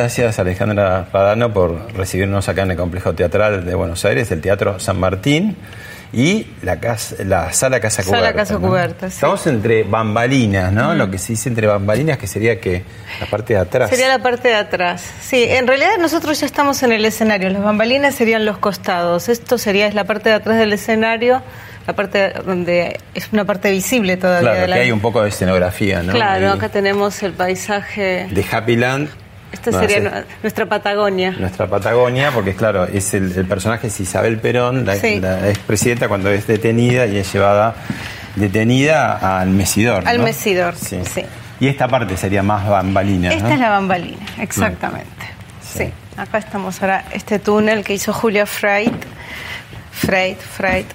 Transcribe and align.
Gracias 0.00 0.38
Alejandra 0.38 1.08
Padano 1.12 1.52
por 1.52 1.92
recibirnos 1.92 2.48
acá 2.48 2.62
en 2.62 2.70
el 2.70 2.76
Complejo 2.78 3.12
Teatral 3.12 3.66
de 3.66 3.74
Buenos 3.74 4.02
Aires, 4.06 4.30
el 4.30 4.40
Teatro 4.40 4.80
San 4.80 4.98
Martín 4.98 5.56
y 6.10 6.46
la, 6.62 6.78
la 7.26 7.52
Sala 7.52 7.80
Casa 7.80 8.02
Cubierta. 8.02 8.26
Sala 8.26 8.32
Casa 8.32 8.56
Cubierta, 8.56 9.10
sí. 9.10 9.16
Estamos 9.16 9.46
entre 9.46 9.82
bambalinas, 9.82 10.72
¿no? 10.72 10.94
Lo 10.94 11.10
que 11.10 11.18
se 11.18 11.34
dice 11.34 11.50
entre 11.50 11.66
bambalinas, 11.66 12.16
que 12.16 12.26
sería 12.26 12.58
que 12.58 12.82
la 13.20 13.26
parte 13.26 13.52
de 13.52 13.60
atrás. 13.60 13.90
Sería 13.90 14.08
la 14.08 14.20
parte 14.20 14.48
de 14.48 14.54
atrás. 14.54 15.04
Sí, 15.20 15.44
en 15.46 15.66
realidad 15.66 15.90
nosotros 16.00 16.40
ya 16.40 16.46
estamos 16.46 16.82
en 16.82 16.92
el 16.92 17.04
escenario. 17.04 17.50
Las 17.50 17.62
bambalinas 17.62 18.14
serían 18.14 18.46
los 18.46 18.56
costados. 18.56 19.28
Esto 19.28 19.58
sería 19.58 19.86
es 19.86 19.94
la 19.94 20.04
parte 20.04 20.30
de 20.30 20.36
atrás 20.36 20.56
del 20.56 20.72
escenario 20.72 21.42
la 21.86 21.94
parte 21.94 22.32
donde 22.46 23.00
es 23.14 23.28
una 23.32 23.44
parte 23.44 23.70
visible 23.70 24.16
todavía. 24.16 24.52
Claro, 24.52 24.72
que 24.72 24.80
hay 24.80 24.92
un 24.92 25.00
poco 25.00 25.22
de 25.22 25.28
escenografía, 25.28 26.02
¿no? 26.02 26.12
Claro, 26.12 26.52
acá 26.52 26.68
tenemos 26.68 27.22
el 27.22 27.32
paisaje... 27.32 28.28
De 28.30 28.44
Happy 28.50 28.76
Land 28.76 29.10
esta 29.52 29.72
sería 29.72 30.24
nuestra 30.42 30.66
Patagonia. 30.66 31.32
Nuestra 31.32 31.66
Patagonia, 31.66 32.30
porque 32.32 32.54
claro, 32.54 32.84
es 32.84 33.14
el, 33.14 33.44
personaje 33.46 33.88
es 33.88 34.00
Isabel 34.00 34.38
Perón, 34.38 34.86
la, 34.86 34.96
expresidenta 34.96 36.08
cuando 36.08 36.30
es 36.30 36.46
detenida 36.46 37.06
y 37.06 37.18
es 37.18 37.32
llevada 37.32 37.74
detenida 38.36 39.40
al 39.40 39.50
Mesidor. 39.50 40.06
Al 40.06 40.20
Mesidor, 40.20 40.76
sí. 40.76 40.98
Y 41.58 41.68
esta 41.68 41.88
parte 41.88 42.16
sería 42.16 42.42
más 42.42 42.66
bambalina. 42.66 43.32
Esta 43.32 43.52
es 43.52 43.60
la 43.60 43.70
bambalina, 43.70 44.24
exactamente. 44.38 45.08
Sí. 45.62 45.92
acá 46.16 46.38
estamos 46.38 46.80
ahora, 46.82 47.04
este 47.12 47.38
túnel 47.38 47.84
que 47.84 47.94
hizo 47.94 48.12
Julia 48.12 48.46
Freit, 48.46 48.92
Freit, 49.92 50.38
Freit, 50.38 50.86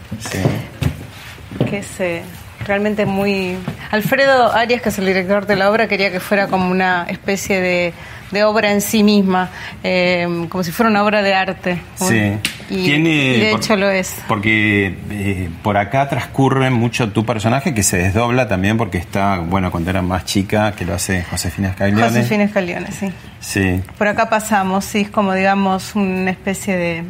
que 1.70 1.78
es 1.78 2.00
eh, 2.00 2.24
realmente 2.66 3.06
muy... 3.06 3.58
Alfredo 3.92 4.52
Arias, 4.52 4.82
que 4.82 4.90
es 4.90 4.98
el 4.98 5.06
director 5.06 5.46
de 5.46 5.56
la 5.56 5.70
obra, 5.70 5.88
quería 5.88 6.12
que 6.12 6.20
fuera 6.20 6.48
como 6.48 6.70
una 6.70 7.06
especie 7.10 7.62
de 7.62 7.94
de 8.32 8.44
obra 8.44 8.72
en 8.72 8.82
sí 8.82 9.04
misma, 9.04 9.50
eh, 9.84 10.48
como 10.50 10.64
si 10.64 10.72
fuera 10.72 10.90
una 10.90 11.04
obra 11.04 11.22
de 11.22 11.34
arte. 11.34 11.82
Sí. 11.96 12.34
Y, 12.70 12.90
de 12.90 13.52
hecho 13.52 13.76
lo 13.76 13.90
es. 13.90 14.16
Porque 14.28 14.98
eh, 15.12 15.50
por 15.62 15.78
acá 15.78 16.10
transcurre 16.10 16.70
mucho 16.70 17.12
tu 17.12 17.26
personaje 17.26 17.74
que 17.74 17.84
se 17.84 17.98
desdobla 17.98 18.48
también 18.48 18.78
porque 18.78 18.98
está, 18.98 19.38
bueno, 19.38 19.72
cuando 19.72 19.90
era 19.90 20.02
más 20.02 20.26
chica, 20.26 20.74
que 20.74 20.86
lo 20.86 20.94
hace 20.94 21.24
Josefina 21.24 21.70
Escalione. 21.70 22.04
Josefina 22.04 22.44
Escalione, 22.46 22.92
sí. 22.92 23.12
Sí. 23.40 23.82
Por 23.98 24.08
acá 24.08 24.30
pasamos, 24.30 24.86
sí, 24.86 25.02
es 25.02 25.10
como 25.10 25.34
digamos 25.34 25.96
una 25.96 26.32
especie 26.32 26.76
de, 26.76 27.04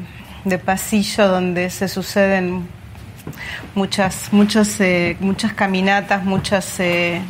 de 0.43 0.59
pasillo 0.59 1.27
donde 1.27 1.69
se 1.69 1.87
suceden 1.87 2.67
muchas, 3.73 4.31
muchos, 4.31 4.79
eh, 4.79 5.17
muchas 5.19 5.53
caminatas, 5.53 6.23
muchas 6.23 6.79
eh, 6.79 7.21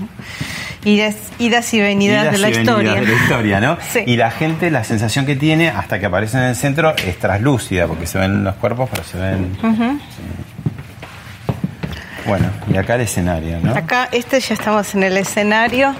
idas, 0.83 1.15
idas, 1.39 1.73
y 1.73 1.81
venidas 1.81 2.31
de 2.31 2.37
la 2.37 2.49
historia. 2.49 2.93
de 2.95 3.01
la 3.07 3.13
historia, 3.13 3.59
¿no? 3.59 3.77
Y 4.05 4.15
la 4.17 4.31
gente, 4.31 4.71
la 4.71 4.83
sensación 4.83 5.25
que 5.25 5.35
tiene 5.35 5.69
hasta 5.69 5.99
que 5.99 6.05
aparece 6.05 6.37
en 6.37 6.43
el 6.43 6.55
centro 6.55 6.95
es 6.95 7.17
traslúcida, 7.19 7.87
porque 7.87 8.07
se 8.07 8.19
ven 8.19 8.43
los 8.43 8.55
cuerpos, 8.55 8.89
pero 8.91 9.03
se 9.03 9.17
ven. 9.17 9.57
Bueno, 12.25 12.47
y 12.71 12.77
acá 12.77 12.95
el 12.95 13.01
escenario, 13.01 13.59
¿no? 13.59 13.75
Acá, 13.75 14.09
este 14.11 14.39
ya 14.39 14.55
estamos 14.55 14.95
en 14.95 15.03
el 15.03 15.15
escenario 15.17 15.95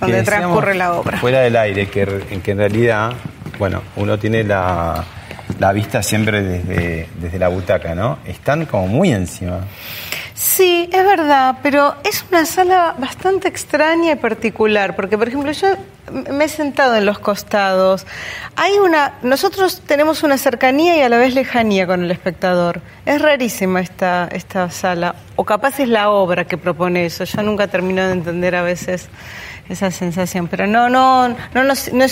donde 0.00 0.22
transcurre 0.24 0.74
la 0.74 0.94
obra. 0.94 1.18
Fuera 1.18 1.40
del 1.40 1.56
aire, 1.56 1.88
que, 1.88 2.40
que 2.42 2.50
en 2.50 2.58
realidad, 2.58 3.12
bueno, 3.58 3.82
uno 3.94 4.18
tiene 4.18 4.42
la 4.42 5.04
la 5.58 5.72
vista 5.72 6.02
siempre 6.02 6.42
desde, 6.42 7.08
desde 7.14 7.38
la 7.38 7.48
butaca, 7.48 7.94
¿no? 7.94 8.18
Están 8.26 8.66
como 8.66 8.86
muy 8.86 9.12
encima. 9.12 9.60
Sí, 10.34 10.88
es 10.92 11.04
verdad, 11.04 11.58
pero 11.62 11.94
es 12.04 12.24
una 12.30 12.44
sala 12.44 12.94
bastante 12.98 13.48
extraña 13.48 14.12
y 14.12 14.16
particular, 14.16 14.96
porque 14.96 15.16
por 15.16 15.28
ejemplo 15.28 15.52
yo 15.52 15.76
me 16.10 16.44
he 16.44 16.48
sentado 16.48 16.96
en 16.96 17.06
los 17.06 17.18
costados. 17.18 18.06
Hay 18.56 18.72
una, 18.72 19.14
nosotros 19.22 19.82
tenemos 19.86 20.22
una 20.22 20.38
cercanía 20.38 20.96
y 20.96 21.02
a 21.02 21.08
la 21.08 21.18
vez 21.18 21.34
lejanía 21.34 21.86
con 21.86 22.04
el 22.04 22.10
espectador. 22.10 22.80
Es 23.06 23.20
rarísima 23.20 23.80
esta 23.80 24.28
esta 24.32 24.70
sala, 24.70 25.14
o 25.36 25.44
capaz 25.44 25.80
es 25.80 25.88
la 25.88 26.10
obra 26.10 26.44
que 26.44 26.58
propone 26.58 27.06
eso. 27.06 27.24
Yo 27.24 27.42
nunca 27.42 27.68
termino 27.68 28.06
de 28.06 28.12
entender 28.12 28.54
a 28.54 28.62
veces 28.62 29.08
esa 29.68 29.90
sensación. 29.90 30.48
Pero 30.48 30.66
no, 30.66 30.88
no, 30.88 31.28
no, 31.28 31.64
no, 31.64 31.72
es, 31.72 31.92
no 31.92 32.04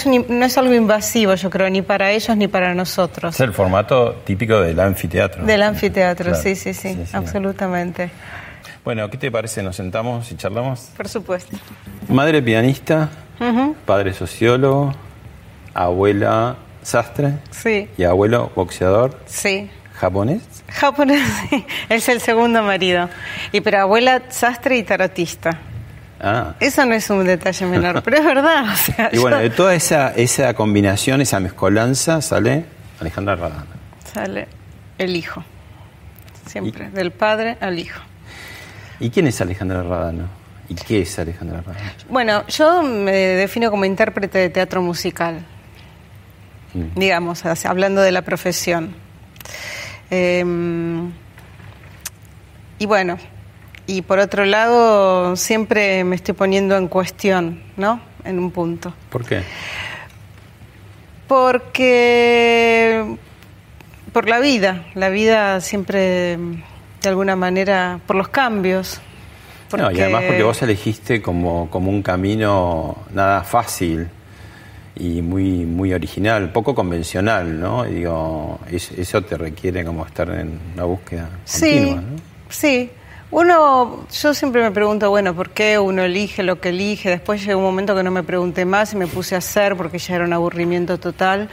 es 0.45 0.59
algo 0.59 0.75
invasivo, 0.75 1.34
yo 1.34 1.50
creo, 1.50 1.69
ni 1.71 1.83
para 1.83 2.11
ellos 2.11 2.37
ni 2.37 2.49
para 2.49 2.75
nosotros. 2.75 3.34
Es 3.34 3.41
el 3.41 3.53
formato 3.53 4.15
típico 4.25 4.61
del 4.61 4.81
anfiteatro. 4.81 5.45
Del 5.45 5.62
anfiteatro, 5.62 6.34
sí, 6.34 6.55
sí, 6.56 6.75
sí, 6.75 6.99
absolutamente. 7.12 8.11
Bueno, 8.85 9.11
¿qué 9.11 9.19
te 9.19 9.31
parece? 9.31 9.63
¿Nos 9.63 9.77
sentamos 9.77 10.33
y 10.33 10.37
charlamos? 10.37 10.91
Por 10.97 11.09
supuesto. 11.09 11.57
Madre 12.09 12.43
pianista, 12.43 13.11
padre 13.85 14.15
sociólogo, 14.15 14.95
abuela 15.75 16.57
sastre 16.83 17.35
sí. 17.51 17.89
y 17.99 18.05
abuelo 18.05 18.51
boxeador. 18.55 19.19
Sí. 19.27 19.71
¿Japonés? 19.95 20.43
Japonés, 20.69 21.23
sí. 21.51 21.67
Es 21.91 22.09
el 22.09 22.23
segundo 22.23 22.63
marido. 22.63 23.11
Y 23.53 23.61
pero 23.61 23.81
abuela 23.81 24.23
sastre 24.31 24.79
y 24.79 24.83
tarotista. 24.83 25.59
Ah. 26.19 26.55
Eso 26.59 26.85
no 26.87 26.95
es 26.95 27.09
un 27.11 27.25
detalle 27.25 27.67
menor, 27.67 28.03
pero 28.05 28.17
es 28.17 28.25
verdad. 28.25 28.65
y 29.12 29.19
bueno, 29.19 29.39
de 29.39 29.51
toda 29.51 29.75
esa, 29.75 30.15
esa 30.15 30.55
combinación, 30.55 31.21
esa 31.21 31.39
mezcolanza, 31.39 32.23
sale 32.23 32.65
Alejandra 32.99 33.37
Radano. 33.37 33.67
Sale 34.11 34.49
el 34.99 35.17
hijo, 35.17 35.45
siempre, 36.47 36.91
del 36.91 37.11
padre 37.11 37.59
al 37.61 37.79
hijo. 37.79 38.01
¿Y 39.00 39.11
quién 39.11 39.27
es 39.27 39.41
Alejandra 39.41 39.83
Radano? 39.83 40.28
¿Y 40.69 40.75
qué 40.75 41.00
es 41.00 41.19
Alejandra 41.19 41.62
Radano? 41.62 41.91
Bueno, 42.11 42.47
yo 42.47 42.83
me 42.83 43.12
defino 43.12 43.70
como 43.70 43.87
intérprete 43.87 44.38
de 44.38 44.50
teatro 44.50 44.82
musical, 44.82 45.41
mm. 46.75 46.99
digamos, 46.99 47.44
hablando 47.64 48.02
de 48.02 48.12
la 48.12 48.23
profesión. 48.23 48.94
Em, 50.11 51.11
y 52.79 52.87
bueno, 52.87 53.19
y 53.87 54.02
por 54.02 54.19
otro 54.19 54.44
lado, 54.44 55.35
siempre 55.35 56.05
me 56.05 56.17
estoy 56.17 56.35
poniendo 56.35 56.76
en 56.76 56.88
cuestión, 56.88 57.62
¿no? 57.76 58.00
En 58.25 58.38
un 58.38 58.50
punto. 58.50 58.93
¿Por 59.11 59.25
qué? 59.25 59.43
Porque 61.26 63.17
por 64.12 64.29
la 64.29 64.41
vida, 64.41 64.87
la 64.94 65.08
vida 65.08 65.61
siempre 65.61 66.38
de 67.00 67.08
alguna 67.08 67.37
manera, 67.37 68.00
por 68.06 68.17
los 68.17 68.29
cambios. 68.29 69.00
No, 69.76 69.91
y 69.91 70.00
además 70.00 70.25
porque 70.26 70.43
vos 70.43 70.61
elegiste 70.62 71.23
como, 71.23 71.70
como 71.70 71.91
un 71.91 72.02
camino 72.02 72.97
nada 73.12 73.43
fácil 73.44 74.08
y 74.97 75.23
muy, 75.23 75.64
muy 75.64 75.93
original, 75.94 76.50
poco 76.50 76.75
convencional, 76.75 77.61
¿no? 77.61 77.87
Y 77.87 77.94
digo, 77.94 78.58
eso 78.70 79.23
te 79.23 79.37
requiere 79.37 79.85
como 79.85 80.05
estar 80.05 80.29
en 80.31 80.58
una 80.75 80.85
búsqueda 80.85 81.31
sí, 81.44 81.61
continua, 81.61 81.94
¿no? 81.97 82.17
Sí, 82.49 82.91
Uno, 83.32 84.06
yo 84.11 84.35
siempre 84.35 84.61
me 84.61 84.73
pregunto, 84.73 85.09
bueno, 85.09 85.37
¿por 85.37 85.50
qué 85.50 85.79
uno 85.79 86.03
elige 86.03 86.43
lo 86.43 86.61
que 86.61 86.71
elige? 86.71 87.11
Después 87.11 87.44
llegó 87.44 87.61
un 87.61 87.65
momento 87.65 87.94
que 87.94 88.03
no 88.03 88.11
me 88.11 88.25
pregunté 88.25 88.65
más 88.65 88.93
y 88.93 88.97
me 88.97 89.06
puse 89.06 89.37
a 89.37 89.38
hacer 89.38 89.77
porque 89.77 89.99
ya 89.99 90.17
era 90.17 90.25
un 90.25 90.32
aburrimiento 90.32 90.99
total. 90.99 91.49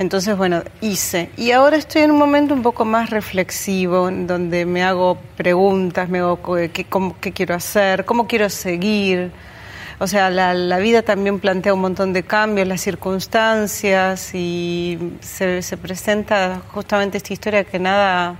Entonces, 0.00 0.36
bueno, 0.36 0.64
hice. 0.80 1.30
Y 1.36 1.52
ahora 1.52 1.76
estoy 1.76 2.02
en 2.02 2.10
un 2.10 2.18
momento 2.18 2.54
un 2.54 2.62
poco 2.62 2.84
más 2.84 3.10
reflexivo, 3.10 4.10
donde 4.10 4.66
me 4.66 4.82
hago 4.82 5.16
preguntas, 5.36 6.08
me 6.08 6.18
hago 6.18 6.42
qué, 6.72 6.86
qué 7.20 7.32
quiero 7.32 7.54
hacer, 7.54 8.04
cómo 8.04 8.26
quiero 8.26 8.50
seguir. 8.50 9.30
O 10.00 10.08
sea, 10.08 10.28
la, 10.28 10.54
la, 10.54 10.78
vida 10.78 11.02
también 11.02 11.38
plantea 11.38 11.72
un 11.72 11.82
montón 11.82 12.12
de 12.12 12.24
cambios, 12.24 12.66
las 12.66 12.80
circunstancias 12.80 14.34
y 14.34 14.98
se, 15.20 15.62
se 15.62 15.76
presenta 15.76 16.62
justamente 16.72 17.18
esta 17.18 17.32
historia 17.32 17.62
que 17.62 17.78
nada 17.78 18.36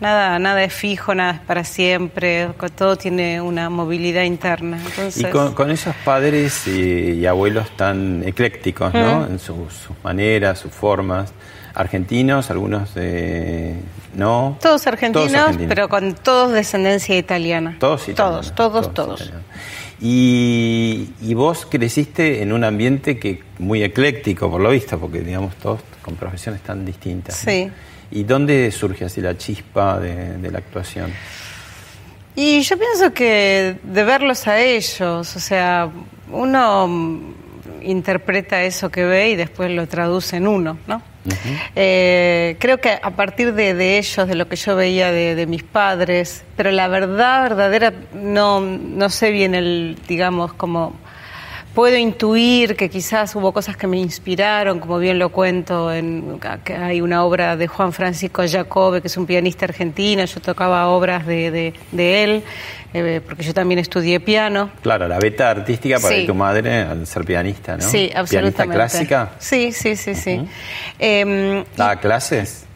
Nada, 0.00 0.38
nada 0.38 0.64
es 0.64 0.72
fijo, 0.72 1.14
nada 1.14 1.32
es 1.32 1.40
para 1.40 1.62
siempre, 1.62 2.48
todo 2.74 2.96
tiene 2.96 3.40
una 3.40 3.68
movilidad 3.68 4.22
interna. 4.22 4.78
y 5.14 5.24
con, 5.24 5.70
esos 5.70 5.94
padres 5.96 6.66
y, 6.66 7.26
abuelos 7.26 7.76
tan 7.76 8.22
eclécticos, 8.24 8.94
¿no? 8.94 9.26
En 9.26 9.38
sus, 9.38 9.88
maneras, 10.02 10.58
sus 10.58 10.72
formas, 10.72 11.32
argentinos, 11.74 12.50
algunos 12.50 12.94
de... 12.94 13.76
¿no? 14.14 14.58
Todos 14.60 14.86
argentinos, 14.86 15.56
pero 15.68 15.88
con 15.88 16.14
todos 16.14 16.52
descendencia 16.52 17.16
italiana. 17.16 17.76
Todos 17.78 18.08
italianos. 18.08 18.54
Todos, 18.54 18.94
todos, 18.94 18.94
todos. 18.94 19.32
Y, 20.00 21.10
y, 21.20 21.34
vos 21.34 21.66
creciste 21.70 22.42
en 22.42 22.52
un 22.54 22.64
ambiente 22.64 23.18
que 23.18 23.42
muy 23.58 23.82
ecléctico, 23.82 24.50
por 24.50 24.62
lo 24.62 24.70
visto, 24.70 24.98
porque 24.98 25.20
digamos 25.20 25.54
todos 25.56 25.80
con 26.00 26.16
profesiones 26.16 26.62
tan 26.62 26.86
distintas. 26.86 27.36
Sí. 27.36 27.70
¿Y 28.10 28.24
dónde 28.24 28.70
surge 28.72 29.04
así 29.04 29.20
la 29.20 29.36
chispa 29.36 29.98
de, 30.00 30.50
la 30.50 30.58
actuación? 30.58 31.12
Y 32.34 32.60
yo 32.62 32.78
pienso 32.78 33.12
que 33.12 33.76
de 33.82 34.04
verlos 34.04 34.46
a 34.48 34.60
ellos, 34.60 35.36
o 35.36 35.40
sea, 35.40 35.88
uno 36.30 37.34
interpreta 37.82 38.62
eso 38.62 38.90
que 38.90 39.04
ve 39.04 39.30
y 39.30 39.36
después 39.36 39.70
lo 39.70 39.86
traduce 39.86 40.36
en 40.36 40.48
uno, 40.48 40.78
¿no? 40.86 41.02
Eh, 41.76 42.56
creo 42.58 42.78
que 42.78 42.98
a 43.00 43.10
partir 43.10 43.52
de, 43.54 43.98
ellos, 43.98 44.26
de 44.26 44.34
lo 44.34 44.48
que 44.48 44.56
yo 44.56 44.74
veía 44.74 45.12
de, 45.12 45.34
de, 45.34 45.46
mis 45.46 45.62
padres, 45.62 46.44
pero 46.56 46.70
la 46.70 46.88
verdad 46.88 47.42
verdadera 47.42 47.92
no, 48.14 48.60
no 48.60 49.10
sé 49.10 49.30
bien 49.30 49.54
el, 49.54 49.98
digamos, 50.08 50.54
como 50.54 50.94
puedo 51.74 51.96
intuir 51.96 52.76
que 52.76 52.88
quizás 52.88 53.34
hubo 53.36 53.52
cosas 53.52 53.76
que 53.76 53.86
me 53.86 53.98
inspiraron, 53.98 54.80
como 54.80 54.98
bien 54.98 55.18
lo 55.18 55.30
cuento, 55.30 55.92
en, 55.92 56.40
que 56.64 56.74
hay 56.74 57.00
una 57.00 57.24
obra 57.24 57.56
de 57.56 57.66
Juan 57.68 57.92
Francisco 57.92 58.42
Jacobe, 58.46 59.00
que 59.00 59.08
es 59.08 59.16
un 59.16 59.26
pianista 59.26 59.66
argentino, 59.66 60.24
yo 60.24 60.40
tocaba 60.40 60.88
obras 60.88 61.26
de, 61.26 61.72
de, 61.92 62.24
él, 62.24 62.42
eh, 62.92 63.20
porque 63.24 63.44
yo 63.44 63.54
también 63.54 63.78
estudié 63.78 64.20
piano. 64.20 64.70
Claro, 64.82 65.06
la 65.06 65.18
beta 65.18 65.50
artística 65.50 65.98
para 65.98 66.26
tu 66.26 66.34
madre 66.34 66.82
al 66.82 67.06
ser 67.06 67.24
pianista, 67.24 67.76
¿no? 67.76 67.82
Sí, 67.82 68.10
absolutamente. 68.14 68.28
¿Pianista 68.30 68.66
clásica? 68.66 69.30
Sí, 69.38 69.72
sí, 69.72 69.96
sí, 69.96 70.14
sí. 70.14 70.40
Em, 70.98 71.64
¿Daba 71.76 71.96
clases? 71.96 72.66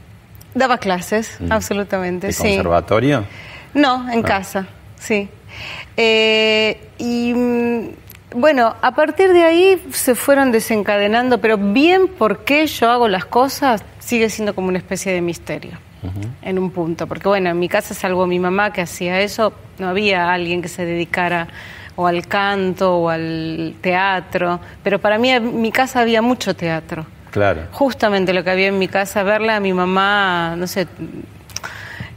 Daba 0.55 0.79
clases, 0.79 1.39
absolutamente, 1.51 2.29
¿De 2.29 2.35
conservatorio? 2.35 3.25
No, 3.75 4.09
en 4.11 4.21
ah. 4.21 4.23
casa, 4.23 4.67
sí. 5.01 5.29
Eh, 5.97 6.79
y 6.99 7.33
mm, 7.35 7.89
bueno, 8.35 8.75
a 8.83 8.95
partir 8.95 9.33
de 9.33 9.45
ahí 9.45 9.83
se 9.93 10.15
fueron 10.15 10.51
desencadenando, 10.51 11.39
pero 11.39 11.57
bien 11.57 12.09
por 12.09 12.45
qué 12.45 12.67
yo 12.67 12.91
hago 12.91 13.09
las 13.09 13.25
cosas 13.25 13.83
sigue 14.01 14.29
siendo 14.29 14.55
como 14.55 14.69
una 14.69 14.79
especie 14.79 15.13
de 15.13 15.21
misterio 15.21 15.79
en 16.43 16.59
un 16.59 16.71
punto. 16.71 17.07
Porque 17.07 17.29
bueno, 17.29 17.51
en 17.51 17.59
mi 17.59 17.69
casa 17.69 17.95
salvo 17.95 18.27
mi 18.27 18.39
mamá 18.39 18.73
que 18.73 18.83
hacía 18.83 19.21
eso, 19.21 19.55
no 19.79 19.89
había 19.89 20.33
alguien 20.33 20.61
que 20.61 20.69
se 20.69 20.85
dedicara 20.85 21.49
o 21.97 22.07
al 22.07 22.27
canto 22.27 22.97
o 22.97 23.09
al 23.09 23.77
teatro, 23.81 24.61
pero 24.83 24.99
para 24.99 25.17
mí 25.17 25.31
en 25.31 25.63
mi 25.63 25.71
casa 25.71 26.01
había 26.01 26.21
mucho 26.21 26.55
teatro. 26.55 27.07
Claro. 27.31 27.63
Justamente 27.73 28.33
lo 28.33 28.45
que 28.45 28.51
había 28.51 28.67
en 28.69 28.79
mi 28.79 28.89
casa, 28.89 29.23
verla 29.23 29.57
a 29.57 29.61
mi 29.61 29.73
mamá, 29.73 30.55
no 30.57 30.67
sé, 30.67 30.87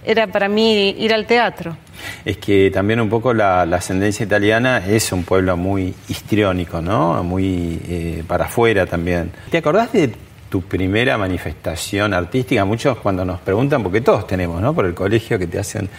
era 0.04 0.28
para 0.28 0.50
mí 0.50 0.96
ir 0.98 1.14
al 1.14 1.26
teatro 1.26 1.78
es 2.26 2.38
que 2.38 2.72
también 2.72 3.00
un 3.00 3.10
poco 3.10 3.34
la, 3.34 3.64
ascendencia 3.64 4.26
italiana 4.26 4.84
es 4.86 5.12
un 5.12 5.24
pueblo 5.24 5.56
muy 5.58 5.94
histriónico, 6.08 6.82
¿no? 6.82 7.24
Muy 7.24 7.80
eh, 7.88 8.24
para 8.28 8.46
afuera 8.46 8.86
también. 8.86 9.32
¿Te 9.50 9.58
acordás 9.58 9.92
de 9.94 10.14
tu 10.50 10.62
primera 10.62 11.18
manifestación 11.18 12.14
artística? 12.14 12.64
Muchos 12.66 12.98
cuando 12.98 13.26
nos 13.26 13.40
preguntan, 13.40 13.84
porque 13.84 14.02
todos 14.02 14.26
tenemos, 14.26 14.62
¿no? 14.62 14.74
Por 14.74 14.86
el 14.86 14.94
colegio 14.94 15.38
que 15.38 15.48
te 15.48 15.60
hacen 15.60 15.90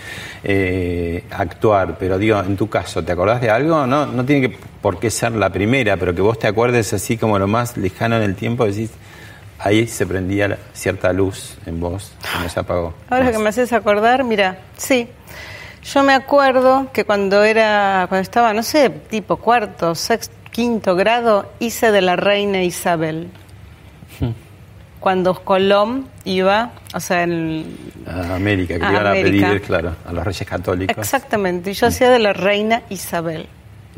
eh, 0.43 1.25
actuar, 1.31 1.97
pero 1.99 2.19
digo, 2.19 2.41
en 2.41 2.57
tu 2.57 2.69
caso, 2.69 3.05
¿te 3.05 3.13
acordás 3.13 3.41
de 3.41 3.51
algo? 3.51 3.87
No, 3.87 4.07
no 4.07 4.25
tiene 4.25 4.49
que, 4.49 4.57
por 4.81 4.99
qué 4.99 5.11
ser 5.11 5.33
la 5.33 5.51
primera, 5.51 5.97
pero 5.97 6.15
que 6.15 6.23
vos 6.23 6.39
te 6.39 6.47
acuerdes 6.47 6.93
así 6.93 7.17
como 7.17 7.39
lo 7.39 7.47
más 7.47 7.77
lejano 7.77 8.17
en 8.17 8.23
el 8.23 8.35
tiempo, 8.35 8.65
decís, 8.65 8.91
ahí 9.59 9.87
se 9.87 10.07
prendía 10.07 10.59
cierta 10.73 11.13
luz 11.13 11.59
en 11.67 11.81
vos 11.81 12.13
y 12.39 12.43
no 12.43 12.49
se 12.49 12.61
apagó. 12.61 12.95
Ahora 13.11 13.33
que 13.33 13.39
me 13.39 13.49
haces 13.49 13.73
acordar, 13.73 14.25
mira, 14.25 14.59
sí, 14.77 15.09
yo 15.93 16.03
me 16.03 16.13
acuerdo 16.13 16.91
que 16.93 17.05
cuando 17.05 17.43
era, 17.43 18.07
cuando 18.09 18.23
estaba, 18.23 18.53
no 18.53 18.63
sé, 18.63 18.91
tipo 18.91 19.37
cuarto, 19.37 19.95
sexto, 19.95 20.35
quinto 20.51 20.95
grado, 20.97 21.51
hice 21.61 21.93
de 21.93 22.03
la 22.03 22.17
reina 22.17 22.63
Isabel. 22.63 23.31
Hmm. 24.21 24.31
Cuando 25.01 25.33
Colón 25.45 26.09
iba, 26.25 26.73
o 26.93 26.99
sea, 26.99 27.23
en 27.23 27.65
a 28.05 28.35
América, 28.35 28.75
que 28.75 28.85
iban 28.85 29.07
a 29.07 29.13
pedir, 29.13 29.63
claro, 29.63 29.95
a 30.05 30.13
los 30.13 30.25
reyes 30.25 30.47
católicos. 30.47 30.99
Exactamente, 30.99 31.71
y 31.71 31.75
yo 31.75 31.87
hacía 31.87 32.11
de 32.11 32.19
la 32.19 32.33
reina 32.33 32.83
Isabel. 32.89 33.47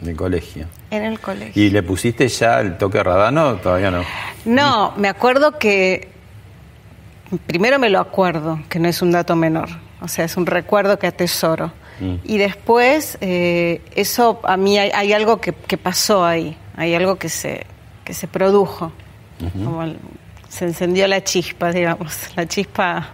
En 0.03 0.09
el 0.09 0.17
colegio. 0.17 0.67
En 0.91 1.03
el 1.05 1.19
colegio. 1.19 1.63
¿Y 1.63 1.71
le 1.71 1.83
pusiste 1.83 2.29
ya 2.29 2.61
el 2.61 2.77
toque 2.77 3.03
radano 3.03 3.49
o 3.49 3.55
todavía 3.55 3.91
no? 3.91 4.05
No, 4.45 4.93
me 4.99 5.09
acuerdo 5.09 5.59
que. 5.59 6.11
Primero 7.47 7.79
me 7.79 7.89
lo 7.89 7.99
acuerdo, 7.99 8.61
que 8.69 8.79
no 8.79 8.87
es 8.87 9.01
un 9.01 9.13
dato 9.13 9.35
menor. 9.37 9.71
O 10.03 10.09
sea, 10.09 10.27
es 10.27 10.37
un 10.37 10.45
recuerdo 10.45 10.99
que 10.99 11.07
atesoro. 11.07 11.73
Mm. 12.01 12.15
Y 12.25 12.39
después, 12.39 13.19
eh, 13.21 13.83
eso 13.95 14.41
a 14.45 14.57
mí 14.57 14.79
hay, 14.79 15.13
algo 15.13 15.41
que, 15.41 15.53
pasó 15.53 16.25
ahí, 16.25 16.57
hay 16.77 16.95
algo 16.95 17.17
que 17.17 17.29
se, 17.29 17.67
que 18.05 18.15
se 18.15 18.27
produjo. 18.27 18.93
se 20.49 20.65
encendió 20.65 21.07
la 21.07 21.23
chispa, 21.23 21.73
digamos. 21.73 22.17
La 22.37 22.47
chispa 22.47 23.11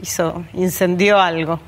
hizo, 0.00 0.44
incendió 0.54 1.18
algo. 1.18 1.60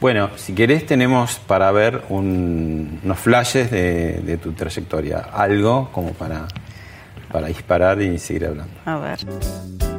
Bueno, 0.00 0.30
si 0.36 0.52
querés 0.54 0.84
tenemos 0.84 1.36
para 1.46 1.72
ver 1.72 2.02
unos 2.10 3.18
flashes 3.18 3.70
de, 3.70 4.20
de, 4.20 4.36
tu 4.36 4.52
trayectoria, 4.52 5.20
algo 5.32 5.88
como 5.90 6.12
para, 6.12 6.46
para 7.32 7.46
disparar 7.46 8.02
y 8.02 8.18
seguir 8.18 8.46
hablando. 8.46 8.74
A 8.84 8.98
ver. 8.98 9.95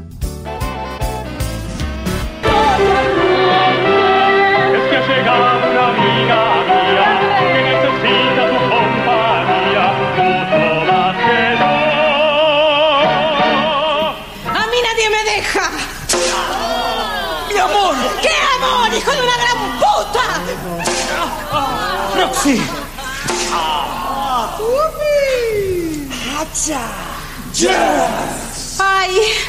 Whoopsie! 22.48 22.62
Ah! 23.52 24.58
Whoopee! 24.60 26.08
Hacha! 26.10 27.52
Jazz! 27.54 27.62
Yes. 27.62 28.78
Hi! 28.80 29.44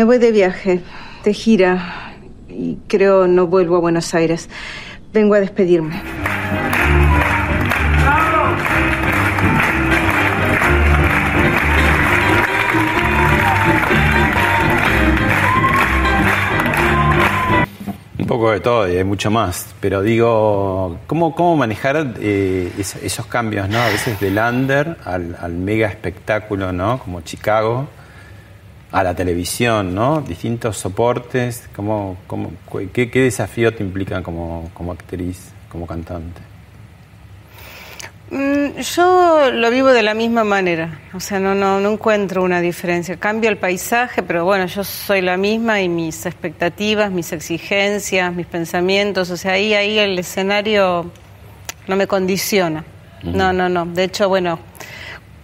Me 0.00 0.04
voy 0.04 0.16
de 0.16 0.32
viaje, 0.32 0.80
de 1.24 1.34
gira, 1.34 2.14
y 2.48 2.78
creo 2.88 3.26
no 3.26 3.46
vuelvo 3.48 3.76
a 3.76 3.80
Buenos 3.80 4.14
Aires. 4.14 4.48
Vengo 5.12 5.34
a 5.34 5.40
despedirme. 5.40 6.00
Un 18.18 18.26
poco 18.26 18.52
de 18.52 18.60
todo 18.60 18.90
y 18.90 18.96
hay 18.96 19.04
mucho 19.04 19.30
más, 19.30 19.74
pero 19.80 20.00
digo, 20.00 20.96
¿cómo, 21.06 21.34
cómo 21.34 21.58
manejar 21.58 22.14
eh, 22.20 22.72
esos, 22.78 23.26
cambios, 23.26 23.68
¿no? 23.68 23.78
A 23.78 23.88
veces 23.88 24.18
del 24.18 24.38
under 24.38 24.96
al, 25.04 25.36
al 25.38 25.52
mega 25.52 25.88
espectáculo, 25.88 26.72
¿no? 26.72 27.00
Como 27.00 27.20
Chicago 27.20 27.99
a 28.92 29.02
la 29.04 29.14
televisión, 29.14 29.94
¿no? 29.94 30.20
Distintos 30.20 30.76
soportes, 30.78 31.68
¿cómo, 31.76 32.16
cómo, 32.26 32.50
cu- 32.66 32.88
qué, 32.92 33.10
qué 33.10 33.20
desafío 33.22 33.74
te 33.74 33.82
implican 33.84 34.22
como, 34.22 34.70
como 34.74 34.92
actriz, 34.92 35.52
como 35.70 35.86
cantante? 35.86 36.40
Mm, 38.30 38.78
Yo 38.80 39.50
lo 39.52 39.70
vivo 39.70 39.88
de 39.88 40.02
la 40.02 40.14
misma 40.14 40.44
manera, 40.44 41.00
o 41.14 41.20
sea, 41.20 41.40
no, 41.40 41.54
no, 41.54 41.80
no 41.80 41.90
encuentro 41.92 42.42
una 42.44 42.60
diferencia. 42.60 43.16
Cambia 43.16 43.50
el 43.50 43.56
paisaje, 43.58 44.22
pero 44.22 44.44
bueno, 44.44 44.66
yo 44.66 44.84
soy 44.84 45.20
la 45.20 45.36
misma 45.36 45.80
y 45.80 45.88
mis 45.88 46.26
expectativas, 46.26 47.10
mis 47.10 47.32
exigencias, 47.32 48.32
mis 48.34 48.46
pensamientos, 48.46 49.30
o 49.30 49.36
sea, 49.36 49.52
ahí, 49.52 49.74
ahí 49.74 49.98
el 49.98 50.16
escenario 50.18 51.10
no 51.88 51.96
me 51.96 52.06
condiciona. 52.06 52.84
No, 53.22 53.52
no, 53.52 53.68
no. 53.68 53.84
De 53.84 54.04
hecho, 54.04 54.28
bueno, 54.28 54.58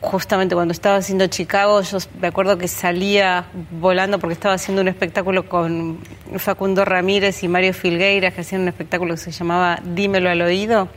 justamente 0.01 0.55
cuando 0.55 0.73
estaba 0.73 0.97
haciendo 0.97 1.27
Chicago, 1.27 1.81
yo 1.81 1.99
me 2.21 2.29
acuerdo 2.29 2.59
que 2.59 2.69
salía 2.69 3.47
volando 3.81 4.19
porque 4.19 4.35
estaba 4.35 4.55
haciendo 4.55 4.83
un 4.83 4.89
espectáculo 4.89 5.49
con 5.49 5.99
Facundo 6.37 6.85
Ramírez 6.85 7.43
y 7.43 7.49
Mario 7.49 7.73
Filgueiras, 7.75 8.35
que 8.35 8.43
hacían 8.43 8.63
un 8.63 8.69
espectáculo 8.69 9.15
que 9.15 9.21
se 9.21 9.31
llamaba 9.31 9.81
Dímelo 9.83 10.31
al 10.31 10.43
oído. 10.43 10.89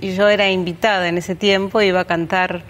Y 0.00 0.14
yo 0.14 0.28
era 0.28 0.50
invitada 0.50 1.08
en 1.08 1.18
ese 1.18 1.34
tiempo, 1.34 1.80
iba 1.82 2.00
a 2.00 2.04
cantar 2.04 2.62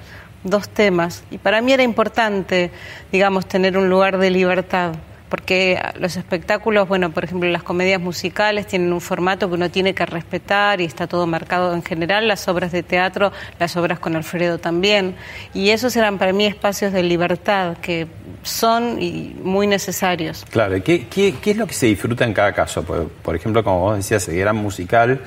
dos 0.42 0.68
temas. 0.68 1.24
Y 1.30 1.38
para 1.38 1.60
mí 1.60 1.72
era 1.72 1.82
importante, 1.82 2.70
digamos, 3.12 3.46
tener 3.46 3.76
un 3.76 3.88
lugar 3.88 4.18
de 4.18 4.30
libertad. 4.30 4.94
Porque 5.28 5.80
los 5.98 6.16
espectáculos, 6.16 6.86
bueno, 6.86 7.10
por 7.10 7.24
ejemplo, 7.24 7.48
las 7.50 7.62
comedias 7.62 8.00
musicales 8.00 8.66
tienen 8.66 8.92
un 8.92 9.00
formato 9.00 9.48
que 9.48 9.54
uno 9.54 9.70
tiene 9.70 9.94
que 9.94 10.06
respetar 10.06 10.80
y 10.80 10.84
está 10.84 11.06
todo 11.06 11.26
marcado 11.26 11.74
en 11.74 11.82
general, 11.82 12.28
las 12.28 12.46
obras 12.46 12.72
de 12.72 12.82
teatro, 12.82 13.32
las 13.58 13.76
obras 13.76 13.98
con 13.98 14.16
Alfredo 14.16 14.58
también. 14.58 15.16
Y 15.52 15.70
esos 15.70 15.96
eran 15.96 16.18
para 16.18 16.32
mí 16.32 16.46
espacios 16.46 16.92
de 16.92 17.02
libertad 17.02 17.78
que 17.78 18.06
son 18.42 19.00
y 19.00 19.34
muy 19.42 19.66
necesarios. 19.66 20.44
Claro, 20.50 20.82
¿qué, 20.82 21.06
qué, 21.08 21.34
qué 21.42 21.50
es 21.52 21.56
lo 21.56 21.66
que 21.66 21.74
se 21.74 21.86
disfruta 21.86 22.24
en 22.24 22.34
cada 22.34 22.52
caso? 22.52 22.84
Por, 22.84 23.08
por 23.08 23.34
ejemplo, 23.34 23.64
como 23.64 23.80
vos 23.80 23.96
decías, 23.96 24.28
el 24.28 24.38
gran 24.38 24.56
musical 24.56 25.20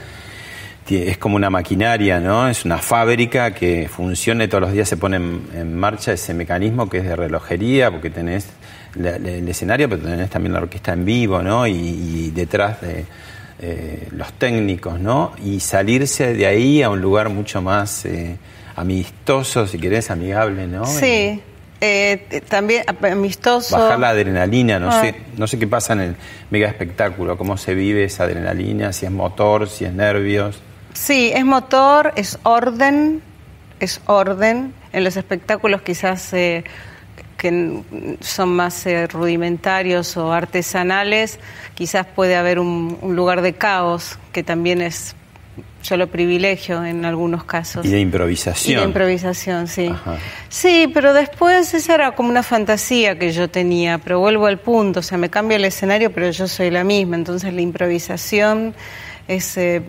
es 0.89 1.17
como 1.17 1.35
una 1.35 1.49
maquinaria, 1.49 2.19
¿no? 2.19 2.47
Es 2.47 2.63
una 2.63 2.77
fábrica 2.77 3.53
que 3.53 3.89
funciona 3.89 4.45
y 4.45 4.47
todos 4.47 4.61
los 4.61 4.71
días 4.71 4.87
se 4.87 4.97
pone 4.97 5.17
en 5.17 5.75
marcha 5.75 6.13
ese 6.13 6.33
mecanismo 6.33 6.89
que 6.89 6.99
es 6.99 7.03
de 7.03 7.15
relojería, 7.15 7.91
porque 7.91 8.09
tenés 8.09 8.47
la- 8.99 9.17
la- 9.19 9.29
el 9.31 9.47
escenario, 9.47 9.87
pero 9.89 10.01
tenés 10.03 10.29
también 10.29 10.53
la 10.53 10.59
orquesta 10.61 10.93
en 10.93 11.05
vivo, 11.05 11.41
¿no? 11.41 11.65
Y, 11.67 11.71
y 11.73 12.31
detrás 12.31 12.81
de 12.81 13.05
eh, 13.59 14.07
los 14.11 14.33
técnicos, 14.33 14.99
¿no? 14.99 15.33
Y 15.43 15.59
salirse 15.59 16.33
de 16.35 16.45
ahí 16.45 16.83
a 16.83 16.89
un 16.91 17.01
lugar 17.01 17.29
mucho 17.29 17.61
más 17.61 18.05
eh, 18.05 18.37
amistoso, 18.75 19.67
si 19.67 19.79
querés, 19.79 20.09
amigable, 20.11 20.67
¿no? 20.67 20.85
Sí, 20.85 21.41
eh, 21.81 22.41
también 22.47 22.83
amistoso. 23.01 23.77
bajar 23.77 23.99
la 23.99 24.09
adrenalina, 24.09 24.79
no 24.79 24.89
Ah. 24.89 25.01
sé, 25.01 25.15
no 25.37 25.47
sé 25.47 25.57
qué 25.59 25.67
pasa 25.67 25.93
en 25.93 25.99
el 26.01 26.15
mega 26.51 26.67
espectáculo, 26.67 27.37
cómo 27.37 27.57
se 27.57 27.73
vive 27.75 28.03
esa 28.05 28.23
adrenalina, 28.25 28.93
si 28.93 29.05
es 29.05 29.11
motor, 29.11 29.67
si 29.67 29.85
es 29.85 29.93
nervios. 29.93 30.59
Sí, 30.93 31.31
es 31.33 31.43
motor, 31.45 32.13
es 32.15 32.39
orden, 32.43 33.21
es 33.79 34.01
orden. 34.05 34.73
En 34.93 35.03
los 35.03 35.17
espectáculos 35.17 35.81
quizás 35.81 36.33
eh, 36.33 36.63
que 37.37 37.83
son 38.19 38.49
más 38.49 38.85
eh, 38.87 39.07
rudimentarios 39.07 40.17
o 40.17 40.33
artesanales, 40.33 41.39
quizás 41.75 42.05
puede 42.05 42.35
haber 42.35 42.59
un, 42.59 42.97
un 43.01 43.15
lugar 43.15 43.41
de 43.41 43.53
caos, 43.53 44.17
que 44.33 44.43
también 44.43 44.81
es, 44.81 45.15
yo 45.83 45.97
lo 45.97 46.07
privilegio 46.07 46.83
en 46.83 47.05
algunos 47.05 47.43
casos. 47.43 47.85
Y 47.85 47.89
de 47.89 47.99
Y 47.99 48.01
improvisación. 48.01 48.79
de 48.81 48.85
improvisación, 48.87 49.67
sí. 49.67 49.87
Ajá. 49.87 50.17
Sí, 50.49 50.89
pero 50.93 51.13
después 51.13 51.73
esa 51.73 51.93
era 51.93 52.11
como 52.15 52.29
una 52.29 52.43
fantasía 52.43 53.17
que 53.19 53.31
yo 53.31 53.47
tenía, 53.49 53.99
pero 53.99 54.19
vuelvo 54.19 54.47
al 54.47 54.57
punto, 54.59 54.99
o 55.01 55.03
sea, 55.03 55.17
me 55.17 55.29
cambia 55.29 55.57
el 55.57 55.65
escenario, 55.65 56.11
pero 56.11 56.29
yo 56.31 56.47
soy 56.47 56.71
la 56.71 56.83
misma, 56.83 57.15
entonces 57.15 57.53
la 57.53 57.61
improvisación 57.61 58.73
es... 59.27 59.57
eh, 59.57 59.81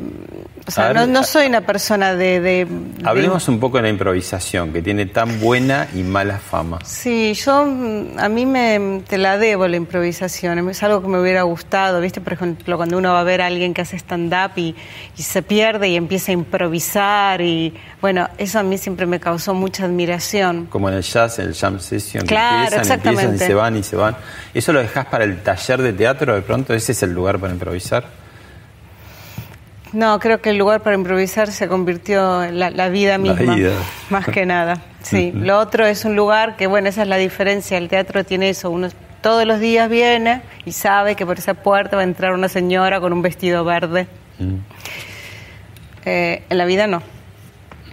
o 0.66 0.70
sea, 0.70 0.88
A 0.88 0.92
ver, 0.92 1.08
no, 1.08 1.24
soy 1.24 1.46
una 1.46 1.62
persona 1.62 2.14
de... 2.14 2.40
de- 2.40 2.66
de- 2.66 3.08
Hablemos 3.08 3.48
un 3.48 3.58
poco 3.58 3.78
de 3.78 3.84
la 3.84 3.88
improvisación, 3.88 4.70
que 4.70 4.82
tiene 4.82 5.06
tan 5.06 5.40
buena 5.40 5.88
y 5.94 6.02
mala 6.02 6.36
fama. 6.38 6.78
Sí, 6.84 7.32
yo 7.32 7.64
mm, 7.64 8.18
a 8.18 8.28
mí 8.28 8.44
me 8.44 9.00
te 9.08 9.16
la 9.16 9.38
debo 9.38 9.66
la 9.66 9.76
improvisación, 9.76 10.68
es 10.68 10.82
algo 10.82 11.00
que 11.00 11.08
me 11.08 11.18
hubiera 11.20 11.42
gustado, 11.44 12.00
¿viste? 12.02 12.20
Por 12.20 12.34
ejemplo, 12.34 12.76
cuando 12.76 12.98
uno 12.98 13.12
va 13.14 13.20
a 13.20 13.24
ver 13.24 13.40
a 13.40 13.46
alguien 13.46 13.72
que 13.72 13.80
hace 13.80 13.96
stand-up 13.96 14.52
y, 14.56 14.74
y 15.16 15.22
se 15.22 15.42
pierde 15.42 15.88
y 15.88 15.96
empieza 15.96 16.32
a 16.32 16.34
improvisar 16.34 17.40
y 17.40 17.72
bueno, 18.02 18.28
eso 18.36 18.58
a 18.58 18.62
mí 18.62 18.76
siempre 18.76 19.06
me 19.06 19.18
causó 19.20 19.54
mucha 19.54 19.86
admiración. 19.86 20.66
Como 20.66 20.90
en 20.90 20.96
el 20.96 21.02
jazz, 21.02 21.38
en 21.38 21.46
el 21.48 21.54
jam 21.54 21.80
session, 21.80 22.22
que 22.24 22.28
Claro, 22.28 22.76
empiezan, 22.76 22.98
empiezan 22.98 23.08
y 23.08 23.14
exactamente. 23.14 23.46
se 23.46 23.54
van 23.54 23.76
y 23.76 23.82
se 23.82 23.96
van. 23.96 24.16
¿Eso 24.52 24.72
lo 24.74 24.80
dejás 24.80 25.06
para 25.06 25.24
el 25.24 25.40
taller 25.42 25.80
de 25.80 25.92
teatro 25.94 26.34
de 26.34 26.42
pronto? 26.42 26.74
¿Ese 26.74 26.92
es 26.92 27.02
el 27.02 27.12
lugar 27.14 27.38
para 27.38 27.54
improvisar? 27.54 28.04
No, 29.92 30.18
creo 30.18 30.40
que 30.40 30.50
el 30.50 30.58
lugar 30.58 30.82
para 30.82 30.96
improvisar 30.96 31.50
se 31.50 31.68
convirtió 31.68 32.44
en 32.44 32.58
la, 32.58 32.70
la 32.70 32.88
vida 32.88 33.12
La 33.12 33.18
misma, 33.18 33.54
vida. 33.54 33.72
más 34.10 34.26
que 34.26 34.46
nada. 34.46 34.82
Sí, 35.02 35.32
lo 35.32 35.58
otro 35.58 35.86
es 35.86 36.04
un 36.04 36.16
lugar 36.16 36.56
que, 36.56 36.66
bueno, 36.66 36.88
esa 36.88 37.02
es 37.02 37.08
la 37.08 37.16
diferencia. 37.16 37.78
El 37.78 37.88
teatro 37.88 38.24
tiene 38.24 38.50
eso. 38.50 38.70
Uno 38.70 38.88
todos 39.20 39.46
los 39.46 39.60
días 39.60 39.88
viene 39.88 40.42
y 40.64 40.72
sabe 40.72 41.16
que 41.16 41.26
por 41.26 41.38
esa 41.38 41.54
puerta 41.54 41.96
va 41.96 42.02
a 42.02 42.04
entrar 42.04 42.32
una 42.32 42.48
señora 42.48 43.00
con 43.00 43.12
un 43.12 43.22
vestido 43.22 43.64
verde. 43.64 44.06
Eh, 46.04 46.42
en 46.48 46.58
la 46.58 46.64
vida 46.64 46.86
no. 46.86 47.02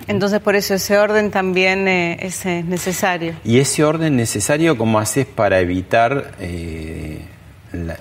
Entonces, 0.07 0.39
por 0.39 0.55
eso 0.55 0.75
ese 0.75 0.97
orden 0.97 1.31
también 1.31 1.87
eh, 1.87 2.17
es 2.21 2.45
eh, 2.45 2.63
necesario. 2.65 3.33
Y 3.43 3.59
ese 3.59 3.83
orden 3.83 4.15
necesario, 4.15 4.77
¿cómo 4.77 4.99
haces 4.99 5.25
para 5.25 5.59
evitar 5.59 6.33
eh, 6.39 7.21
la, 7.71 7.97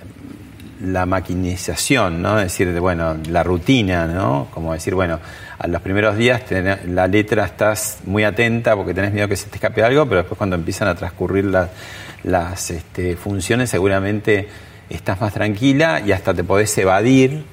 la 0.83 1.07
maquinización, 1.07 2.23
¿no? 2.23 2.39
Es 2.39 2.45
decir, 2.45 2.73
de, 2.73 2.81
bueno, 2.81 3.17
la 3.29 3.43
rutina, 3.43 4.07
¿no? 4.07 4.49
Como 4.53 4.73
decir, 4.73 4.95
bueno, 4.95 5.21
a 5.59 5.67
los 5.67 5.81
primeros 5.83 6.17
días 6.17 6.43
la 6.87 7.07
letra 7.07 7.45
estás 7.45 7.99
muy 8.05 8.25
atenta 8.25 8.75
porque 8.77 8.95
tenés 8.95 9.13
miedo 9.13 9.29
que 9.29 9.37
se 9.37 9.49
te 9.49 9.57
escape 9.57 9.83
algo, 9.83 10.05
pero 10.07 10.19
después 10.19 10.37
cuando 10.37 10.57
empiezan 10.57 10.89
a 10.89 10.95
transcurrir 10.95 11.45
las, 11.45 11.71
las 12.25 12.71
este, 12.71 13.17
funciones 13.17 13.71
seguramente 13.71 14.49
estás 14.91 15.21
más 15.21 15.33
tranquila 15.33 16.01
y 16.05 16.13
hasta 16.13 16.35
te 16.35 16.45
podés 16.45 16.77
evadir. 16.79 17.45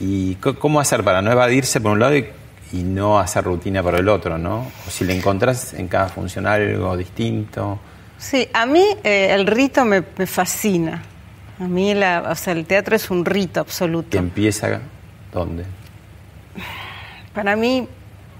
¿Y 0.00 0.34
cómo 0.34 0.80
hacer 0.80 1.04
para 1.04 1.22
no 1.22 1.30
evadirse 1.30 1.80
por 1.80 1.92
un 1.92 2.00
lado 2.00 2.16
y, 2.16 2.26
y 2.72 2.82
no 2.82 3.20
hacer 3.20 3.44
rutina 3.44 3.84
por 3.84 3.94
el 3.94 4.08
otro, 4.08 4.36
¿no? 4.36 4.66
O 4.86 4.90
si 4.90 5.04
le 5.04 5.16
encontrás 5.16 5.74
en 5.74 5.86
cada 5.86 6.08
función 6.08 6.44
algo 6.46 6.96
distinto. 6.96 7.78
Sí, 8.18 8.48
a 8.52 8.66
mí 8.66 8.84
eh, 9.04 9.28
el 9.30 9.46
rito 9.46 9.84
me, 9.84 10.02
me 10.16 10.26
fascina. 10.26 11.02
A 11.62 11.68
mí 11.68 11.94
la, 11.94 12.24
o 12.28 12.34
sea, 12.34 12.52
el 12.54 12.66
teatro 12.66 12.96
es 12.96 13.10
un 13.10 13.24
rito 13.24 13.60
absoluto. 13.60 14.16
empieza 14.18 14.80
dónde 15.32 15.64
Para 17.34 17.54
mí, 17.54 17.86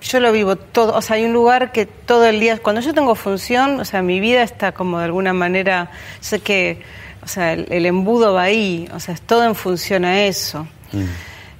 yo 0.00 0.18
lo 0.18 0.32
vivo 0.32 0.56
todo, 0.56 0.96
o 0.96 1.02
sea, 1.02 1.16
hay 1.16 1.24
un 1.24 1.32
lugar 1.32 1.70
que 1.70 1.86
todo 1.86 2.26
el 2.26 2.40
día, 2.40 2.58
cuando 2.58 2.80
yo 2.80 2.92
tengo 2.92 3.14
función, 3.14 3.78
o 3.78 3.84
sea, 3.84 4.02
mi 4.02 4.18
vida 4.18 4.42
está 4.42 4.72
como 4.72 4.98
de 4.98 5.04
alguna 5.04 5.32
manera, 5.32 5.90
sé 6.20 6.40
que, 6.40 6.82
o 7.22 7.28
sea, 7.28 7.52
el, 7.52 7.66
el 7.70 7.86
embudo 7.86 8.34
va 8.34 8.42
ahí, 8.42 8.88
o 8.92 8.98
sea, 8.98 9.14
es 9.14 9.20
todo 9.20 9.44
en 9.44 9.54
función 9.54 10.04
a 10.04 10.24
eso. 10.24 10.66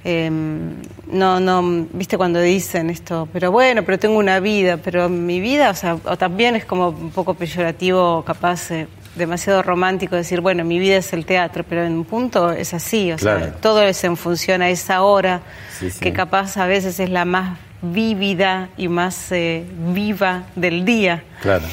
Eh, 0.05 0.29
no, 0.29 1.39
no, 1.39 1.87
viste 1.93 2.17
cuando 2.17 2.41
dicen 2.41 2.89
esto, 2.89 3.29
pero 3.31 3.53
bueno, 3.53 3.83
pero 3.83 3.97
tengo 3.97 4.17
una 4.17 4.41
vida, 4.41 4.75
pero 4.75 5.07
mi 5.07 5.39
vida, 5.39 5.69
o 5.69 5.75
sea, 5.75 5.97
o 6.03 6.17
también 6.17 6.57
es 6.57 6.65
como 6.65 6.89
un 6.89 7.11
poco 7.11 7.35
peyorativo, 7.35 8.21
capaz, 8.25 8.71
eh, 8.71 8.87
demasiado 9.15 9.61
romántico 9.61 10.15
decir, 10.15 10.41
bueno, 10.41 10.63
mi 10.63 10.79
vida 10.79 10.97
es 10.97 11.13
el 11.13 11.25
teatro, 11.25 11.63
pero 11.67 11.83
en 11.83 11.93
un 11.93 12.05
punto 12.05 12.51
es 12.51 12.73
así, 12.73 13.11
o 13.11 13.15
Claro. 13.17 13.39
sea, 13.39 13.53
todo 13.55 13.81
es 13.83 14.03
en 14.03 14.17
función 14.17 14.61
a 14.61 14.69
esa 14.69 15.01
hora, 15.03 15.41
Sí, 15.79 15.89
sí. 15.91 15.99
que 15.99 16.13
capaz 16.13 16.57
a 16.57 16.65
veces 16.65 16.99
es 16.99 17.09
la 17.09 17.25
más 17.25 17.57
vívida 17.81 18.69
y 18.77 18.87
más 18.87 19.31
eh, 19.31 19.65
viva 19.93 20.43
del 20.55 20.85
día. 20.85 21.23
claro 21.41 21.65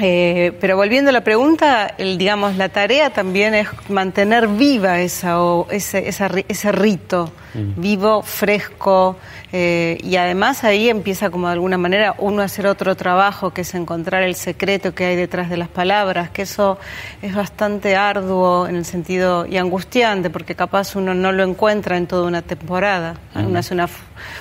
Eh, 0.00 0.52
pero 0.60 0.76
volviendo 0.76 1.10
a 1.10 1.12
la 1.12 1.22
pregunta, 1.22 1.92
el, 1.98 2.18
digamos, 2.18 2.56
la 2.56 2.68
tarea 2.68 3.10
también 3.10 3.54
es 3.54 3.66
mantener 3.88 4.46
viva 4.46 5.00
esa, 5.00 5.42
o- 5.42 5.66
ese, 5.70 6.08
esa 6.08 6.30
ese 6.46 6.70
rito, 6.72 7.32
vivo, 7.76 8.22
fresco, 8.22 9.16
eh, 9.52 9.98
y 10.04 10.14
además 10.16 10.62
ahí 10.62 10.88
empieza 10.88 11.30
como 11.30 11.48
de 11.48 11.54
alguna 11.54 11.78
manera 11.78 12.14
uno 12.18 12.42
a 12.42 12.44
hacer 12.44 12.66
otro 12.68 12.94
trabajo, 12.94 13.50
que 13.50 13.62
es 13.62 13.74
encontrar 13.74 14.22
el 14.22 14.36
secreto 14.36 14.94
que 14.94 15.06
hay 15.06 15.16
detrás 15.16 15.50
de 15.50 15.56
las 15.56 15.68
palabras, 15.68 16.30
que 16.30 16.42
eso 16.42 16.78
es 17.22 17.34
bastante 17.34 17.96
arduo 17.96 18.68
en 18.68 18.76
el 18.76 18.84
sentido 18.84 19.46
y 19.46 19.56
angustiante, 19.56 20.30
porque 20.30 20.54
capaz 20.54 20.94
uno 20.94 21.14
no 21.14 21.32
lo 21.32 21.42
encuentra 21.42 21.96
en 21.96 22.06
toda 22.06 22.28
una 22.28 22.42
temporada. 22.42 23.14
Uno 23.34 23.58
hace 23.58 23.74
una, 23.74 23.88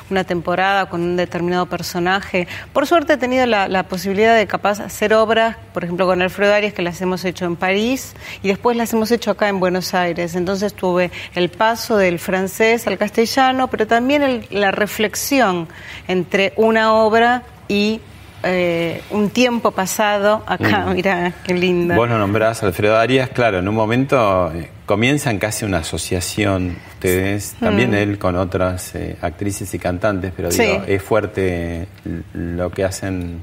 una 0.09 0.23
temporada 0.23 0.87
con 0.87 1.01
un 1.01 1.15
determinado 1.17 1.65
personaje. 1.65 2.47
Por 2.73 2.87
suerte 2.87 3.13
he 3.13 3.17
tenido 3.17 3.45
la, 3.45 3.83
posibilidad 3.83 4.35
de 4.35 4.47
capaz 4.47 4.79
hacer 4.79 5.13
obras, 5.13 5.57
por 5.73 5.83
ejemplo 5.83 6.05
con 6.05 6.21
Alfredo 6.21 6.53
Arias, 6.53 6.73
que 6.73 6.81
las 6.81 7.01
hemos 7.01 7.23
hecho 7.25 7.45
en 7.45 7.55
París 7.55 8.15
y 8.43 8.49
después 8.49 8.75
las 8.75 8.91
hemos 8.93 9.11
hecho 9.11 9.31
acá 9.31 9.49
en 9.49 9.59
Buenos 9.59 9.93
Aires. 9.93 10.35
Entonces 10.35 10.73
tuve 10.73 11.11
el 11.35 11.49
paso 11.49 11.97
del 11.97 12.19
francés 12.19 12.87
al 12.87 12.97
castellano, 12.97 13.67
pero 13.69 13.87
también 13.87 14.45
la 14.49 14.71
reflexión 14.71 15.67
entre 16.07 16.53
una 16.57 16.93
obra 16.93 17.43
y 17.67 18.01
eh, 18.43 19.01
un 19.11 19.29
tiempo 19.29 19.71
pasado 19.71 20.43
acá. 20.45 20.85
Mm. 20.87 20.93
Mira, 20.93 21.33
qué 21.43 21.53
linda. 21.53 21.95
Vos 21.95 22.07
lo 22.09 22.17
nombrás, 22.17 22.61
Alfredo 22.63 22.97
Arias, 22.97 23.29
claro, 23.29 23.59
en 23.59 23.67
un 23.67 23.75
momento 23.75 24.51
eh, 24.53 24.69
comienzan 24.85 25.37
casi 25.39 25.65
una 25.65 25.79
asociación 25.79 26.77
ustedes, 26.93 27.55
también 27.59 27.93
él 27.93 28.17
con 28.17 28.35
otras 28.35 28.95
eh, 28.95 29.17
actrices 29.21 29.73
y 29.73 29.79
cantantes, 29.79 30.31
pero 30.35 30.49
digo, 30.49 30.83
es 30.87 31.01
fuerte 31.03 31.87
lo 32.33 32.71
que 32.71 32.83
hacen 32.83 33.41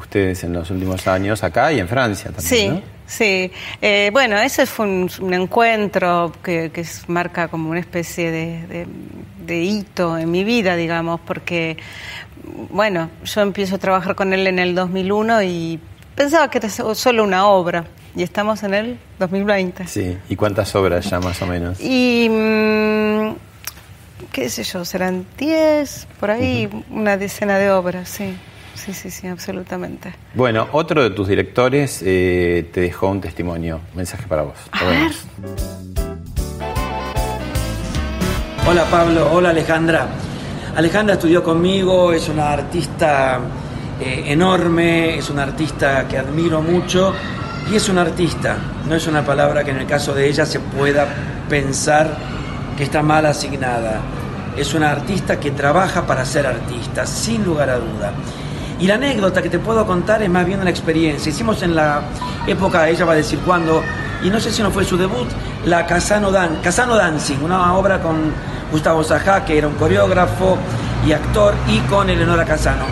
ustedes 0.00 0.42
en 0.44 0.52
los 0.52 0.70
últimos 0.70 1.06
años 1.06 1.42
acá 1.44 1.72
y 1.72 1.78
en 1.78 1.86
Francia 1.88 2.30
también, 2.32 2.44
Sí, 2.48 2.68
¿no? 2.68 2.82
sí. 3.06 3.52
Eh, 3.80 4.10
bueno, 4.12 4.36
ese 4.38 4.66
fue 4.66 4.86
un, 4.86 5.08
un 5.20 5.34
encuentro 5.34 6.32
que, 6.42 6.70
marca 7.06 7.46
como 7.48 7.70
una 7.70 7.78
especie 7.80 8.30
de, 8.32 8.66
de- 8.66 8.86
de 9.46 9.62
hito 9.62 10.16
en 10.18 10.30
mi 10.30 10.44
vida, 10.44 10.76
digamos, 10.76 11.20
porque, 11.20 11.76
bueno, 12.70 13.10
yo 13.24 13.40
empiezo 13.40 13.76
a 13.76 13.78
trabajar 13.78 14.14
con 14.14 14.32
él 14.32 14.46
en 14.46 14.58
el 14.58 14.74
2001 14.74 15.42
y 15.42 15.80
pensaba 16.14 16.50
que 16.50 16.58
era 16.58 16.68
so- 16.70 16.94
solo 16.94 17.24
una 17.24 17.46
obra, 17.46 17.84
y 18.14 18.22
estamos 18.22 18.62
en 18.62 18.74
el 18.74 18.98
2020. 19.18 19.86
Sí, 19.86 20.18
¿y 20.28 20.36
cuántas 20.36 20.74
obras 20.74 21.08
ya 21.08 21.18
más 21.20 21.40
o 21.42 21.46
menos? 21.46 21.80
Y, 21.80 22.28
mm, 22.28 23.34
qué 24.32 24.48
sé 24.50 24.62
yo, 24.64 24.84
serán 24.84 25.24
10, 25.38 26.06
por 26.20 26.30
ahí, 26.30 26.68
una 26.90 27.16
decena 27.16 27.58
de 27.58 27.70
obras, 27.70 28.08
sí. 28.08 28.34
Sí, 28.74 28.94
sí, 28.94 29.10
sí, 29.10 29.28
absolutamente. 29.28 30.12
Bueno, 30.34 30.66
otro 30.72 31.02
de 31.02 31.10
tus 31.10 31.28
directores 31.28 32.02
eh, 32.04 32.68
te 32.72 32.80
dejó 32.80 33.08
un 33.08 33.20
testimonio, 33.20 33.80
mensaje 33.94 34.26
para 34.26 34.42
vos. 34.42 34.56
Lo 34.80 34.88
vemos. 34.88 36.01
Hola 38.64 38.84
Pablo, 38.84 39.28
hola 39.32 39.50
Alejandra. 39.50 40.06
Alejandra 40.76 41.14
estudió 41.14 41.42
conmigo, 41.42 42.12
es 42.12 42.28
una 42.28 42.52
artista 42.52 43.40
eh, 44.00 44.22
enorme, 44.28 45.18
es 45.18 45.30
una 45.30 45.42
artista 45.42 46.06
que 46.06 46.16
admiro 46.16 46.62
mucho 46.62 47.12
y 47.68 47.74
es 47.74 47.88
una 47.88 48.02
artista, 48.02 48.56
no 48.88 48.94
es 48.94 49.08
una 49.08 49.26
palabra 49.26 49.64
que 49.64 49.72
en 49.72 49.78
el 49.78 49.86
caso 49.86 50.14
de 50.14 50.28
ella 50.28 50.46
se 50.46 50.60
pueda 50.60 51.08
pensar 51.48 52.16
que 52.76 52.84
está 52.84 53.02
mal 53.02 53.26
asignada. 53.26 54.00
Es 54.56 54.74
una 54.74 54.92
artista 54.92 55.40
que 55.40 55.50
trabaja 55.50 56.06
para 56.06 56.24
ser 56.24 56.46
artista, 56.46 57.04
sin 57.04 57.44
lugar 57.44 57.68
a 57.68 57.78
duda. 57.78 58.12
Y 58.82 58.88
la 58.88 58.94
anécdota 58.94 59.40
que 59.40 59.48
te 59.48 59.60
puedo 59.60 59.86
contar 59.86 60.24
es 60.24 60.28
más 60.28 60.44
bien 60.44 60.60
una 60.60 60.68
experiencia. 60.68 61.30
Hicimos 61.30 61.62
en 61.62 61.76
la 61.76 62.02
época, 62.48 62.88
ella 62.88 63.04
va 63.04 63.12
a 63.12 63.14
decir 63.14 63.38
cuándo, 63.46 63.80
y 64.24 64.28
no 64.28 64.40
sé 64.40 64.50
si 64.50 64.60
no 64.60 64.72
fue 64.72 64.84
su 64.84 64.96
debut, 64.96 65.28
la 65.66 65.86
Casano, 65.86 66.32
Dan 66.32 66.56
Casano 66.56 66.96
Dancing, 66.96 67.44
una 67.44 67.74
obra 67.74 68.02
con 68.02 68.32
Gustavo 68.72 69.04
Sajá, 69.04 69.44
que 69.44 69.56
era 69.56 69.68
un 69.68 69.74
coreógrafo 69.74 70.58
y 71.06 71.12
actor, 71.12 71.54
y 71.68 71.78
con 71.82 72.10
Eleonora 72.10 72.44
Casano. 72.44 72.86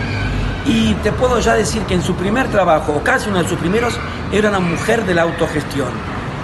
Y 0.65 0.93
te 1.03 1.11
puedo 1.11 1.41
ya 1.41 1.55
decir 1.55 1.81
que 1.81 1.95
en 1.95 2.03
su 2.03 2.15
primer 2.15 2.47
trabajo, 2.47 2.93
o 2.93 3.03
casi 3.03 3.27
uno 3.27 3.43
de 3.43 3.49
sus 3.49 3.59
primeros, 3.59 3.99
era 4.31 4.47
una 4.47 4.61
mujer 4.61 5.05
de 5.05 5.13
la 5.13 5.23
autogestión. 5.23 5.89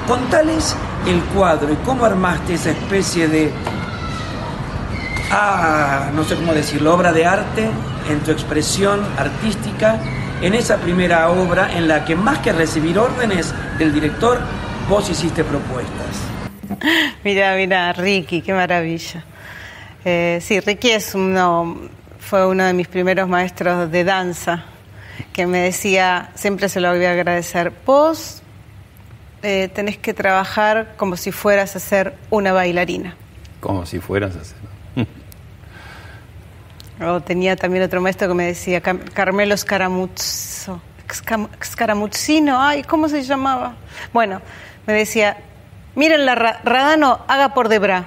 Contales 0.09 0.75
el 1.07 1.21
cuadro 1.33 1.71
y 1.71 1.77
cómo 1.85 2.03
armaste 2.03 2.55
esa 2.55 2.71
especie 2.71 3.29
de 3.29 3.53
ah, 5.31 6.09
no 6.13 6.23
sé 6.23 6.35
cómo 6.35 6.53
decirlo, 6.53 6.93
obra 6.93 7.11
de 7.11 7.25
arte 7.25 7.69
en 8.09 8.19
tu 8.21 8.31
expresión 8.31 9.01
artística, 9.17 9.99
en 10.41 10.53
esa 10.53 10.77
primera 10.77 11.29
obra 11.29 11.75
en 11.75 11.87
la 11.87 12.05
que 12.05 12.15
más 12.15 12.39
que 12.39 12.51
recibir 12.53 12.97
órdenes 12.99 13.53
del 13.77 13.93
director, 13.93 14.39
vos 14.87 15.09
hiciste 15.09 15.43
propuestas. 15.43 16.27
Mira, 17.23 17.55
mira, 17.55 17.93
Ricky, 17.93 18.41
qué 18.41 18.53
maravilla. 18.53 19.23
Eh, 20.03 20.39
sí, 20.41 20.59
Ricky 20.59 20.91
es 20.91 21.15
uno, 21.15 21.77
fue 22.19 22.45
uno 22.45 22.65
de 22.65 22.73
mis 22.73 22.87
primeros 22.87 23.27
maestros 23.27 23.91
de 23.91 24.03
danza, 24.03 24.65
que 25.33 25.47
me 25.47 25.59
decía, 25.59 26.31
siempre 26.35 26.69
se 26.69 26.79
lo 26.79 26.93
voy 26.93 27.05
a 27.05 27.11
agradecer, 27.11 27.71
vos 27.85 28.41
eh, 29.43 29.69
tenés 29.73 29.97
que 29.97 30.13
trabajar 30.13 30.95
como 30.97 31.15
si 31.15 31.31
fueras 31.31 31.75
a 31.75 31.79
ser 31.79 32.15
una 32.29 32.53
bailarina. 32.53 33.15
Como 33.59 33.85
si 33.85 33.99
fueras 33.99 34.35
a 34.35 34.41
hacer. 34.41 34.66
O 37.01 37.21
tenía 37.21 37.55
también 37.55 37.83
otro 37.83 38.01
maestro 38.01 38.27
que 38.27 38.33
me 38.33 38.45
decía, 38.47 38.81
Carmelo 38.81 39.55
Scaramuzzo, 39.55 40.81
Scaramuzzino, 41.63 42.59
ay, 42.61 42.83
¿cómo 42.83 43.07
se 43.07 43.21
llamaba? 43.23 43.73
Bueno, 44.13 44.41
me 44.85 44.93
decía, 44.93 45.37
miren 45.95 46.25
la 46.25 46.35
Ra- 46.35 46.59
Radano, 46.63 47.19
haga 47.27 47.53
por 47.53 47.69
Debra. 47.69 48.05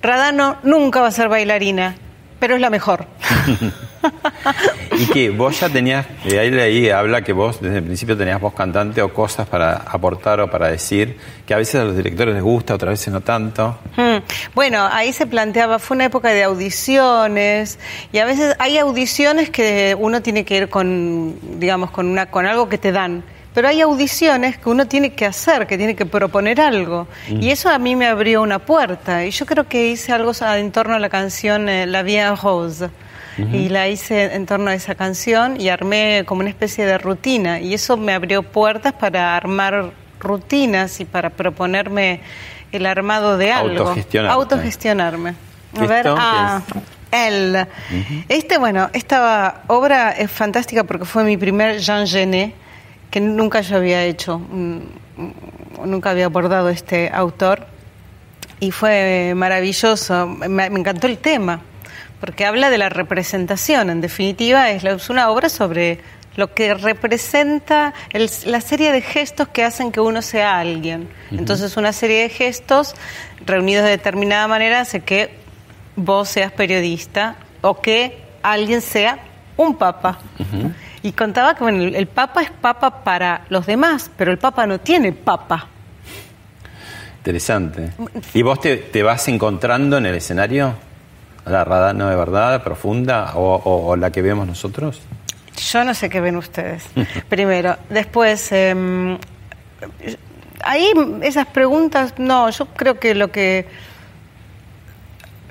Radano 0.00 0.56
nunca 0.62 1.00
va 1.00 1.08
a 1.08 1.12
ser 1.12 1.28
bailarina, 1.28 1.96
pero 2.38 2.54
es 2.54 2.60
la 2.60 2.70
mejor. 2.70 3.06
Y 4.98 5.06
que 5.06 5.30
vos 5.30 5.58
ya 5.58 5.68
tenías, 5.68 6.06
de 6.24 6.38
ahí 6.38 6.50
leí, 6.50 6.88
habla 6.88 7.22
que 7.22 7.32
vos 7.32 7.60
desde 7.60 7.78
el 7.78 7.84
principio 7.84 8.16
tenías 8.16 8.40
voz 8.40 8.54
cantante 8.54 9.02
o 9.02 9.12
cosas 9.12 9.48
para 9.48 9.74
aportar 9.74 10.40
o 10.40 10.48
para 10.48 10.68
decir, 10.68 11.18
que 11.46 11.54
a 11.54 11.56
veces 11.56 11.80
a 11.80 11.84
los 11.84 11.96
directores 11.96 12.34
les 12.34 12.42
gusta, 12.42 12.74
otras 12.74 12.90
veces 12.90 13.12
no 13.12 13.20
tanto. 13.20 13.78
Mm. 13.96 14.18
Bueno, 14.54 14.88
ahí 14.90 15.12
se 15.12 15.26
planteaba, 15.26 15.78
fue 15.78 15.96
una 15.96 16.04
época 16.04 16.28
de 16.28 16.44
audiciones 16.44 17.78
y 18.12 18.18
a 18.18 18.24
veces 18.24 18.54
hay 18.58 18.78
audiciones 18.78 19.50
que 19.50 19.96
uno 19.98 20.22
tiene 20.22 20.44
que 20.44 20.56
ir 20.56 20.68
con, 20.68 21.38
digamos, 21.58 21.90
con, 21.90 22.06
una, 22.06 22.26
con 22.26 22.46
algo 22.46 22.68
que 22.68 22.78
te 22.78 22.92
dan. 22.92 23.24
Pero 23.54 23.68
hay 23.68 23.80
audiciones 23.80 24.58
que 24.58 24.68
uno 24.68 24.88
tiene 24.88 25.14
que 25.14 25.26
hacer, 25.26 25.68
que 25.68 25.78
tiene 25.78 25.94
que 25.94 26.06
proponer 26.06 26.60
algo. 26.60 27.06
Y 27.28 27.50
eso 27.50 27.68
a 27.70 27.78
mí 27.78 27.94
me 27.94 28.06
abrió 28.06 28.42
una 28.42 28.58
puerta. 28.58 29.24
Y 29.24 29.30
yo 29.30 29.46
creo 29.46 29.68
que 29.68 29.86
hice 29.86 30.12
algo 30.12 30.32
en 30.40 30.72
torno 30.72 30.94
a 30.94 30.98
la 30.98 31.08
canción 31.08 31.68
eh, 31.68 31.86
La 31.86 32.02
Vie 32.02 32.20
Rose. 33.38 33.56
Y 33.56 33.68
la 33.68 33.88
hice 33.88 34.34
en 34.34 34.46
torno 34.46 34.70
a 34.70 34.74
esa 34.74 34.94
canción 34.94 35.60
y 35.60 35.68
armé 35.68 36.24
como 36.26 36.40
una 36.40 36.50
especie 36.50 36.86
de 36.86 36.98
rutina. 36.98 37.60
Y 37.60 37.74
eso 37.74 37.96
me 37.96 38.12
abrió 38.12 38.42
puertas 38.42 38.92
para 38.92 39.36
armar 39.36 39.92
rutinas 40.20 41.00
y 41.00 41.04
para 41.04 41.30
proponerme 41.30 42.20
el 42.72 42.86
armado 42.86 43.38
de 43.38 43.52
algo. 43.52 43.88
Autogestionarte. 43.88 44.34
Autogestionarme. 44.34 45.30
A 45.30 45.32
¿Esto 45.74 45.88
ver, 45.88 46.02
qué 46.04 46.14
ah, 46.16 46.62
él. 47.14 47.66
Este, 48.28 48.58
bueno, 48.58 48.90
esta 48.92 49.62
obra 49.68 50.10
es 50.10 50.30
fantástica 50.30 50.84
porque 50.84 51.04
fue 51.04 51.24
mi 51.24 51.36
primer 51.36 51.78
Jean 51.78 52.06
Genet, 52.06 52.54
que 53.10 53.20
nunca 53.20 53.60
yo 53.60 53.76
había 53.76 54.02
hecho, 54.04 54.38
mm, 54.38 54.76
mm, 55.16 55.32
nunca 55.86 56.10
había 56.10 56.26
abordado 56.26 56.68
este 56.68 57.10
autor. 57.12 57.66
Y 58.60 58.70
fue 58.70 59.34
maravilloso, 59.36 60.26
me, 60.26 60.48
me 60.48 60.80
encantó 60.80 61.06
el 61.06 61.18
tema, 61.18 61.60
porque 62.24 62.46
habla 62.46 62.70
de 62.70 62.78
la 62.78 62.88
representación, 62.88 63.90
en 63.90 64.00
definitiva 64.00 64.70
es, 64.70 65.10
una 65.10 65.28
obra 65.28 65.50
sobre 65.50 66.00
lo 66.36 66.54
que 66.54 66.72
representa 66.72 67.92
el- 68.14 68.30
la 68.46 68.62
serie 68.62 68.92
de 68.92 69.02
gestos 69.02 69.48
que 69.48 69.62
hacen 69.62 69.92
que 69.92 70.00
uno 70.00 70.22
sea 70.22 70.58
alguien. 70.58 71.06
Entonces 71.30 71.76
una 71.76 71.92
serie 71.92 72.22
de 72.22 72.28
gestos 72.30 72.94
reunidos 73.44 73.84
de 73.84 73.90
determinada 73.90 74.48
manera 74.48 74.80
hace 74.80 75.00
que 75.00 75.34
vos 75.96 76.30
seas 76.30 76.50
periodista 76.50 77.36
o 77.60 77.82
que 77.82 78.16
alguien 78.42 78.80
sea 78.80 79.18
un 79.58 79.76
papa. 79.76 80.18
Y 81.02 81.12
contaba 81.12 81.54
que 81.54 81.62
bueno, 81.62 81.82
el, 81.82 81.94
el 81.94 82.06
papa 82.06 82.40
es 82.40 82.50
papa 82.50 83.04
para 83.04 83.42
los 83.50 83.66
demás, 83.66 84.10
pero 84.16 84.32
el 84.32 84.38
papa 84.38 84.66
no 84.66 84.80
tiene 84.80 85.12
papa. 85.12 85.68
Interesante. 87.18 87.90
¿Y 88.32 88.40
vos 88.40 88.62
te, 88.62 88.76
te 88.78 89.02
vas 89.02 89.28
encontrando 89.28 89.98
en 89.98 90.06
el 90.06 90.14
escenario? 90.14 90.74
¿La 91.46 91.64
Radano 91.64 92.08
de 92.08 92.16
verdad, 92.16 92.62
profunda, 92.62 93.32
o, 93.34 93.54
o- 93.56 93.86
o 93.88 93.96
la 93.96 94.10
que 94.10 94.22
vemos 94.22 94.46
nosotros? 94.46 95.00
Yo 95.70 95.84
no 95.84 95.94
sé 95.94 96.08
qué 96.08 96.20
ven 96.20 96.36
ustedes. 96.36 96.84
Primero. 97.28 97.76
Después, 97.90 98.48
eh, 98.52 99.18
ahí 100.62 100.90
esas 101.22 101.46
preguntas, 101.46 102.14
no, 102.18 102.48
yo 102.50 102.66
creo 102.66 102.98
que 102.98 103.14
lo 103.14 103.30
que... 103.30 103.66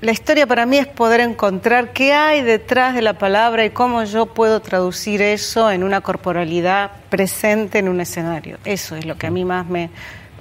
La 0.02 0.12
historia 0.12 0.46
para 0.46 0.66
mí 0.66 0.78
es 0.78 0.88
poder 0.88 1.22
encontrar 1.22 1.94
qué 1.94 2.12
hay 2.14 2.42
detrás 2.42 2.94
de 2.94 3.02
la 3.02 3.14
palabra 3.18 3.64
y 3.64 3.70
cómo 3.70 4.04
yo 4.04 4.26
puedo 4.26 4.60
traducir 4.60 5.22
eso 5.22 5.72
en 5.72 5.82
una 5.82 6.02
corporalidad 6.02 6.92
presente 7.10 7.80
en 7.80 7.88
un 7.88 8.02
escenario. 8.02 8.58
Eso 8.66 8.98
es 8.98 9.06
lo 9.06 9.16
que 9.18 9.28
a 9.28 9.32
mí 9.32 9.46
más 9.46 9.66
me... 9.68 9.90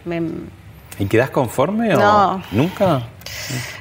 me- 0.05 0.62
¿Y 0.99 1.07
quedás 1.07 1.31
conforme 1.31 1.95
o 1.95 1.99
No. 1.99 2.43
nunca? 2.53 3.03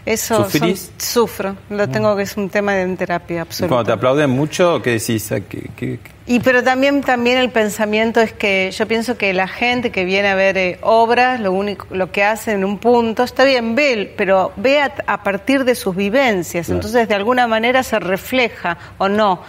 Eso 0.05 0.49
son- 0.49 0.73
sufro, 0.97 1.55
lo 1.69 1.87
tengo 1.89 2.15
que 2.15 2.23
es 2.23 2.37
un 2.37 2.49
tema 2.49 2.73
de 2.73 2.95
terapia 2.95 3.41
absoluta. 3.41 3.69
Cuando 3.75 3.85
te 3.87 3.91
aplauden 3.93 4.29
mucho, 4.29 4.81
¿qué 4.81 4.91
decís? 4.91 5.27
¿Qué- 5.29 5.69
qué- 5.75 5.99
qué? 5.99 5.99
Y 6.25 6.39
pero 6.39 6.63
también 6.63 7.01
también 7.01 7.37
el 7.37 7.49
pensamiento 7.51 8.21
es 8.21 8.31
que 8.31 8.71
yo 8.71 8.87
pienso 8.87 9.17
que 9.17 9.33
la 9.33 9.47
gente 9.47 9.91
que 9.91 10.05
viene 10.05 10.29
a 10.29 10.35
ver 10.35 10.57
eh, 10.57 10.79
obras, 10.81 11.39
lo 11.41 11.51
único 11.51 11.85
lo 11.91 12.11
que 12.11 12.23
hace 12.23 12.53
en 12.53 12.63
un 12.63 12.77
punto 12.77 13.23
está 13.23 13.43
bien 13.43 13.75
ve, 13.75 14.13
pero 14.17 14.53
ve 14.55 14.81
a, 14.81 14.93
a 15.07 15.23
partir 15.23 15.65
de 15.65 15.75
sus 15.75 15.95
vivencias, 15.95 16.67
Claro. 16.67 16.77
entonces 16.77 17.07
de 17.09 17.15
alguna 17.15 17.45
manera 17.47 17.83
se 17.83 17.99
refleja 17.99 18.77
o 18.97 19.09
no. 19.09 19.41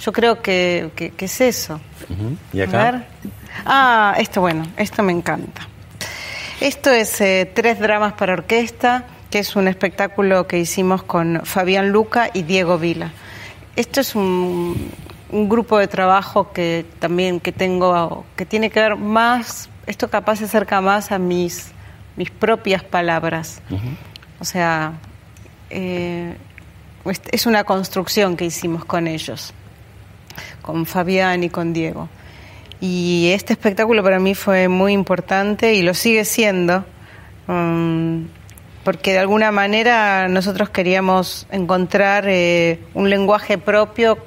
Yo 0.00 0.12
creo 0.12 0.42
que, 0.42 0.90
que- 0.96 1.10
que 1.10 1.24
es 1.26 1.40
eso. 1.40 1.80
Ujú. 2.10 2.36
¿Y 2.52 2.60
A 2.62 2.66
ver. 2.66 3.04
Ah, 3.64 4.14
esto 4.18 4.40
bueno, 4.40 4.64
esto 4.76 5.02
me 5.04 5.12
encanta. 5.12 5.68
Esto 6.60 6.90
es 6.90 7.20
eh, 7.20 7.50
Tres 7.52 7.78
Dramas 7.80 8.14
para 8.14 8.34
Orquesta, 8.34 9.04
que 9.30 9.40
es 9.40 9.56
un 9.56 9.68
espectáculo 9.68 10.46
que 10.46 10.58
hicimos 10.58 11.02
con 11.02 11.40
Fabián 11.44 11.90
Luca 11.90 12.30
y 12.32 12.42
Diego 12.42 12.78
Vila. 12.78 13.10
Esto 13.76 14.00
es 14.00 14.14
un, 14.14 14.90
un 15.30 15.48
grupo 15.48 15.78
de 15.78 15.88
trabajo 15.88 16.52
que 16.52 16.86
también 17.00 17.40
que 17.40 17.52
tengo, 17.52 18.24
que 18.36 18.46
tiene 18.46 18.70
que 18.70 18.80
ver 18.80 18.96
más, 18.96 19.68
esto 19.86 20.08
capaz 20.08 20.36
se 20.36 20.44
acerca 20.44 20.80
más 20.80 21.12
a 21.12 21.18
mis, 21.18 21.72
mis 22.16 22.30
propias 22.30 22.84
palabras. 22.84 23.60
O 24.38 24.44
sea, 24.44 24.92
eh, 25.70 26.36
es 27.32 27.46
una 27.46 27.64
construcción 27.64 28.36
que 28.36 28.44
hicimos 28.44 28.84
con 28.84 29.06
ellos 29.06 29.52
con 30.62 30.86
Fabián 30.86 31.44
y 31.44 31.50
con 31.50 31.72
Diego. 31.72 32.08
Y 32.86 33.30
este 33.32 33.54
espectáculo 33.54 34.02
para 34.02 34.18
mí 34.18 34.34
fue 34.34 34.68
muy 34.68 34.92
importante 34.92 35.72
y 35.72 35.80
lo 35.80 35.94
sigue 35.94 36.26
siendo, 36.26 36.84
mm, 37.46 38.24
porque 38.84 39.12
de 39.12 39.20
alguna 39.20 39.50
manera 39.52 40.28
nosotros 40.28 40.68
queríamos 40.68 41.46
encontrar 41.50 42.26
eh, 42.28 42.80
un 42.92 43.08
lenguaje 43.08 43.56
propio, 43.56 44.18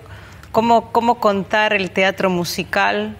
cómo, 0.51 0.91
cómo 0.91 1.19
contar 1.19 1.73
el 1.73 1.91
teatro 1.91 2.31
musical, 2.31 3.15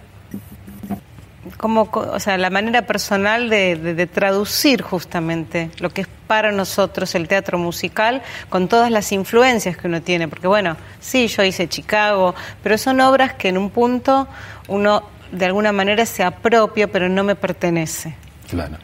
cómo, 1.58 1.92
co- 1.92 2.10
o 2.12 2.20
sea, 2.20 2.36
la 2.40 2.50
manera 2.50 2.88
personal 2.88 3.48
de- 3.52 3.76
de 3.94 4.08
traducir 4.08 4.82
justamente 4.82 5.70
lo 5.78 5.92
que 5.92 6.02
es 6.02 6.08
para 6.26 6.52
nosotros 6.52 7.14
el 7.14 7.28
teatro 7.28 7.60
musical 7.60 8.24
con 8.50 8.68
todas 8.68 8.90
las 8.90 9.12
influencias 9.12 9.78
que 9.78 9.86
uno 9.86 10.02
tiene. 10.02 10.28
Porque 10.28 10.48
bueno, 10.48 10.78
sí, 11.00 11.28
yo 11.28 11.44
hice 11.44 11.68
Chicago, 11.70 12.34
pero 12.64 12.76
son 12.80 13.00
obras 13.02 13.34
que 13.36 13.50
en 13.50 13.60
un 13.60 13.70
punto 13.70 14.28
uno 14.68 15.04
de 15.32 15.46
alguna 15.46 15.72
manera 15.72 16.06
se 16.06 16.24
apropia, 16.24 16.88
pero 16.88 17.10
no 17.10 17.24
me 17.24 17.36
pertenece. 17.36 18.16
Claro. 18.50 18.78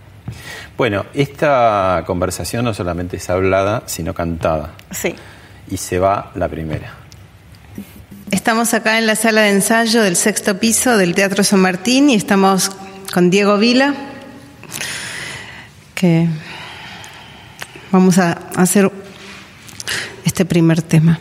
Bueno, 0.78 1.06
esta 1.14 2.04
conversación 2.06 2.66
no 2.66 2.74
solamente 2.74 3.18
es 3.18 3.30
hablada, 3.30 3.84
sino 3.86 4.14
cantada. 4.14 4.72
Sí. 4.92 5.16
Y 5.70 5.78
se 5.78 6.00
va 6.00 6.32
la 6.36 6.50
primera. 6.50 6.94
Estamos 8.32 8.74
acá 8.74 8.98
en 8.98 9.06
la 9.06 9.16
sala 9.16 9.42
de 9.42 9.52
ensayo 9.52 10.02
del 10.02 10.16
sexto 10.16 10.60
piso 10.60 10.98
del 10.98 11.14
Teatro 11.14 11.44
San 11.44 11.60
Martín 11.60 12.10
y 12.10 12.16
estamos 12.16 12.72
con 13.14 13.30
Diego 13.30 13.58
Vila, 13.60 13.94
que 15.94 16.28
vamos 17.92 18.18
a 18.18 18.32
hacer 18.56 18.92
este 20.26 20.46
primer 20.46 20.82
tema. 20.82 21.20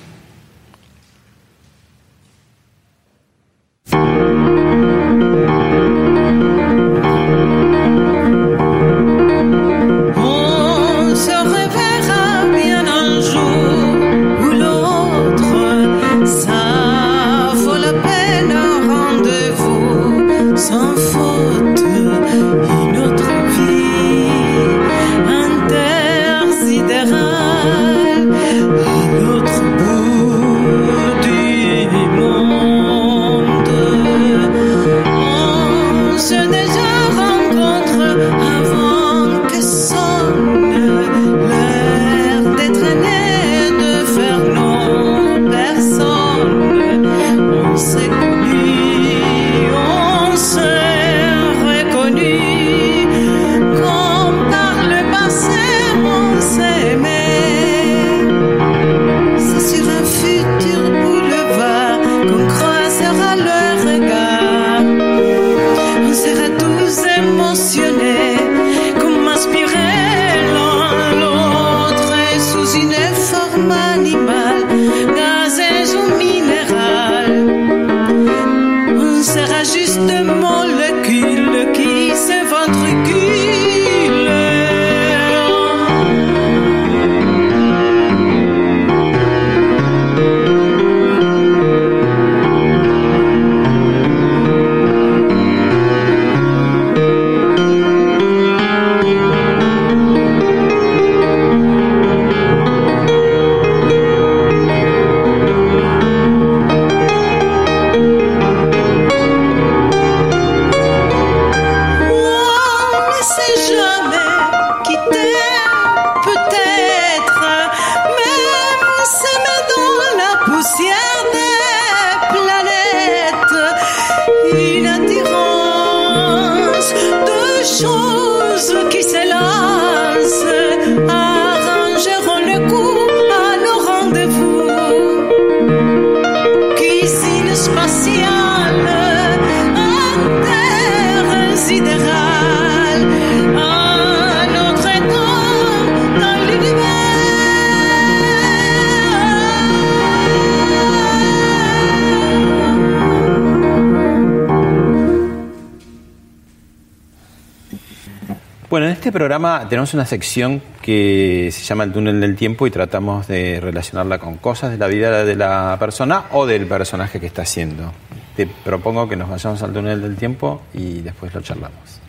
Tenemos 159.68 159.92
una 159.92 160.06
sección 160.06 160.62
que 160.80 161.50
se 161.52 161.64
llama 161.64 161.82
El 161.84 161.92
túnel 161.92 162.20
del 162.20 162.36
tiempo 162.36 162.64
y 162.66 162.70
tratamos 162.70 163.26
de 163.26 163.58
relacionarla 163.60 164.18
con 164.18 164.36
cosas 164.36 164.70
de 164.70 164.78
la 164.78 164.86
vida 164.86 165.24
de 165.24 165.34
la 165.34 165.76
persona 165.80 166.26
o 166.30 166.46
del 166.46 166.66
personaje 166.66 167.18
que 167.18 167.26
está 167.26 167.42
haciendo. 167.42 167.92
Te 168.36 168.46
propongo 168.46 169.08
que 169.08 169.16
nos 169.16 169.28
vayamos 169.28 169.60
al 169.62 169.72
túnel 169.72 170.00
del 170.00 170.16
tiempo 170.16 170.62
y 170.72 171.00
después 171.00 171.34
lo 171.34 171.40
charlamos. 171.40 172.00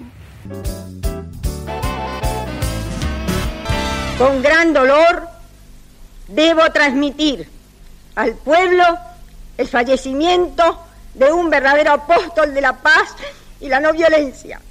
Con 4.20 4.42
gran 4.44 4.72
dolor 4.72 5.28
debo 6.28 6.70
transmitir 6.72 7.50
al 8.16 8.36
pueblo 8.36 8.84
el 9.58 9.68
fallecimiento 9.68 10.84
de 11.16 11.32
un 11.32 11.50
verdadero 11.50 11.94
apóstol 11.94 12.54
de 12.54 12.62
la 12.62 12.74
paz 12.74 13.16
y 13.60 13.70
la 13.70 13.80
no 13.80 13.92
violencia. 13.92 14.62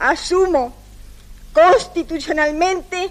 Asumo 0.00 0.79
constitucionalmente 1.52 3.10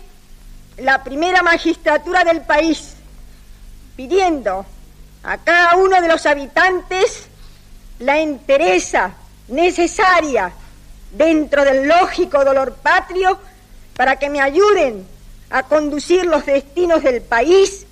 la 0.78 1.04
primera 1.04 1.44
magistratura 1.44 2.24
del 2.24 2.42
país, 2.42 2.96
pidiendo 3.96 4.66
a 5.24 5.38
cada 5.38 5.76
uno 5.76 6.02
de 6.02 6.08
los 6.08 6.26
habitantes 6.26 7.28
la 8.00 8.20
entereza 8.20 9.12
necesaria 9.50 10.52
dentro 11.12 11.66
del 11.66 11.88
lógico 11.88 12.46
dolor 12.46 12.76
patrio 12.76 13.40
para 13.96 14.18
que 14.18 14.30
me 14.30 14.40
ayuden 14.40 15.06
a 15.50 15.64
conducir 15.64 16.26
los 16.26 16.46
destinos 16.46 17.04
del 17.04 17.22
país 17.22 17.86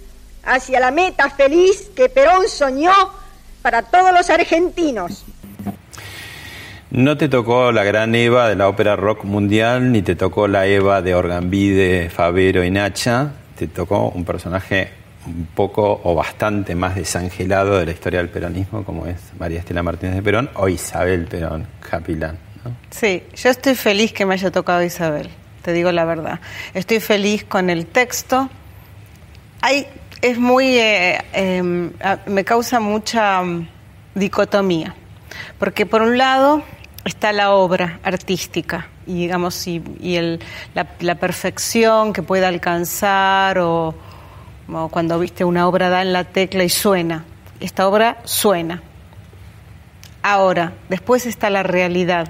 hacia 0.43 0.79
la 0.79 0.91
meta 0.91 1.29
feliz 1.29 1.89
que 1.95 2.07
Perón 2.07 2.47
soñó 2.47 2.93
para 3.61 3.81
todos 3.81 4.13
los 4.13 4.29
argentinos. 4.29 5.23
No 6.97 7.15
te 7.15 7.29
tocó 7.29 7.71
la 7.71 7.83
gran 7.83 8.15
Eva 8.15 8.49
de 8.49 8.55
la 8.55 8.67
ópera 8.67 8.95
rock 8.95 9.23
mundial, 9.23 9.91
ni 9.91 10.01
te 10.01 10.15
tocó 10.15 10.47
la 10.47 10.65
Eva 10.65 11.03
de 11.03 11.13
Orgambide, 11.13 12.09
Favero 12.09 12.63
y 12.63 12.71
Nacha. 12.71 13.33
Te 13.55 13.67
tocó 13.67 14.09
un 14.09 14.25
personaje 14.25 14.89
un 15.27 15.45
poco 15.53 16.01
o 16.03 16.15
bastante 16.15 16.73
más 16.73 16.95
desangelado 16.95 17.77
de 17.77 17.85
la 17.85 17.91
historia 17.91 18.17
del 18.17 18.29
peronismo, 18.29 18.83
como 18.83 19.05
es 19.05 19.17
María 19.37 19.59
Estela 19.59 19.83
Martínez 19.83 20.15
de 20.15 20.23
Perón 20.23 20.49
o 20.55 20.67
Isabel 20.69 21.25
Perón, 21.25 21.67
Capilán. 21.87 22.39
¿no? 22.65 22.71
Sí, 22.89 23.21
yo 23.35 23.51
estoy 23.51 23.75
feliz 23.75 24.11
que 24.11 24.25
me 24.25 24.33
haya 24.33 24.49
tocado 24.49 24.81
Isabel, 24.81 25.29
te 25.61 25.73
digo 25.73 25.91
la 25.91 26.03
verdad. 26.03 26.39
Estoy 26.73 26.99
feliz 26.99 27.43
con 27.43 27.69
el 27.69 27.85
texto. 27.85 28.49
Hay, 29.61 29.85
es 30.23 30.39
muy, 30.39 30.79
eh, 30.79 31.19
a- 32.01 32.17
me 32.25 32.43
causa 32.43 32.79
mucha 32.79 33.43
dicotomía, 34.15 34.95
porque 35.59 35.85
por 35.85 36.01
un 36.01 36.17
lado 36.17 36.63
está 37.07 37.31
la 37.33 37.51
obra 37.51 37.99
artística 38.03 38.87
y 39.05 39.15
digamos 39.21 39.65
y, 39.67 39.81
y 39.99 40.15
el- 40.15 40.39
la, 40.75 40.87
la 40.99 41.15
perfección 41.15 42.13
que 42.13 42.21
puede 42.23 42.45
alcanzar 42.45 43.57
o, 43.59 43.95
o 44.71 44.89
cuando 44.89 45.17
viste 45.19 45.43
una 45.45 45.67
obra 45.67 45.89
da 45.89 46.01
en 46.01 46.13
la 46.13 46.23
tecla 46.25 46.63
y 46.63 46.69
suena. 46.69 47.23
Esta 47.59 47.87
obra 47.87 48.17
suena. 48.25 48.81
Ahora, 50.21 50.73
después 50.89 51.25
está 51.25 51.49
la 51.49 51.63
realidad. 51.63 52.27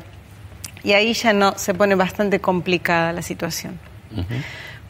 Y 0.83 0.93
ahí 0.93 1.13
ya 1.13 1.33
no 1.33 1.53
se 1.57 1.73
pone 1.73 1.95
bastante 1.95 2.39
complicada 2.39 3.11
la 3.13 3.21
situación. 3.21 3.79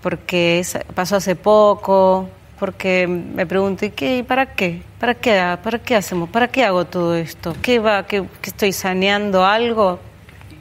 Porque 0.02 0.60
es- 0.60 0.78
pasó 0.93 1.15
hace 1.15 1.36
poco, 1.36 2.30
porque 2.60 3.08
me 3.08 3.46
pregunto, 3.46 3.86
¿y 3.86 3.91
qué? 3.91 4.17
¿Y 4.17 4.24
¿Para 4.24 4.54
qué? 4.54 4.82
¿Para 5.00 5.13
qué? 5.15 5.58
¿Para 5.63 5.80
qué 5.80 5.96
hacemos? 5.96 6.30
¿Para 6.30 6.48
qué 6.48 6.63
hago 6.63 6.86
todo 6.86 7.15
esto? 7.15 7.56
¿Qué 7.62 7.80
va? 7.80 8.06
¿Qué, 8.06 8.24
qué 8.41 8.50
estoy 8.50 8.74
saneando 8.74 9.46
algo? 9.46 10.00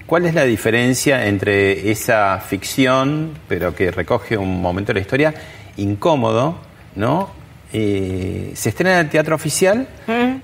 ¿Cuál 0.06 0.26
es 0.26 0.34
la 0.34 0.44
diferencia 0.44 1.26
entre 1.26 1.90
esa 1.90 2.38
ficción, 2.38 3.32
pero 3.48 3.74
que 3.74 3.90
recoge 3.90 4.36
un 4.36 4.62
momento 4.62 4.90
de 4.92 4.94
la 4.94 5.00
historia 5.00 5.34
incómodo, 5.76 6.58
¿no? 6.94 7.30
Eh, 7.72 8.52
se 8.54 8.68
estrena 8.68 9.00
en 9.00 9.06
el 9.06 9.10
teatro 9.10 9.34
oficial, 9.34 9.88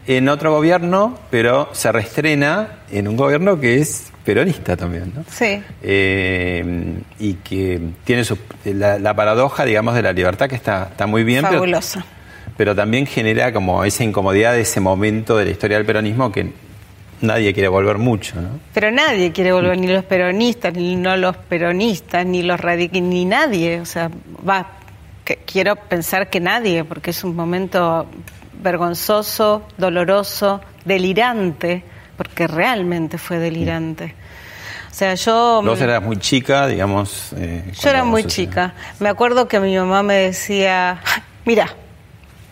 en 0.07 0.29
otro 0.29 0.53
gobierno, 0.53 1.17
pero 1.31 1.69
se 1.73 1.93
reestrena 1.93 2.81
en 2.91 3.07
un 3.09 3.17
gobierno 3.17 3.59
que 3.61 3.79
es 3.79 4.11
peronista 4.25 4.77
también, 4.77 5.12
¿no? 5.15 5.25
Sí. 5.31 5.62
Eh, 5.83 6.95
y 7.19 7.35
que 7.35 7.81
tiene 8.05 8.25
su- 8.25 8.38
la, 8.65 8.99
la 8.99 9.15
paradoja, 9.15 9.65
digamos, 9.65 9.95
de 9.95 10.03
la 10.03 10.12
libertad 10.12 10.49
que 10.49 10.57
está, 10.57 10.88
está 10.91 11.07
muy 11.07 11.23
bien, 11.25 11.43
pero, 11.43 11.55
Fabulosa. 11.55 12.05
pero 12.57 12.75
también 12.75 13.07
genera 13.07 13.53
como 13.53 13.85
esa 13.85 14.05
incomodidad 14.05 14.53
de 14.55 14.62
ese 14.62 14.81
momento 14.81 15.37
de 15.37 15.45
la 15.47 15.51
historia 15.53 15.77
del 15.77 15.87
peronismo 15.87 16.31
que 16.33 16.53
nadie 17.21 17.53
quiere 17.55 17.69
volver 17.69 17.99
mucho, 17.99 18.41
¿no? 18.41 18.49
Pero 18.75 18.91
nadie 18.91 19.31
quiere 19.33 19.53
volver, 19.53 19.79
ni 19.79 19.87
los 19.87 20.05
peronistas, 20.05 20.75
ni 20.75 20.97
no 20.97 21.17
los 21.17 21.37
peronistas, 21.37 22.27
ni 22.27 22.43
los 22.43 22.59
radicales, 22.61 23.03
ni 23.05 23.25
nadie. 23.25 23.81
O 23.81 23.87
sea, 23.87 24.11
va, 24.49 24.67
que 25.25 25.37
quiero 25.47 25.77
pensar 25.77 26.29
que 26.31 26.41
nadie, 26.41 26.83
porque 26.85 27.11
es 27.11 27.23
un 27.23 27.37
momento 27.37 28.07
vergonzoso, 28.62 29.62
doloroso, 29.77 30.61
delirante, 30.85 31.85
porque 32.16 32.46
realmente 32.46 33.18
fue 33.18 33.38
delirante. 33.38 34.14
O 34.90 34.94
sea, 34.94 35.14
yo... 35.14 35.62
Vos 35.64 35.81
eras 35.81 36.03
muy 36.03 36.18
chica, 36.18 36.66
digamos. 36.66 37.33
eh, 37.37 37.70
Yo 37.81 37.90
era 37.90 38.05
muy 38.05 38.25
chica. 38.25 38.75
Me 39.01 39.09
acuerdo 39.09 39.48
que 39.48 39.59
mi 39.59 39.75
mamá 39.77 40.03
me 40.03 40.14
decía, 40.14 41.01
mira, 41.46 41.75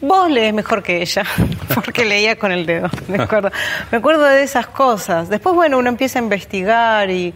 vos 0.00 0.30
lees 0.30 0.54
mejor 0.54 0.82
que 0.82 1.02
ella, 1.02 1.22
porque 1.74 2.04
leía 2.06 2.38
con 2.38 2.50
el 2.50 2.64
dedo. 2.64 2.88
Me 3.08 3.22
acuerdo, 3.22 3.50
me 3.90 3.98
acuerdo 3.98 4.24
de 4.24 4.42
esas 4.42 4.66
cosas. 4.66 5.28
Después, 5.28 5.54
bueno, 5.54 5.76
uno 5.78 5.90
empieza 5.90 6.18
a 6.18 6.22
investigar 6.22 7.10
y, 7.10 7.34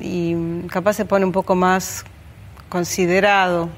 y 0.00 0.34
capaz 0.70 0.92
se 0.92 1.06
pone 1.06 1.24
un 1.24 1.32
poco 1.32 1.54
más 1.54 2.04
considerado, 2.68 3.70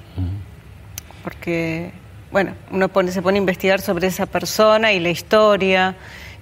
porque, 1.22 1.92
bueno, 2.30 2.52
uno 2.70 2.88
pone, 2.88 3.10
se 3.12 3.22
pone 3.22 3.38
a 3.38 3.40
investigar 3.40 3.80
sobre 3.80 4.06
esa 4.06 4.26
persona 4.26 4.92
y 4.92 5.00
la 5.00 5.10
historia 5.10 5.94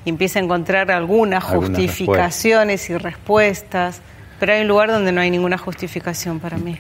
y 0.05 0.11
empieza 0.11 0.39
a 0.39 0.43
encontrar 0.43 0.91
algunas 0.91 1.45
Algunas 1.45 1.71
justificaciones 1.71 2.91
y 2.91 2.97
respuestas, 2.97 4.01
pero 4.39 4.53
hay 4.53 4.63
un 4.63 4.69
lugar 4.69 4.91
donde 4.91 5.13
no 5.13 5.21
hay 5.21 5.31
ninguna 5.31 5.59
justificación 5.59 6.41
para 6.41 6.59
mí. 6.59 6.79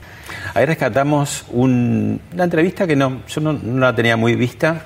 Ahí 0.54 0.64
rescatamos 0.66 1.44
un- 1.50 2.20
una 2.32 2.44
entrevista 2.44 2.86
que 2.86 2.96
no, 2.96 3.22
yo 3.28 3.40
no, 3.40 3.52
no 3.52 3.80
la 3.80 3.94
tenía 3.94 4.16
muy 4.16 4.34
vista. 4.34 4.84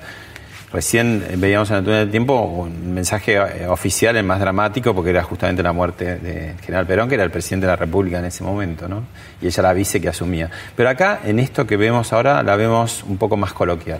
Recién 0.73 1.25
veíamos 1.35 1.69
en 1.69 1.77
el 1.77 1.83
túnel 1.83 1.99
del 1.99 2.11
tiempo 2.11 2.39
un 2.41 2.93
mensaje 2.93 3.35
eh, 3.35 3.67
oficial, 3.67 4.15
el 4.15 4.23
más 4.23 4.39
dramático, 4.39 4.95
porque 4.95 5.09
era 5.09 5.21
justamente 5.21 5.61
la 5.61 5.73
muerte 5.73 6.15
del 6.15 6.57
general 6.59 6.87
Perón, 6.87 7.09
que 7.09 7.15
era 7.15 7.25
el 7.25 7.31
presidente 7.31 7.65
de 7.65 7.73
la 7.73 7.75
República 7.75 8.19
en 8.19 8.25
ese 8.25 8.45
momento, 8.45 8.87
¿no? 8.87 9.03
Y 9.41 9.47
ella 9.47 9.63
la 9.63 9.73
vice 9.73 9.99
que 9.99 10.07
asumía. 10.07 10.49
Pero 10.75 10.87
acá, 10.87 11.19
en 11.25 11.39
esto 11.39 11.67
que 11.67 11.75
vemos 11.75 12.13
ahora, 12.13 12.41
la 12.41 12.55
vemos 12.55 13.03
un 13.05 13.17
poco 13.17 13.35
más 13.35 13.51
coloquial. 13.51 13.99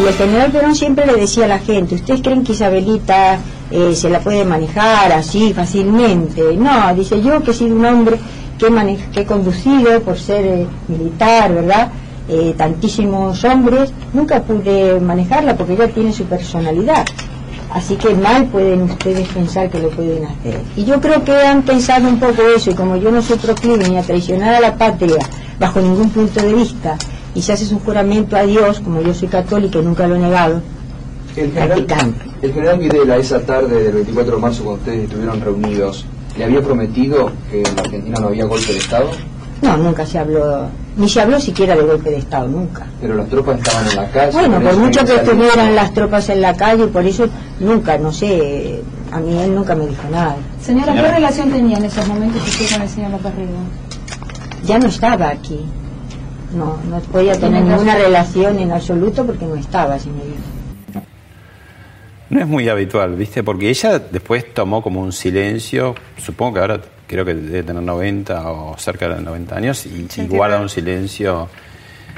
Y 0.00 0.06
el 0.06 0.14
general 0.14 0.52
Perón 0.52 0.76
siempre 0.76 1.06
le 1.06 1.14
decía 1.14 1.46
a 1.46 1.48
la 1.48 1.58
gente, 1.58 1.96
¿ustedes 1.96 2.22
creen 2.22 2.44
que 2.44 2.52
Isabelita 2.52 3.40
eh, 3.70 3.94
se 3.96 4.08
la 4.08 4.20
puede 4.20 4.44
manejar 4.44 5.10
así 5.10 5.52
fácilmente? 5.52 6.56
No, 6.56 6.94
dice 6.94 7.20
yo 7.20 7.42
que 7.42 7.50
he 7.50 7.54
sido 7.54 7.74
un 7.74 7.84
hombre 7.84 8.16
que 8.58 8.66
he, 8.66 9.10
que 9.12 9.20
he 9.22 9.26
conducido 9.26 10.00
por 10.02 10.16
ser 10.16 10.44
eh, 10.46 10.66
militar, 10.86 11.52
¿verdad? 11.52 11.90
Eh, 12.34 12.54
tantísimos 12.56 13.44
hombres, 13.44 13.92
nunca 14.14 14.42
pude 14.42 14.98
manejarla 15.00 15.54
porque 15.54 15.74
ella 15.74 15.88
tiene 15.88 16.14
su 16.14 16.24
personalidad. 16.24 17.04
Así 17.70 17.96
que 17.96 18.14
mal 18.14 18.46
pueden 18.46 18.82
ustedes 18.82 19.28
pensar 19.28 19.68
que 19.68 19.78
lo 19.78 19.90
pueden 19.90 20.24
hacer. 20.24 20.58
Y 20.74 20.86
yo 20.86 20.98
creo 20.98 21.22
que 21.22 21.32
han 21.32 21.60
pensado 21.60 22.08
un 22.08 22.18
poco 22.18 22.40
eso, 22.56 22.70
y 22.70 22.74
como 22.74 22.96
yo 22.96 23.10
no 23.10 23.20
soy 23.20 23.36
proclive 23.36 23.86
ni 23.86 23.98
a 23.98 24.02
traicionar 24.02 24.54
a 24.54 24.60
la 24.60 24.74
patria 24.76 25.18
bajo 25.60 25.82
ningún 25.82 26.08
punto 26.08 26.40
de 26.40 26.54
vista, 26.54 26.96
y 27.34 27.42
se 27.42 27.52
hace 27.52 27.74
un 27.74 27.80
juramento 27.80 28.34
a 28.34 28.44
Dios, 28.44 28.80
como 28.80 29.02
yo 29.02 29.12
soy 29.12 29.28
católica 29.28 29.78
y 29.78 29.82
nunca 29.82 30.06
lo 30.06 30.14
he 30.14 30.18
negado, 30.18 30.62
El 31.36 31.52
general, 31.52 31.86
el 32.40 32.52
general 32.52 32.78
Videla, 32.78 33.16
esa 33.18 33.40
tarde 33.40 33.82
del 33.82 33.92
24 33.92 34.36
de 34.36 34.40
marzo, 34.40 34.64
cuando 34.64 34.80
ustedes 34.80 35.04
estuvieron 35.04 35.38
reunidos, 35.38 36.06
¿le 36.38 36.44
había 36.44 36.62
prometido 36.62 37.30
que 37.50 37.58
en 37.58 37.76
la 37.76 37.82
Argentina 37.82 38.18
no 38.20 38.28
había 38.28 38.46
golpe 38.46 38.72
de 38.72 38.78
Estado? 38.78 39.10
No, 39.62 39.76
nunca 39.76 40.04
se 40.04 40.18
habló, 40.18 40.66
ni 40.96 41.08
se 41.08 41.20
habló 41.20 41.38
siquiera 41.38 41.76
de 41.76 41.82
golpe 41.82 42.10
de 42.10 42.18
Estado, 42.18 42.48
nunca. 42.48 42.84
Pero 43.00 43.14
las 43.14 43.28
tropas 43.28 43.58
estaban 43.58 43.88
en 43.88 43.96
la 43.96 44.10
calle. 44.10 44.32
Bueno, 44.32 44.60
por 44.60 44.70
eso 44.70 44.80
mucho 44.80 45.04
que 45.04 45.14
estuvieran 45.14 45.74
las 45.76 45.94
tropas 45.94 46.28
en 46.30 46.40
la 46.40 46.54
calle, 46.54 46.88
por 46.88 47.06
eso 47.06 47.28
nunca, 47.60 47.96
no 47.96 48.12
sé, 48.12 48.82
a 49.12 49.20
mí 49.20 49.38
él 49.38 49.54
nunca 49.54 49.76
me 49.76 49.86
dijo 49.86 50.02
nada. 50.10 50.34
Señora, 50.60 50.92
¿qué 50.92 51.02
relación 51.02 51.50
tenía 51.52 51.78
en 51.78 51.84
esos 51.84 52.06
momentos 52.08 52.42
usted 52.42 52.72
con 52.72 52.82
el 52.82 52.88
señor 52.88 53.10
López? 53.12 53.32
Ya 54.64 54.78
no 54.80 54.86
estaba 54.88 55.28
aquí. 55.28 55.60
No, 56.54 56.76
no 56.90 56.98
podía 57.00 57.38
tener 57.38 57.62
ninguna 57.62 57.94
relación 57.94 58.58
en 58.58 58.72
absoluto 58.72 59.24
porque 59.24 59.46
no 59.46 59.54
estaba, 59.54 59.98
señorita. 59.98 60.40
No 62.30 62.40
es 62.40 62.46
muy 62.46 62.68
habitual, 62.68 63.14
¿viste? 63.14 63.42
Porque 63.42 63.70
ella 63.70 63.98
después 63.98 64.52
tomó 64.52 64.82
como 64.82 65.00
un 65.00 65.12
silencio, 65.12 65.94
supongo 66.16 66.54
que 66.54 66.60
ahora 66.60 66.80
creo 67.12 67.24
que 67.26 67.34
debe 67.34 67.62
tener 67.62 67.82
90 67.82 68.50
o 68.50 68.78
cerca 68.78 69.06
de 69.06 69.16
los 69.16 69.22
90 69.24 69.54
años, 69.56 69.86
y, 69.86 70.08
y 70.16 70.26
guarda 70.26 70.58
un 70.60 70.70
silencio. 70.70 71.48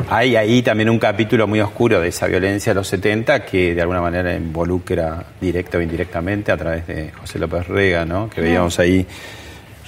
Hay 0.09 0.37
ahí 0.37 0.63
también 0.63 0.89
un 0.89 0.99
capítulo 0.99 1.47
muy 1.47 1.61
oscuro 1.61 2.01
de 2.01 2.09
esa 2.09 2.27
violencia 2.27 2.71
de 2.73 2.75
los 2.77 2.89
70 2.89 3.45
que 3.45 3.75
de 3.75 3.81
alguna 3.81 4.01
manera 4.01 4.35
involucra 4.35 5.25
directa 5.41 5.79
o 5.79 5.81
indirectamente 5.81 6.53
a 6.53 6.57
través 6.57 6.87
de 6.87 7.11
José 7.13 7.39
López 7.39 7.67
Rega, 7.67 8.05
¿no? 8.05 8.29
Que 8.31 8.41
veíamos 8.41 8.79
ahí 8.79 9.07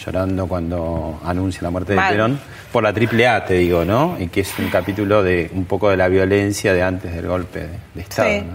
llorando 0.05 0.47
cuando 0.47 1.21
anuncia 1.25 1.63
la 1.63 1.71
muerte 1.71 1.95
de. 1.95 2.01
Perón, 2.01 2.39
por 2.73 2.83
la 2.83 2.93
triple 2.93 3.27
A, 3.29 3.45
te 3.45 3.55
digo, 3.55 3.85
¿no? 3.85 4.17
Y 4.19 4.29
que 4.29 4.41
es 4.41 4.59
un 4.59 4.69
capítulo 4.71 5.23
de 5.23 5.51
un 5.55 5.65
poco 5.65 5.89
de 5.91 5.97
la 5.97 6.09
violencia 6.09 6.73
de 6.73 6.83
antes 6.83 7.15
del 7.15 7.27
golpe 7.27 7.61
de, 7.61 7.69
de 7.95 8.01
Estado, 8.01 8.29
Sí. 8.29 8.41
¿no? 8.41 8.55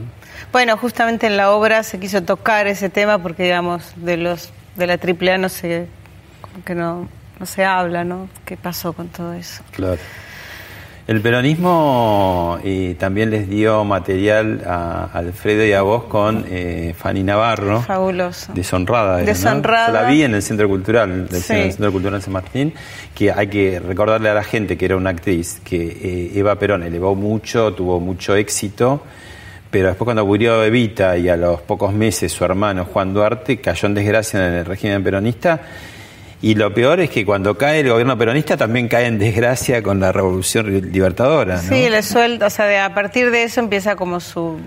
Bueno, 0.51 0.75
justamente 0.75 1.27
en 1.27 1.37
la 1.37 1.51
obra 1.51 1.83
se 1.83 1.99
quiso 1.99 2.23
tocar 2.23 2.67
ese 2.67 2.89
tema 2.89 3.19
porque, 3.19 3.43
digamos, 3.43 3.93
de 3.95 4.17
los 4.17 4.51
de 4.75 4.87
la 4.87 4.93
AAA 4.93 5.37
no 5.37 5.49
se, 5.49 5.87
que 6.65 6.75
no, 6.75 7.07
no 7.39 7.45
se 7.45 7.63
habla, 7.65 8.03
¿no? 8.03 8.29
¿Qué 8.45 8.57
pasó 8.57 8.93
con 8.93 9.07
todo 9.09 9.33
eso? 9.33 9.63
Claro. 9.71 9.99
El 11.07 11.19
peronismo 11.19 12.59
eh, 12.63 12.95
también 12.97 13.31
les 13.31 13.49
dio 13.49 13.83
material 13.83 14.61
a 14.65 15.05
Alfredo 15.11 15.65
y 15.65 15.73
a 15.73 15.81
vos 15.81 16.03
con 16.05 16.45
eh, 16.47 16.93
Fanny 16.97 17.23
Navarro. 17.23 17.81
Fabuloso. 17.81 18.53
Deshonrada. 18.53 19.15
era, 19.15 19.21
¿no? 19.21 19.25
Deshonrada. 19.25 19.87
Yo 19.87 19.93
La 19.93 20.03
vi 20.09 20.23
en 20.23 20.35
el 20.35 20.41
Centro 20.43 20.69
Cultural, 20.69 21.27
del 21.27 21.41
Sí. 21.41 21.53
Centro 21.71 21.91
Cultural 21.91 22.21
San 22.21 22.31
Martín, 22.33 22.73
que 23.15 23.31
hay 23.31 23.47
que 23.47 23.79
recordarle 23.79 24.29
a 24.29 24.35
la 24.35 24.43
gente 24.43 24.77
que 24.77 24.85
era 24.85 24.95
una 24.95 25.09
actriz, 25.09 25.59
que 25.65 25.81
eh, 25.81 26.31
Eva 26.35 26.55
Perón 26.57 26.83
elevó 26.83 27.15
mucho, 27.15 27.73
tuvo 27.73 27.99
mucho 27.99 28.35
éxito, 28.35 29.01
pero 29.69 29.87
después 29.87 30.05
cuando 30.05 30.25
murió 30.25 30.63
Evita 30.63 31.17
y 31.17 31.27
a 31.29 31.35
los 31.35 31.61
pocos 31.61 31.93
meses 31.93 32.31
su 32.31 32.45
hermano 32.45 32.85
Juan 32.85 33.13
Duarte 33.13 33.59
cayó 33.59 33.87
en 33.87 33.95
desgracia 33.95 34.47
en 34.47 34.53
el 34.53 34.65
régimen 34.65 35.03
peronista. 35.03 35.59
Y 36.41 36.56
lo 36.56 36.73
peor 36.73 36.99
es 36.99 37.10
que 37.12 37.23
cuando 37.25 37.56
cae 37.58 37.82
el 37.82 37.89
gobierno 37.89 38.17
peronista 38.17 38.58
también 38.58 38.88
cae 38.88 39.06
en 39.06 39.19
desgracia 39.19 39.84
con 39.84 39.99
la 39.99 40.12
revolución 40.12 40.91
libertadora. 40.91 41.58
¿no? 41.62 41.69
Sí, 41.69 41.88
le 41.89 42.01
suelta, 42.01 42.47
o 42.47 42.49
sea, 42.49 42.65
de- 42.65 42.80
a 42.80 42.93
partir 42.95 43.30
de 43.30 43.43
eso 43.43 43.60
empieza 43.60 43.95
como 43.95 44.19
su... 44.19 44.60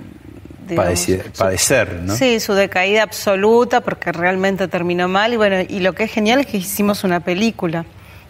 digamos, 0.69 1.07
padecer, 1.37 2.01
¿no? 2.05 2.15
Sí, 2.15 2.39
su 2.39 2.55
decaída 2.55 3.03
absoluta 3.03 3.81
porque 3.81 4.13
realmente 4.13 4.69
terminó 4.69 5.09
mal 5.09 5.33
y 5.33 5.37
bueno, 5.37 5.57
y 5.69 5.81
lo 5.81 5.93
que 5.95 6.05
es 6.05 6.13
genial 6.13 6.41
es 6.41 6.47
que 6.47 6.59
hicimos 6.59 7.03
una 7.03 7.21
película. 7.21 7.85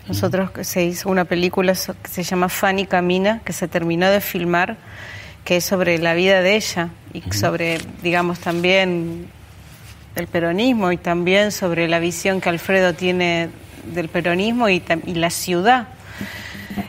Nosotros 0.08 0.50
se 0.62 0.82
hizo 0.84 1.08
una 1.10 1.24
película 1.24 1.72
que 1.74 2.08
se 2.10 2.22
llama 2.22 2.48
Fanny 2.48 2.86
Camina, 2.86 3.40
que 3.44 3.52
se 3.52 3.68
terminó 3.68 4.08
de 4.10 4.20
filmar, 4.20 4.76
que 5.44 5.56
es 5.58 5.64
sobre 5.64 5.98
la 5.98 6.14
vida 6.14 6.40
de 6.42 6.56
ella 6.56 6.88
y 7.12 7.22
sobre, 7.32 7.78
digamos, 8.02 8.38
también 8.38 9.28
el 10.16 10.26
peronismo 10.26 10.92
y 10.92 10.96
también 10.96 11.52
sobre 11.52 11.88
la 11.88 11.98
visión 11.98 12.40
que 12.40 12.48
Alfredo 12.48 12.94
tiene 12.94 13.50
del 13.92 14.08
peronismo 14.08 14.68
y, 14.68 14.82
y 15.06 15.14
la 15.14 15.30
ciudad. 15.30 15.88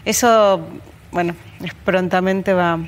Eso, 0.03 0.67
bueno, 1.11 1.35
prontamente 1.83 2.53
va 2.53 2.79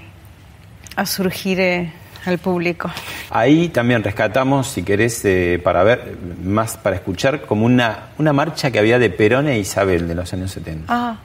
a 0.95 1.05
surgir 1.05 1.59
eh, 1.59 1.91
al 2.25 2.37
público. 2.39 2.91
Ahí 3.29 3.69
también 3.69 4.03
rescatamos, 4.03 4.67
si 4.67 4.83
querés, 4.83 5.23
eh, 5.25 5.59
para 5.63 5.83
ver, 5.83 6.17
más 6.43 6.77
para 6.77 6.95
escuchar, 6.95 7.41
como 7.41 7.65
una, 7.65 8.09
una 8.17 8.33
marcha 8.33 8.71
que 8.71 8.79
había 8.79 8.99
de 8.99 9.09
Perón 9.09 9.47
e 9.47 9.59
Isabel 9.59 10.07
de 10.07 10.15
los 10.15 10.33
años 10.33 10.51
70. 10.51 10.85
Ah, 10.87 11.17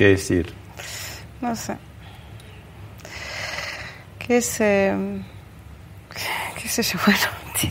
¿Qué 0.00 0.06
decir? 0.06 0.50
no 1.42 1.54
sé. 1.54 1.76
¿Qué 4.18 4.38
es...? 4.38 4.56
eh, 4.62 4.94
qué 6.56 6.68
sé 6.70 6.82
yo, 6.82 6.98
bueno. 7.04 7.20
tío. 7.60 7.70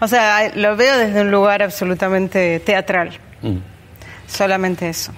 O 0.00 0.06
sea, 0.06 0.54
lo 0.54 0.76
veo 0.76 0.96
desde 0.96 1.22
un 1.22 1.32
lugar 1.32 1.64
absolutamente 1.64 2.60
teatral. 2.60 3.18
Mm. 3.42 3.56
Solamente 4.28 4.88
eso. 4.88 5.10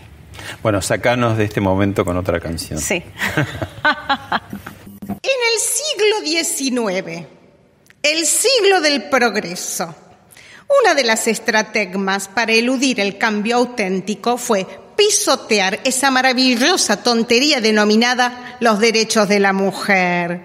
Bueno, 0.62 0.80
sacanos 0.80 1.36
de 1.36 1.44
este 1.44 1.60
momento 1.60 2.02
con 2.02 2.16
otra 2.16 2.40
canción. 2.40 2.78
Sí. 2.78 3.04
En 5.06 5.18
el 5.20 5.60
siglo 5.60 6.44
XIX, 6.46 7.26
el 8.02 8.24
siglo 8.24 8.80
del 8.80 9.10
progreso, 9.10 9.94
una 10.82 10.94
de 10.94 11.04
las 11.04 11.26
estrategias 11.26 12.28
para 12.28 12.52
eludir 12.52 13.00
el 13.00 13.18
cambio 13.18 13.56
auténtico 13.56 14.38
fue 14.38 14.66
pisotear 14.98 15.78
esa 15.84 16.10
maravillosa 16.10 17.04
tontería 17.04 17.60
denominada 17.60 18.56
los 18.58 18.80
derechos 18.80 19.28
de 19.28 19.38
la 19.38 19.52
mujer. 19.52 20.42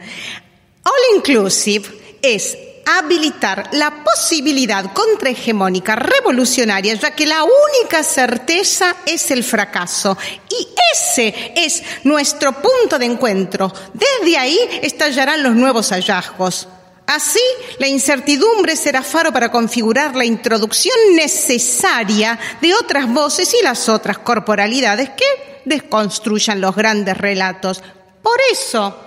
All 0.84 1.16
inclusive 1.18 2.20
es 2.22 2.56
habilitar 2.86 3.70
la 3.72 4.04
posibilidad 4.04 4.94
contrahegemónica 4.94 5.96
revolucionaria, 5.96 6.94
ya 6.94 7.12
que 7.16 7.26
la 7.26 7.44
única 7.44 8.04
certeza 8.04 8.96
es 9.08 9.32
el 9.32 9.44
fracaso. 9.44 10.16
Y 10.50 10.68
ese 10.94 11.54
es 11.56 11.82
nuestro 12.04 12.54
punto 12.54 13.00
de 13.00 13.06
encuentro. 13.06 13.74
Desde 13.94 14.38
ahí 14.38 14.60
estallarán 14.84 15.42
los 15.42 15.56
nuevos 15.56 15.90
hallazgos. 15.90 16.68
Así, 17.06 17.42
la 17.80 17.88
incertidumbre 17.88 18.76
será 18.76 19.04
faro 19.04 19.34
para 19.34 19.52
configurar 19.52 20.16
la 20.16 20.26
introducción 20.26 20.96
necesaria 21.16 22.40
de 22.62 22.74
otras 22.74 23.12
voces 23.12 23.54
y 23.60 23.64
las 23.64 23.90
otras 23.90 24.20
corporalidades 24.20 25.10
que 25.10 25.62
desconstruyan 25.66 26.62
los 26.62 26.76
grandes 26.76 27.18
relatos. 27.18 27.84
Por 28.22 28.40
eso, 28.52 28.98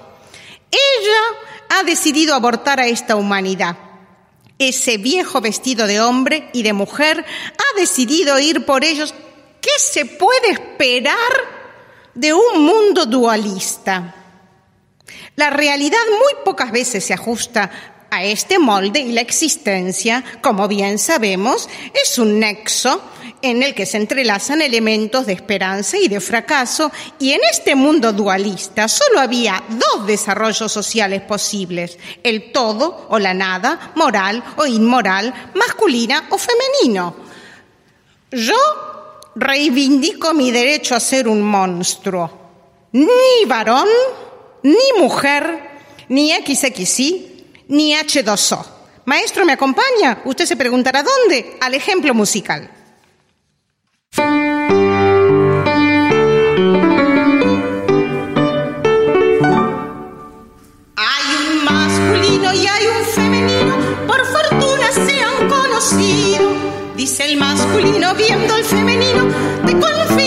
ella 0.71 1.79
ha 1.79 1.85
decidido 1.85 2.35
abortar 2.35 2.81
a 2.81 2.87
esta 2.87 3.17
humanidad. 3.17 3.77
Ese 4.59 4.99
viejo 4.99 5.41
vestido 5.41 5.87
de 5.87 6.01
hombre 6.01 6.51
y 6.53 6.63
de 6.63 6.73
mujer 6.73 7.25
ha 7.25 7.81
decidido 7.81 8.39
ir 8.39 8.65
por 8.65 8.85
ellos. 8.85 9.15
¿Qué 9.61 9.71
se 9.79 10.05
puede 10.05 10.51
esperar 10.51 11.17
de 12.15 12.33
un 12.33 12.63
mundo 12.63 13.07
dualista? 13.07 14.26
La 15.37 15.51
realidad 15.51 15.99
muy 16.09 16.44
pocas 16.44 16.72
veces 16.72 17.05
se 17.05 17.12
ajusta 17.12 17.70
a 18.11 18.25
este 18.25 18.59
molde 18.59 19.01
y 19.01 19.12
la 19.12 19.20
existencia, 19.20 20.25
como 20.40 20.66
bien 20.66 20.99
sabemos, 20.99 21.68
es 22.03 22.18
un 22.18 22.40
nexo 22.40 23.03
en 23.42 23.62
el 23.62 23.75
que 23.75 23.85
se 23.85 23.99
entrelazan 23.99 24.62
elementos 24.62 25.27
de 25.27 25.35
esperanza 25.35 25.99
y 25.99 26.09
de 26.09 26.20
fracaso, 26.20 26.90
y 27.18 27.33
en 27.33 27.40
este 27.51 27.75
mundo 27.75 28.14
dualista 28.14 28.88
solo 28.88 29.20
había 29.20 29.62
dos 29.68 30.07
desarrollos 30.07 30.72
sociales 30.72 31.20
posibles, 31.22 31.99
el 32.22 32.51
todo 32.51 33.07
o 33.11 33.18
la 33.18 33.35
nada, 33.35 33.92
moral 33.94 34.42
o 34.57 34.66
inmoral, 34.66 35.51
masculina 35.55 36.29
o 36.31 36.38
femenino. 36.38 37.14
Yo 38.31 38.57
reivindico 39.35 40.33
mi 40.33 40.51
derecho 40.51 40.94
a 40.94 41.01
ser 41.01 41.29
un 41.29 41.42
monstruo, 41.42 42.31
ni 42.92 43.44
varón, 43.46 43.88
ni 44.66 45.00
mujer, 45.00 45.61
ni 46.09 46.33
XXI, 46.33 47.44
ni 47.68 47.94
H2O. 47.94 48.64
Maestro, 49.05 49.44
¿me 49.44 49.52
acompaña? 49.52 50.22
Usted 50.24 50.44
se 50.44 50.57
preguntará 50.57 51.05
dónde. 51.05 51.57
Al 51.61 51.74
ejemplo 51.74 52.12
musical. 52.14 52.68
Hay 60.96 61.29
un 61.48 61.64
masculino 61.64 62.52
y 62.52 62.66
hay 62.66 62.87
un 62.87 63.05
femenino, 63.14 63.76
por 64.09 64.26
fortuna 64.26 64.90
se 64.90 65.22
han 65.22 65.48
conocido. 65.48 66.50
Dice 66.96 67.24
el 67.26 67.37
masculino 67.37 68.14
viendo 68.16 68.52
al 68.55 68.64
femenino, 68.64 69.29
te 69.64 69.72
confío 69.79 70.26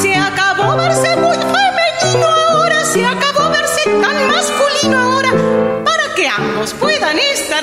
Se 0.00 0.14
acabó 0.14 0.76
verse 0.76 1.16
muy 1.16 1.36
femenino 1.36 2.26
ahora, 2.26 2.84
se 2.84 3.04
acabó 3.04 3.48
verse 3.50 3.82
tan 4.02 4.28
masculino 4.28 4.98
ahora. 4.98 5.30
Para 5.84 6.14
que 6.14 6.28
ambos 6.28 6.74
puedan 6.74 7.18
estar 7.18 7.55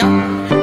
Marino. 0.00 0.61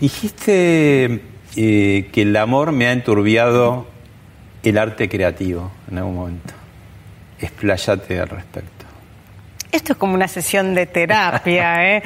Dijiste 0.00 1.22
eh, 1.56 2.08
que 2.12 2.22
el 2.22 2.36
amor 2.36 2.72
me 2.72 2.86
ha 2.86 2.92
enturbiado 2.92 3.86
el 4.62 4.78
arte 4.78 5.08
creativo 5.08 5.70
en 5.90 5.98
algún 5.98 6.14
momento. 6.16 6.54
Expláyate 7.40 8.20
al 8.20 8.28
respecto. 8.28 8.84
Esto 9.72 9.92
es 9.92 9.98
como 9.98 10.14
una 10.14 10.28
sesión 10.28 10.74
de 10.74 10.86
terapia, 10.86 11.96
¿eh? 11.96 12.02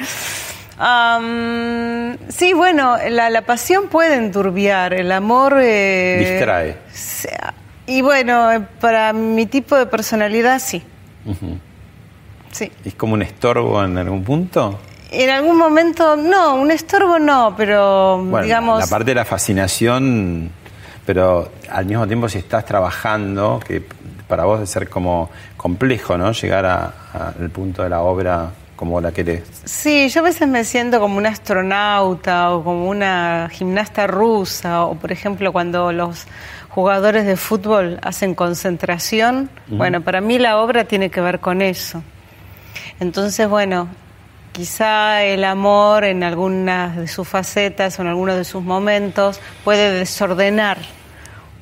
Sí, 2.29 2.53
bueno, 2.53 2.97
la, 3.09 3.29
la 3.29 3.41
pasión 3.43 3.87
puede 3.87 4.15
enturbiar, 4.15 4.93
el 4.93 5.11
amor... 5.11 5.57
eh, 5.61 6.17
Distrae. 6.19 6.77
Y 7.87 8.01
bueno, 8.01 8.65
para 8.79 9.13
mi 9.13 9.45
tipo 9.45 9.75
de 9.77 9.85
personalidad, 9.85 10.59
sí. 10.59 10.81
Sí. 12.51 12.71
¿Es 12.83 12.95
como 12.95 13.13
un 13.13 13.21
estorbo 13.21 13.83
en 13.83 13.97
algún 13.97 14.23
punto? 14.23 14.79
En 15.11 15.29
algún 15.29 15.57
momento, 15.57 16.15
no, 16.15 16.55
un 16.55 16.71
estorbo 16.71 17.19
no, 17.19 17.53
pero 17.57 18.17
Bueno, 18.17 18.45
digamos... 18.45 18.79
la 18.79 18.87
parte 18.87 19.11
de 19.11 19.15
la 19.15 19.25
fascinación, 19.25 20.49
pero 21.05 21.51
al 21.69 21.85
mismo 21.85 22.07
tiempo 22.07 22.29
si 22.29 22.37
estás 22.37 22.63
trabajando, 22.63 23.59
que 23.65 23.83
para 24.27 24.45
vos 24.45 24.59
debe 24.59 24.67
ser 24.67 24.89
como 24.89 25.29
complejo, 25.57 26.17
¿no? 26.17 26.31
Llegar 26.31 26.65
al 26.65 27.49
punto 27.49 27.83
de 27.83 27.89
la 27.89 27.99
obra 27.99 28.51
como 28.77 29.01
la 29.01 29.11
querés. 29.11 29.43
Sí, 29.65 30.07
yo 30.07 30.21
a 30.21 30.23
veces 30.23 30.47
me 30.47 30.63
siento 30.63 30.99
como 31.01 31.17
una 31.17 31.29
astronauta 31.29 32.51
o 32.51 32.63
como 32.63 32.87
una 32.87 33.49
gimnasta 33.51 34.07
rusa, 34.07 34.85
o 34.85 34.95
por 34.95 35.11
ejemplo 35.11 35.51
cuando 35.51 35.91
los 35.91 36.25
jugadores 36.69 37.25
de 37.25 37.35
fútbol 37.35 37.99
hacen 38.01 38.33
concentración, 38.33 39.49
bueno, 39.67 40.01
para 40.01 40.21
mí 40.21 40.39
la 40.39 40.57
obra 40.57 40.85
tiene 40.85 41.11
que 41.11 41.19
ver 41.19 41.41
con 41.41 41.61
eso. 41.61 42.01
Entonces, 43.01 43.49
bueno, 43.49 43.89
quizá 44.51 45.23
el 45.23 45.43
amor 45.43 46.03
en 46.03 46.23
algunas 46.23 46.95
de 46.97 47.07
sus 47.07 47.27
facetas 47.27 47.97
o 47.97 48.01
en 48.01 48.07
algunos 48.09 48.35
de 48.35 48.43
sus 48.43 48.63
momentos 48.63 49.39
puede 49.63 49.91
desordenar 49.91 50.77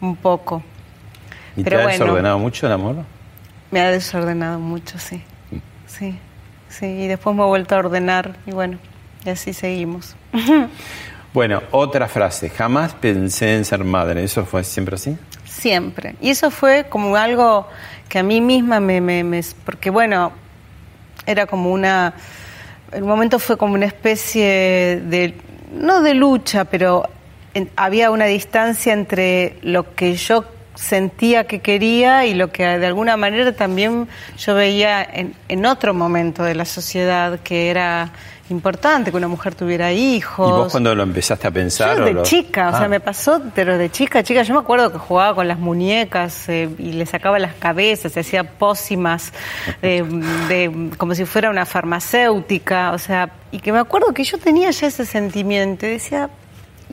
un 0.01 0.15
poco. 0.15 0.63
¿Y 1.55 1.63
Pero 1.63 1.77
te 1.77 1.81
ha 1.81 1.85
bueno. 1.85 2.03
desordenado 2.05 2.39
mucho 2.39 2.65
el 2.67 2.73
amor? 2.73 2.95
Me 3.71 3.81
ha 3.81 3.91
desordenado 3.91 4.59
mucho, 4.59 4.97
sí. 4.97 5.21
Sí, 5.87 6.17
sí, 6.69 6.85
y 6.85 7.07
después 7.07 7.35
me 7.35 7.43
he 7.43 7.45
vuelto 7.45 7.75
a 7.75 7.79
ordenar 7.79 8.35
y 8.45 8.51
bueno, 8.51 8.77
y 9.25 9.29
así 9.29 9.53
seguimos. 9.53 10.15
Bueno, 11.31 11.61
otra 11.69 12.07
frase. 12.07 12.49
Jamás 12.49 12.95
pensé 12.95 13.55
en 13.55 13.63
ser 13.63 13.83
madre. 13.83 14.23
¿Eso 14.23 14.47
fue 14.47 14.63
siempre 14.63 14.95
así? 14.95 15.15
Siempre. 15.45 16.15
Y 16.21 16.31
eso 16.31 16.49
fue 16.49 16.87
como 16.89 17.15
algo 17.15 17.67
que 18.09 18.17
a 18.17 18.23
mí 18.23 18.41
misma 18.41 18.79
me, 18.79 18.99
me- 18.99 19.23
me- 19.23 19.43
Porque 19.63 19.91
bueno, 19.91 20.31
era 21.27 21.45
como 21.45 21.71
una... 21.71 22.15
El 22.93 23.03
momento 23.03 23.39
fue 23.39 23.57
como 23.57 23.73
una 23.73 23.85
especie 23.85 25.01
de... 25.05 25.33
No 25.73 26.01
de 26.01 26.13
lucha, 26.15 26.65
pero 26.65 27.03
en- 27.53 27.69
había 27.75 28.09
una 28.11 28.25
distancia 28.25 28.93
entre 28.93 29.57
lo 29.61 29.93
que 29.95 30.15
yo 30.15 30.45
sentía 30.75 31.45
que 31.45 31.59
quería 31.59 32.25
y 32.25 32.33
lo 32.33 32.51
que 32.51 32.63
de 32.65 32.85
alguna 32.87 33.17
manera 33.17 33.51
también 33.51 34.07
yo 34.37 34.55
veía 34.55 35.03
en, 35.03 35.35
en 35.49 35.65
otro 35.65 35.93
momento 35.93 36.43
de 36.43 36.55
la 36.55 36.63
sociedad 36.65 37.39
que 37.41 37.69
era 37.69 38.11
importante 38.51 39.11
que 39.11 39.17
una 39.17 39.27
mujer 39.27 39.55
tuviera 39.55 39.91
hijos. 39.91 40.47
¿Y 40.47 40.51
vos 40.51 40.71
cuando 40.71 40.93
lo 40.95 41.03
empezaste 41.03 41.47
a 41.47 41.51
pensar? 41.51 41.97
Yo 41.97 42.05
de 42.05 42.13
lo- 42.13 42.23
chica, 42.23 42.67
o 42.69 42.75
Ah, 42.75 42.79
sea, 42.79 42.87
me 42.87 42.99
pasó, 42.99 43.41
pero 43.53 43.77
de 43.77 43.89
chica, 43.89 44.23
chica, 44.23 44.43
yo 44.43 44.53
me 44.53 44.59
acuerdo 44.61 44.91
que 44.91 44.97
jugaba 44.97 45.35
con 45.35 45.47
las 45.47 45.59
muñecas 45.59 46.47
eh, 46.49 46.69
y 46.77 46.93
le 46.93 47.05
sacaba 47.05 47.39
las 47.39 47.53
cabezas, 47.55 48.11
se 48.13 48.21
hacía 48.21 48.43
pócimas 48.43 49.31
de, 49.81 50.03
de- 50.49 50.89
como 50.97 51.15
si 51.15 51.25
fuera 51.25 51.49
una 51.49 51.65
farmacéutica, 51.65 52.91
o 52.93 52.97
sea, 52.97 53.29
y 53.51 53.59
que 53.59 53.71
me 53.71 53.79
acuerdo 53.79 54.13
que 54.13 54.23
yo 54.23 54.37
tenía 54.37 54.71
ya 54.71 54.87
ese 54.87 55.05
sentimiento, 55.05 55.85
y 55.85 55.89
decía, 55.91 56.29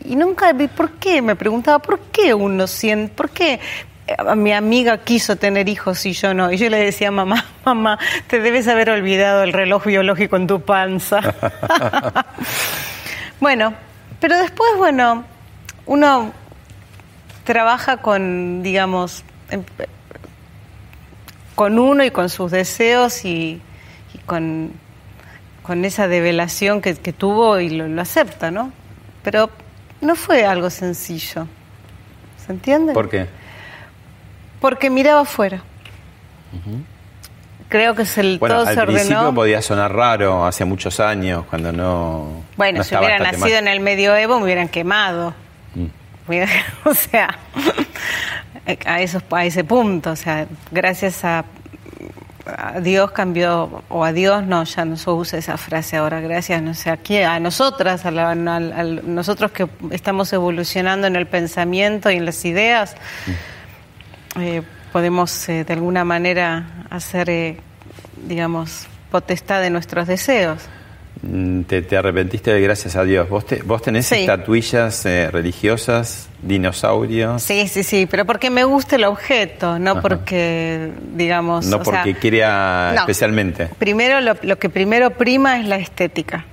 y 0.04 0.14
nunca 0.16 0.52
vi 0.52 0.68
por 0.68 0.92
qué, 0.92 1.22
me 1.22 1.36
preguntaba, 1.36 1.78
¿por 1.78 1.98
qué 2.12 2.34
uno 2.34 2.66
siente, 2.66 3.12
por 3.14 3.30
qué 3.30 3.54
eh, 3.54 3.60
mi 4.36 4.52
amiga 4.52 4.98
quiso 4.98 5.36
tener 5.36 5.68
hijos 5.68 6.06
y 6.06 6.12
yo 6.12 6.32
no? 6.34 6.52
Y 6.52 6.56
yo 6.58 6.70
le 6.70 6.78
decía, 6.78 7.10
mamá, 7.10 7.44
mamá, 7.64 7.98
te 8.28 8.40
debes 8.40 8.68
haber 8.68 8.90
olvidado 8.90 9.42
el 9.42 9.52
reloj 9.52 9.84
biológico 9.84 10.36
en 10.36 10.46
tu 10.46 10.60
panza. 10.60 11.20
Bueno, 13.38 13.74
pero 14.18 14.38
después, 14.38 14.70
bueno, 14.78 15.22
uno 15.84 16.32
trabaja 17.44 17.98
con, 17.98 18.62
digamos, 18.62 19.24
em- 19.50 19.62
con 21.54 21.78
uno 21.78 22.02
y 22.02 22.10
con 22.10 22.30
sus 22.30 22.50
deseos 22.50 23.26
y, 23.26 23.60
y 24.14 24.18
con, 24.24 24.72
con 25.62 25.84
esa 25.84 26.08
develación 26.08 26.80
que, 26.80 26.94
que 26.94 27.12
tuvo 27.12 27.60
y 27.60 27.68
lo, 27.68 27.88
lo 27.88 28.00
acepta, 28.00 28.50
¿no? 28.50 28.72
Pero 29.22 29.50
no 30.00 30.14
fue 30.16 30.46
algo 30.46 30.70
sencillo. 30.70 31.46
¿Se 32.44 32.52
entiende? 32.52 32.94
¿Por 32.94 33.10
qué? 33.10 33.26
Porque 34.60 34.90
miraba 34.90 35.20
afuera. 35.22 35.62
Creo 37.68 37.94
que 37.96 38.04
se, 38.06 38.20
el, 38.20 38.38
Bueno, 38.38 38.56
todo 38.56 38.66
al 38.68 38.74
se 38.74 38.82
principio 38.86 39.18
ordenó. 39.18 39.34
podía 39.34 39.60
sonar 39.60 39.92
raro, 39.92 40.46
hace 40.46 40.64
muchos 40.64 41.00
años, 41.00 41.44
cuando 41.50 41.72
no. 41.72 42.44
Bueno, 42.56 42.78
no 42.78 42.84
si 42.84 42.94
hubiera 42.96 43.18
nacido 43.18 43.58
en 43.58 43.66
el 43.68 43.80
medioevo 43.80 44.38
me 44.38 44.44
hubieran 44.44 44.68
quemado. 44.68 45.34
Mm. 45.74 45.86
O 46.84 46.94
sea, 46.94 47.36
a, 48.84 49.00
esos, 49.00 49.22
a 49.30 49.44
ese 49.44 49.64
punto, 49.64 50.10
o 50.12 50.16
sea, 50.16 50.46
gracias 50.70 51.24
a, 51.24 51.44
a 52.46 52.80
Dios 52.80 53.10
cambió, 53.12 53.82
o 53.88 54.04
a 54.04 54.12
Dios 54.12 54.44
no, 54.44 54.62
ya 54.64 54.84
no 54.84 54.96
se 54.96 55.10
usa 55.10 55.38
esa 55.40 55.56
frase 55.56 55.96
ahora, 55.96 56.20
gracias, 56.20 56.62
no 56.62 56.74
sé 56.74 56.90
a 56.90 56.96
quién, 56.96 57.26
a 57.28 57.38
nosotras, 57.40 58.06
a, 58.06 58.10
la- 58.12 58.30
al- 58.30 59.02
nosotros 59.12 59.50
que 59.52 59.68
estamos 59.90 60.32
evolucionando 60.32 61.06
en 61.08 61.16
el 61.16 61.26
pensamiento 61.26 62.10
y 62.10 62.16
en 62.16 62.24
las 62.24 62.44
ideas, 62.44 62.96
eh, 64.38 64.62
podemos 64.92 65.48
eh, 65.48 65.64
de 65.64 65.72
alguna 65.72 66.04
manera 66.04 66.86
hacer, 66.90 67.28
eh, 67.30 67.56
digamos, 68.26 68.86
potestad 69.10 69.60
de 69.60 69.70
nuestros 69.70 70.06
deseos. 70.06 70.58
Mm, 71.22 71.62
Te, 71.62 71.80
te 71.82 71.96
arrepentiste 71.96 72.52
de 72.52 72.60
gracias 72.60 72.94
a 72.96 73.02
Dios. 73.04 73.28
¿Vos, 73.28 73.46
te- 73.46 73.62
vos 73.62 73.80
tenés 73.82 74.06
Sí. 74.06 74.16
estatuillas 74.16 75.04
eh, 75.06 75.30
religiosas, 75.30 76.28
dinosaurios? 76.42 77.42
Sí, 77.42 77.68
sí, 77.68 77.82
sí, 77.82 78.06
pero 78.10 78.24
porque 78.26 78.50
me 78.50 78.64
gusta 78.64 78.96
el 78.96 79.04
objeto, 79.04 79.78
no 79.78 79.92
Ajá. 79.92 80.02
porque, 80.02 80.92
digamos... 81.14 81.66
No 81.66 81.78
o 81.78 81.84
sea, 81.84 81.92
porque 82.02 82.14
quería 82.14 82.92
no. 82.94 83.00
especialmente. 83.00 83.68
Primero, 83.78 84.20
lo, 84.20 84.36
lo 84.42 84.58
que 84.58 84.68
primero 84.68 85.10
prima 85.12 85.58
es 85.58 85.66
la 85.66 85.76
estética. 85.76 86.44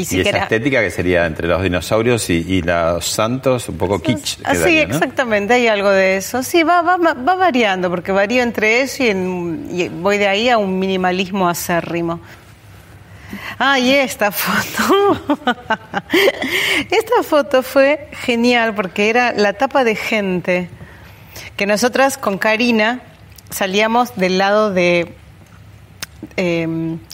Y 0.00 0.04
si 0.04 0.18
y 0.18 0.20
esa 0.20 0.38
estética 0.38 0.80
que 0.80 0.90
sería 0.90 1.26
entre 1.26 1.46
los 1.48 1.62
dinosaurios 1.62 2.28
y, 2.30 2.44
y 2.46 2.62
los 2.62 3.04
santos, 3.06 3.68
un 3.68 3.76
poco 3.78 4.00
kitsch. 4.00 4.38
Ah, 4.44 4.54
sí, 4.54 4.58
quedaría, 4.58 4.86
¿no? 4.86 4.94
exactamente, 4.94 5.54
hay 5.54 5.66
algo 5.68 5.90
de 5.90 6.16
eso. 6.16 6.42
Sí, 6.42 6.62
va, 6.62 6.82
va, 6.82 6.96
va 6.96 7.34
variando, 7.34 7.90
porque 7.90 8.12
varío 8.12 8.42
entre 8.42 8.80
eso 8.82 9.02
y, 9.04 9.08
en- 9.08 9.68
y 9.70 9.88
voy 9.88 10.18
de 10.18 10.28
ahí 10.28 10.48
a 10.48 10.58
un 10.58 10.78
minimalismo 10.78 11.48
acérrimo. 11.48 12.20
Ah, 13.58 13.78
y 13.78 13.92
esta 13.92 14.32
foto. 14.32 15.20
esta 16.90 17.22
foto 17.22 17.62
fue 17.62 18.08
genial 18.12 18.74
porque 18.74 19.08
era 19.10 19.32
la 19.32 19.52
tapa 19.52 19.84
de 19.84 19.94
gente 19.96 20.68
que 21.56 21.66
nosotras 21.66 22.18
con 22.18 22.38
Karina 22.38 23.00
salíamos 23.50 24.16
del 24.16 24.38
lado 24.38 24.72
de 24.72 25.14
eh, 26.36 26.66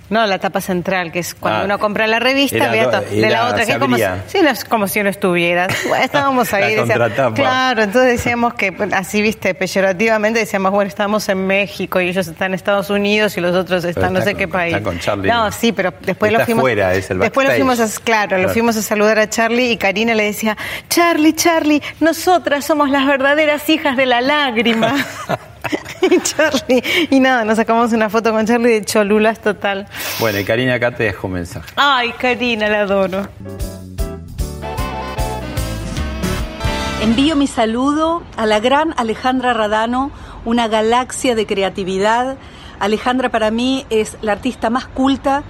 no 0.08 0.26
la 0.26 0.38
tapa 0.38 0.60
central, 0.60 1.10
que 1.12 1.18
es 1.20 1.34
cuando 1.34 1.60
Ah, 1.60 1.64
uno 1.64 1.78
compra 1.78 2.06
la 2.06 2.18
revista, 2.20 2.56
era 2.56 2.68
había 2.70 2.84
do- 2.84 2.90
to- 3.02 3.10
de 3.14 3.28
la 3.30 3.46
otra, 3.46 3.58
que 3.60 3.64
se 3.66 3.72
es 3.72 3.78
como, 3.78 3.96
si- 3.96 4.02
sí, 4.28 4.38
no 4.42 4.50
es 4.50 4.64
como 4.64 4.88
si 4.88 5.00
uno 5.00 5.10
estuviera. 5.10 5.66
Estábamos 6.02 6.52
ahí. 6.52 6.74
decíamos- 6.76 7.32
claro, 7.34 7.82
entonces 7.82 8.12
decíamos 8.12 8.54
que, 8.54 8.72
así 8.92 9.22
viste, 9.22 9.54
peyorativamente 9.54 10.38
decíamos, 10.40 10.72
bueno, 10.72 10.88
estamos 10.88 11.28
en 11.28 11.46
México 11.46 12.00
y 12.00 12.08
ellos 12.08 12.26
están 12.28 12.48
en 12.48 12.54
Estados 12.54 12.90
Unidos 12.90 13.36
y 13.36 13.40
los 13.40 13.54
otros 13.56 13.84
están 13.84 14.12
no 14.12 14.20
sé 14.22 14.32
con- 14.32 14.38
qué 14.38 14.48
país. 14.48 14.74
está 14.74 14.84
con 14.84 14.98
Charlie. 15.00 15.28
No, 15.30 15.50
sí, 15.50 15.72
pero 15.72 15.92
después 16.02 16.32
lo 16.32 16.40
fuimos. 16.44 16.62
fuera, 16.62 16.94
es 16.94 17.10
el 17.10 17.18
después 17.18 17.46
lo 17.48 17.54
fuimos 17.54 17.80
a, 17.80 17.86
claro, 18.02 18.36
lo 18.36 18.42
Claro. 18.44 18.52
fuimos 18.52 18.76
a 18.76 18.82
saludar 18.82 19.18
a 19.18 19.28
Charlie 19.28 19.70
y 19.72 19.76
Karina 19.76 20.14
le 20.14 20.24
decía, 20.24 20.56
Charlie, 20.88 21.34
Charlie, 21.34 21.82
nosotras 22.00 22.64
somos 22.64 22.90
las 22.90 23.06
verdaderas 23.06 23.68
hijas 23.68 23.96
de 23.96 24.06
la 24.06 24.20
lágrima. 24.20 24.94
y 26.10 26.20
Charlie, 26.20 26.82
y 27.10 27.20
nada, 27.20 27.44
nos 27.44 27.56
sacamos 27.56 27.92
una 27.92 28.08
foto 28.08 28.32
con 28.32 28.46
Charlie 28.46 28.80
de 28.80 28.84
cholulas 28.84 29.40
total. 29.40 29.86
Bueno, 30.20 30.38
y 30.38 30.44
Karina, 30.44 30.74
acá 30.74 30.94
te 30.94 31.04
dejo 31.04 31.26
un 31.26 31.34
mensaje. 31.34 31.72
Ay, 31.76 32.12
Karina, 32.12 32.68
la 32.68 32.80
adoro. 32.80 33.28
Envío 37.02 37.36
mi 37.36 37.46
saludo 37.46 38.22
a 38.36 38.46
la 38.46 38.58
gran 38.58 38.94
Alejandra 38.96 39.52
Radano, 39.52 40.10
una 40.44 40.66
galaxia 40.66 41.34
de 41.34 41.46
creatividad. 41.46 42.36
Alejandra 42.80 43.28
para 43.28 43.50
mí 43.50 43.86
es 43.90 44.16
la 44.22 44.32
artista 44.32 44.70
más 44.70 44.86
culta 44.86 45.44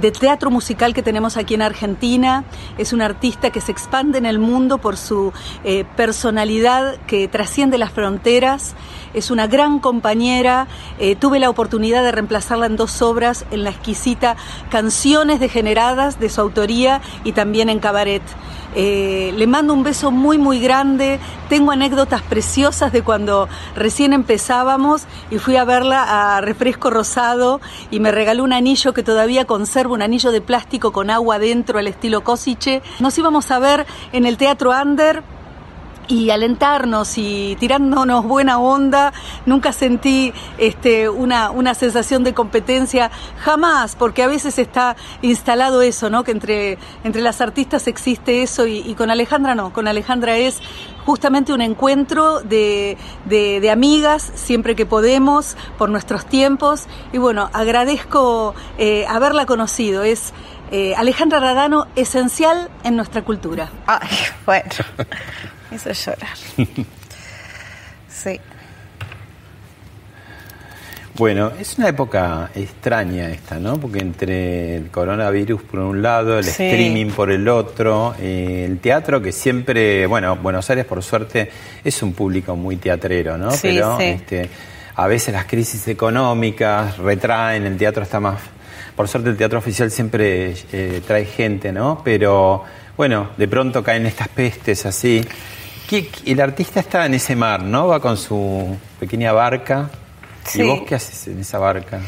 de 0.00 0.10
teatro 0.10 0.50
musical 0.50 0.94
que 0.94 1.02
tenemos 1.02 1.36
aquí 1.36 1.54
en 1.54 1.62
Argentina. 1.62 2.44
Es 2.78 2.92
una 2.92 3.06
artista 3.06 3.50
que 3.50 3.60
se 3.60 3.72
expande 3.72 4.18
en 4.18 4.26
el 4.26 4.38
mundo 4.38 4.78
por 4.78 4.96
su 4.96 5.32
eh, 5.64 5.84
personalidad 5.96 6.96
que 7.06 7.28
trasciende 7.28 7.78
las 7.78 7.90
fronteras. 7.90 8.74
Es 9.14 9.30
una 9.30 9.46
gran 9.46 9.78
compañera. 9.78 10.66
Eh, 10.98 11.16
tuve 11.16 11.38
la 11.38 11.50
oportunidad 11.50 12.02
de 12.02 12.12
reemplazarla 12.12 12.66
en 12.66 12.76
dos 12.76 13.02
obras, 13.02 13.44
en 13.50 13.64
la 13.64 13.70
exquisita 13.70 14.36
Canciones 14.70 15.40
Degeneradas 15.40 16.18
de 16.18 16.28
su 16.28 16.40
autoría 16.40 17.00
y 17.24 17.32
también 17.32 17.68
en 17.68 17.78
Cabaret. 17.78 18.22
Eh, 18.74 19.34
le 19.36 19.46
mando 19.46 19.74
un 19.74 19.82
beso 19.82 20.10
muy 20.10 20.38
muy 20.38 20.58
grande. 20.58 21.20
Tengo 21.48 21.72
anécdotas 21.72 22.22
preciosas 22.22 22.92
de 22.92 23.02
cuando 23.02 23.48
recién 23.76 24.14
empezábamos 24.14 25.02
y 25.30 25.38
fui 25.38 25.56
a 25.56 25.64
verla 25.64 26.36
a 26.36 26.40
Refresco 26.40 26.88
Rosado 26.88 27.60
y 27.90 28.00
me 28.00 28.10
regaló 28.10 28.44
un 28.44 28.52
anillo 28.52 28.94
que 28.94 29.02
todavía 29.02 29.44
conservo, 29.44 29.94
un 29.94 30.02
anillo 30.02 30.32
de 30.32 30.40
plástico 30.40 30.92
con 30.92 31.10
agua 31.10 31.38
dentro 31.38 31.78
al 31.78 31.86
estilo 31.86 32.24
Cosiche. 32.24 32.82
Nos 33.00 33.16
íbamos 33.18 33.50
a 33.50 33.58
ver 33.58 33.86
en 34.12 34.24
el 34.24 34.38
Teatro 34.38 34.70
Under 34.70 35.22
y 36.08 36.30
alentarnos 36.30 37.16
y 37.16 37.56
tirándonos 37.58 38.24
buena 38.24 38.58
onda. 38.58 39.12
Nunca 39.46 39.72
sentí 39.72 40.32
este, 40.58 41.08
una, 41.08 41.50
una 41.50 41.74
sensación 41.74 42.24
de 42.24 42.34
competencia, 42.34 43.10
jamás, 43.38 43.96
porque 43.96 44.22
a 44.22 44.26
veces 44.26 44.58
está 44.58 44.96
instalado 45.22 45.82
eso, 45.82 46.10
¿no? 46.10 46.24
Que 46.24 46.32
entre, 46.32 46.78
entre 47.04 47.22
las 47.22 47.40
artistas 47.40 47.86
existe 47.86 48.42
eso 48.42 48.66
y, 48.66 48.78
y 48.78 48.94
con 48.94 49.10
Alejandra 49.10 49.54
no, 49.54 49.72
con 49.72 49.88
Alejandra 49.88 50.36
es 50.36 50.60
justamente 51.04 51.52
un 51.52 51.60
encuentro 51.60 52.40
de, 52.40 52.96
de, 53.24 53.60
de 53.60 53.70
amigas 53.70 54.30
siempre 54.34 54.76
que 54.76 54.86
podemos, 54.86 55.56
por 55.78 55.90
nuestros 55.90 56.26
tiempos. 56.26 56.86
Y 57.12 57.18
bueno, 57.18 57.50
agradezco 57.52 58.54
eh, 58.78 59.04
haberla 59.08 59.46
conocido. 59.46 60.02
Es 60.02 60.32
eh, 60.70 60.94
Alejandra 60.96 61.40
Radano, 61.40 61.86
esencial 61.96 62.70
en 62.84 62.96
nuestra 62.96 63.22
cultura. 63.22 63.70
Ay, 63.86 64.08
bueno, 64.46 64.70
me 65.72 65.76
hizo 65.76 65.90
llorar. 65.92 66.36
Sí. 68.08 68.38
Bueno, 71.16 71.50
es 71.58 71.76
una 71.78 71.88
época 71.88 72.50
extraña 72.54 73.30
esta, 73.30 73.58
¿no? 73.58 73.78
Porque 73.80 73.98
entre 73.98 74.76
el 74.76 74.90
coronavirus 74.90 75.62
por 75.62 75.80
un 75.80 76.02
lado, 76.02 76.38
el 76.38 76.44
Sí. 76.44 76.62
streaming 76.64 77.06
por 77.10 77.30
el 77.30 77.48
otro, 77.48 78.14
eh, 78.20 78.64
el 78.66 78.78
teatro 78.78 79.20
que 79.20 79.32
siempre, 79.32 80.06
bueno, 80.06 80.36
Buenos 80.36 80.68
Aires 80.70 80.84
por 80.84 81.02
suerte 81.02 81.50
es 81.82 82.02
un 82.02 82.12
público 82.12 82.54
muy 82.54 82.76
teatrero, 82.76 83.36
¿no? 83.36 83.50
Sí, 83.50 83.58
Pero 83.74 83.98
sí. 83.98 84.04
este, 84.04 84.48
a 84.94 85.06
veces 85.06 85.34
las 85.34 85.46
crisis 85.46 85.86
económicas 85.88 86.96
retraen, 86.98 87.66
el 87.66 87.76
teatro 87.76 88.02
está 88.04 88.20
más... 88.20 88.40
Por 88.94 89.08
suerte 89.08 89.30
el 89.30 89.36
teatro 89.36 89.58
oficial 89.58 89.90
siempre 89.90 90.54
eh, 90.72 91.02
trae 91.06 91.24
gente, 91.24 91.72
¿no? 91.72 92.00
Pero 92.04 92.62
bueno, 92.96 93.30
de 93.36 93.48
pronto 93.48 93.82
caen 93.82 94.06
estas 94.06 94.28
pestes 94.28 94.86
así. 94.86 95.26
¿Qué- 95.88 96.08
El 96.26 96.40
artista 96.40 96.80
está 96.80 97.06
en 97.06 97.14
ese 97.14 97.36
mar, 97.36 97.62
¿no? 97.62 97.88
Va 97.88 98.00
con 98.00 98.16
su 98.16 98.76
pequeña 99.00 99.32
barca. 99.32 99.90
Sí. 100.44 100.62
¿Y 100.62 100.66
vos 100.66 100.80
qué 100.88 100.96
haces 100.96 101.28
en 101.28 101.38
esa 101.40 101.58
barca? 101.58 102.00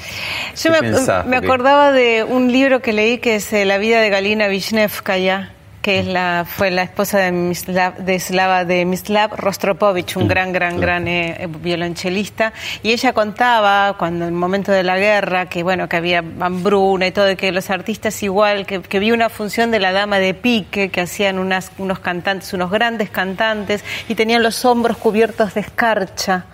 Yo 0.57 0.63
¿Qué 0.63 0.71
me, 0.71 0.81
pensás? 0.81 1.25
me 1.27 1.37
Porque- 1.37 1.47
acordaba 1.47 1.93
de 1.93 2.25
un 2.25 2.51
libro 2.51 2.81
que 2.83 2.93
leí 2.93 3.19
que 3.19 3.37
es 3.37 3.53
eh, 3.53 3.65
La 3.65 3.79
vida 3.79 4.01
de 4.01 4.11
Galina 4.11 4.49
Vishnevskaya, 4.49 5.53
que 5.85 5.99
es 5.99 6.07
la, 6.07 6.47
fue 6.49 6.71
la 6.71 6.83
esposa 6.83 7.19
de, 7.19 7.31
Mislav, 7.31 7.99
de 7.99 8.19
Slava 8.19 8.65
de 8.65 8.87
Mislav 8.87 9.35
Rostropovich, 9.37 10.17
un 10.17 10.27
gran, 10.27 10.51
gran, 10.51 10.81
gran 10.81 11.07
eh, 11.07 11.47
violonchelista. 11.61 12.55
Y 12.83 12.93
ella 12.93 13.13
contaba, 13.13 13.95
cuando 13.99 14.25
en 14.25 14.33
el 14.33 14.35
momento 14.35 14.73
de 14.73 14.83
la 14.83 14.97
guerra, 14.97 15.51
que 15.51 15.63
bueno, 15.63 15.87
que 15.87 15.97
había 15.97 16.21
hambruna 16.41 17.07
y 17.07 17.11
todo, 17.11 17.31
y 17.31 17.37
que 17.37 17.53
los 17.53 17.69
artistas 17.69 18.23
igual, 18.23 18.65
que, 18.65 18.81
que 18.81 18.99
vi 18.99 19.13
una 19.13 19.29
función 19.29 19.71
de 19.71 19.79
la 19.79 19.93
dama 19.93 20.19
de 20.21 20.33
pique, 20.33 20.89
que 20.89 21.03
hacían 21.03 21.39
unas, 21.39 21.71
unos 21.77 21.99
cantantes, 21.99 22.55
unos 22.55 22.71
grandes 22.71 23.11
cantantes, 23.11 23.85
y 24.09 24.15
tenían 24.15 24.43
los 24.43 24.65
hombros 24.65 24.97
cubiertos 24.97 25.53
de 25.53 25.61
escarcha 25.61 26.47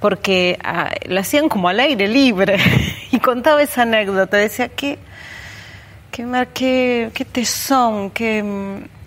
porque 0.00 0.58
ah, 0.64 0.90
lo 1.06 1.20
hacían 1.20 1.48
como 1.48 1.68
al 1.68 1.80
aire 1.80 2.08
libre 2.08 2.56
y 3.10 3.20
contaba 3.20 3.62
esa 3.62 3.82
anécdota, 3.82 4.36
decía 4.36 4.68
qué 4.68 4.98
qué, 6.20 6.26
mar- 6.26 6.48
qué, 6.52 7.10
qué 7.14 7.24
tesón, 7.24 8.10
mm, 8.42 8.99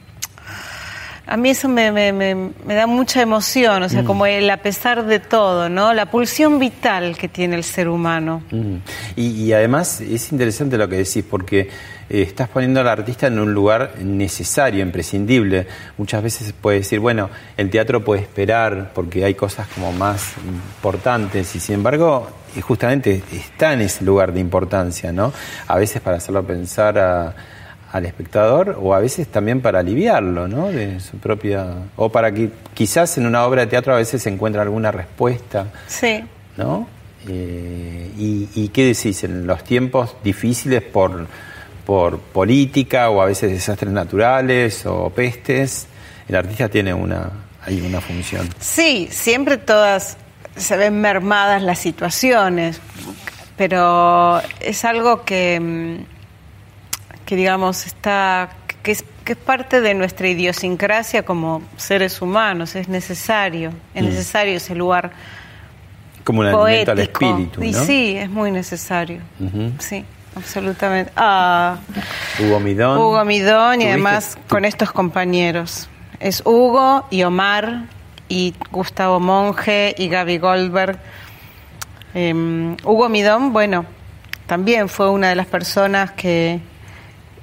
a 1.26 1.38
mí 1.38 1.50
eso 1.52 1.70
me, 1.70 1.92
me- 1.92 2.12
me- 2.12 2.50
me 2.66 2.74
da 2.74 2.86
mucha 2.88 3.22
emoción, 3.22 3.84
o 3.84 3.90
sea, 3.90 4.02
Mm. 4.02 4.06
como 4.06 4.26
el 4.26 4.50
a 4.50 4.58
pesar 4.58 5.06
de 5.06 5.20
todo, 5.20 5.70
¿no? 5.70 5.94
La 5.94 6.08
pulsión 6.08 6.60
vital 6.60 7.18
que 7.18 7.28
tiene 7.30 7.56
el 7.56 7.64
ser 7.64 7.88
humano. 7.88 8.44
Mm. 8.52 8.76
Y, 9.16 9.28
y 9.46 9.54
además 9.54 10.02
es 10.02 10.32
interesante 10.32 10.78
lo 10.78 10.88
que 10.90 10.98
decís, 10.98 11.24
porque 11.30 11.70
eh, 12.10 12.22
estás 12.24 12.50
poniendo 12.50 12.82
al 12.82 12.88
artista 12.90 13.28
en 13.28 13.40
un 13.40 13.54
lugar 13.54 13.94
necesario, 14.02 14.84
imprescindible. 14.84 15.66
Muchas 15.98 16.22
veces 16.22 16.54
puede 16.54 16.80
decir, 16.80 17.00
bueno, 17.00 17.30
el 17.56 17.70
teatro 17.70 18.04
puede 18.04 18.22
esperar 18.22 18.92
porque 18.94 19.24
hay 19.24 19.34
cosas 19.36 19.68
como 19.74 19.92
más 19.94 20.34
importantes 20.76 21.56
y 21.56 21.60
sin 21.60 21.76
embargo, 21.76 22.30
justamente 22.62 23.24
está 23.32 23.74
en 23.74 23.82
ese 23.82 24.04
lugar 24.04 24.34
de 24.34 24.40
importancia, 24.42 25.12
¿no? 25.14 25.32
A 25.68 25.78
veces 25.78 26.02
para 26.02 26.18
hacerlo 26.18 26.44
pensar 26.46 26.98
a- 27.00 27.34
al 27.94 28.06
espectador 28.06 28.78
o 28.82 28.94
a 28.94 29.00
veces 29.00 29.28
también 29.28 29.62
para 29.62 29.80
aliviarlo, 29.80 30.50
¿no? 30.50 30.72
De 30.72 31.00
su 31.00 31.18
propia... 31.18 31.68
O 31.96 32.10
para 32.10 32.34
que 32.34 32.50
quizás 32.74 33.18
en 33.18 33.26
una 33.26 33.46
obra 33.46 33.62
de 33.62 33.68
teatro 33.68 33.94
a 33.94 33.98
veces 33.98 34.22
se 34.24 34.30
encuentra 34.30 34.64
alguna 34.64 34.92
respuesta. 34.92 35.68
Sí. 35.88 36.24
¿no? 36.58 36.88
Eh, 37.28 38.12
y, 38.18 38.50
y 38.54 38.68
qué 38.70 38.86
decís? 38.86 39.24
En 39.24 39.48
los 39.48 39.64
tiempos 39.64 40.16
difíciles 40.24 40.82
por, 40.82 41.28
por 41.86 42.20
política 42.20 43.10
o 43.10 43.22
a 43.22 43.26
veces 43.26 43.52
desastres 43.52 43.92
naturales 43.92 44.86
o 44.86 45.10
pestes, 45.10 45.88
el 46.28 46.36
artista 46.36 46.70
tiene 46.70 46.94
una, 46.94 47.30
hay 47.66 47.80
una 47.82 48.02
función. 48.02 48.50
Sí, 48.60 49.08
siempre 49.12 49.58
todas 49.58 50.18
se 50.56 50.78
ven 50.78 51.00
mermadas 51.00 51.62
las 51.62 51.80
situaciones, 51.80 52.80
pero 53.58 54.42
es 54.60 54.86
algo 54.86 55.24
que, 55.24 55.60
mm, 55.60 56.13
que 57.34 57.38
digamos, 57.38 57.88
está, 57.88 58.50
que 58.84 58.92
es, 58.92 59.04
que 59.24 59.32
es 59.32 59.38
parte 59.40 59.82
de 59.82 59.96
nuestra 59.96 60.28
idiosincrasia 60.28 61.24
como 61.24 61.64
seres 61.78 62.22
humanos, 62.22 62.76
es 62.76 62.88
necesario, 62.90 63.74
es 63.96 64.04
Mm. 64.04 64.06
necesario 64.06 64.56
ese 64.58 64.76
lugar 64.76 65.12
Como 66.24 66.42
un 66.42 66.46
alimento 66.48 66.92
al 66.92 66.98
poético. 66.98 67.26
espíritu, 67.26 67.60
¿no? 67.60 67.66
Y 67.66 67.74
sí, 67.74 68.16
es 68.18 68.30
muy 68.30 68.52
necesario, 68.52 69.22
sí, 69.80 70.06
absolutamente. 70.36 71.12
Ah, 71.16 71.78
Hugo 72.40 72.60
Midón. 72.60 72.98
Hugo 73.00 73.26
Midón 73.26 73.74
y 73.82 73.86
¿Tuviste 73.86 73.90
además 73.94 74.38
con 74.48 74.64
estos 74.66 74.92
compañeros. 74.92 75.90
Es 76.20 76.44
Hugo 76.46 77.08
y 77.10 77.24
Omar 77.24 77.86
y 78.30 78.54
Gustavo 78.72 79.20
Monge 79.20 79.96
y 79.98 80.08
Gaby 80.08 80.38
Goldberg. 80.38 81.00
Em, 82.14 82.78
Hugo 82.84 83.10
Midón, 83.10 83.52
bueno, 83.54 83.86
también 84.46 84.88
fue 84.88 85.10
una 85.10 85.30
de 85.30 85.36
las 85.36 85.48
personas 85.48 86.12
que 86.12 86.60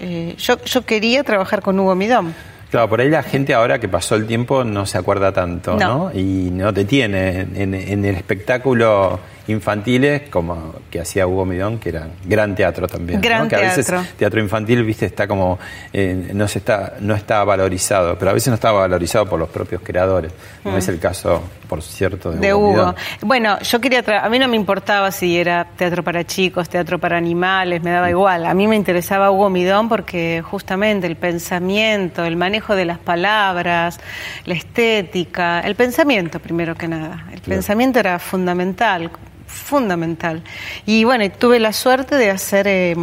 eh, 0.01 0.35
yo, 0.39 0.63
yo 0.65 0.83
quería 0.83 1.23
trabajar 1.25 1.63
con 1.63 1.79
Hugo 1.79 1.95
Midón. 1.95 2.35
Claro, 2.71 2.89
por 2.89 3.01
ahí 3.01 3.11
la 3.11 3.23
gente 3.25 3.53
ahora 3.53 3.81
que 3.81 3.89
pasó 3.89 4.15
el 4.15 4.27
tiempo 4.27 4.63
no 4.63 4.87
se 4.87 4.97
acuerda 4.97 5.33
tanto, 5.33 5.77
No. 5.77 6.11
¿no? 6.11 6.13
Y 6.19 6.51
no 6.53 6.73
te 6.73 6.85
tiene 6.85 7.41
en, 7.55 7.75
en 7.75 8.05
el 8.05 8.15
espectáculo 8.15 9.19
infantiles, 9.51 10.29
como 10.31 10.75
que 10.91 11.01
hacía 11.01 11.27
Hugo 11.27 11.45
Midón, 11.45 11.79
que 11.79 11.91
era 11.91 12.09
gran 12.25 12.55
teatro 12.55 12.87
también. 12.89 13.21
¿no? 13.21 13.25
Gran 13.29 13.49
que 13.49 13.57
a 13.57 13.61
veces 13.61 13.87
teatro. 13.87 14.07
teatro 14.17 14.41
infantil, 14.41 14.85
viste, 14.85 15.07
está 15.07 15.27
como 15.27 15.59
eh, 15.93 16.31
no 16.35 16.49
se 16.49 16.59
está 16.59 16.95
no 17.01 17.15
está 17.15 17.45
valorizado, 17.45 18.17
pero 18.19 18.31
a 18.31 18.35
veces 18.35 18.49
no 18.49 18.55
está 18.55 18.73
valorizado 18.73 19.27
por 19.27 19.39
los 19.39 19.49
propios 19.49 19.83
creadores. 19.83 20.33
No 20.65 20.73
Mm. 20.73 20.77
es 20.77 20.89
el 20.89 20.99
caso, 20.99 21.43
por 21.69 21.83
cierto, 21.83 22.31
de, 22.33 22.39
de 22.39 22.55
Hugo. 22.55 22.61
Hugo. 22.69 22.73
Midón. 22.77 22.95
Bueno, 23.23 23.59
yo 23.61 23.81
quería 23.81 24.05
a 24.23 24.29
mí 24.29 24.39
no 24.39 24.49
me 24.49 24.57
importaba 24.57 25.11
si 25.11 25.39
era 25.39 25.65
teatro 25.77 26.03
para 26.03 26.25
chicos, 26.25 26.69
teatro 26.69 26.99
para 26.99 27.17
animales, 27.17 27.83
me 27.83 27.91
daba 27.91 28.09
igual. 28.11 28.47
A 28.47 28.55
mí 28.55 28.67
me 28.67 28.77
interesaba 28.77 29.31
Hugo 29.31 29.51
Midón 29.51 29.89
porque 29.89 30.43
justamente 30.43 31.07
el 31.07 31.17
pensamiento, 31.17 32.25
el 32.25 32.37
manejo 32.37 32.75
de 32.77 32.85
las 32.85 32.99
palabras, 32.99 33.99
la 34.45 34.55
estética, 34.55 35.61
el 35.61 35.75
pensamiento 35.75 36.39
primero 36.41 36.75
que 36.75 36.89
nada. 36.89 37.27
El 37.33 37.41
pensamiento 37.41 37.99
era 37.99 38.19
fundamental 38.19 39.11
fundamental. 39.51 40.43
Y 40.87 41.05
bueno 41.05 41.25
y 41.25 41.31
tuve 41.31 41.59
la 41.59 41.73
suerte 41.73 42.17
de 42.17 42.31
hacer 42.31 42.67
eh, 42.67 42.97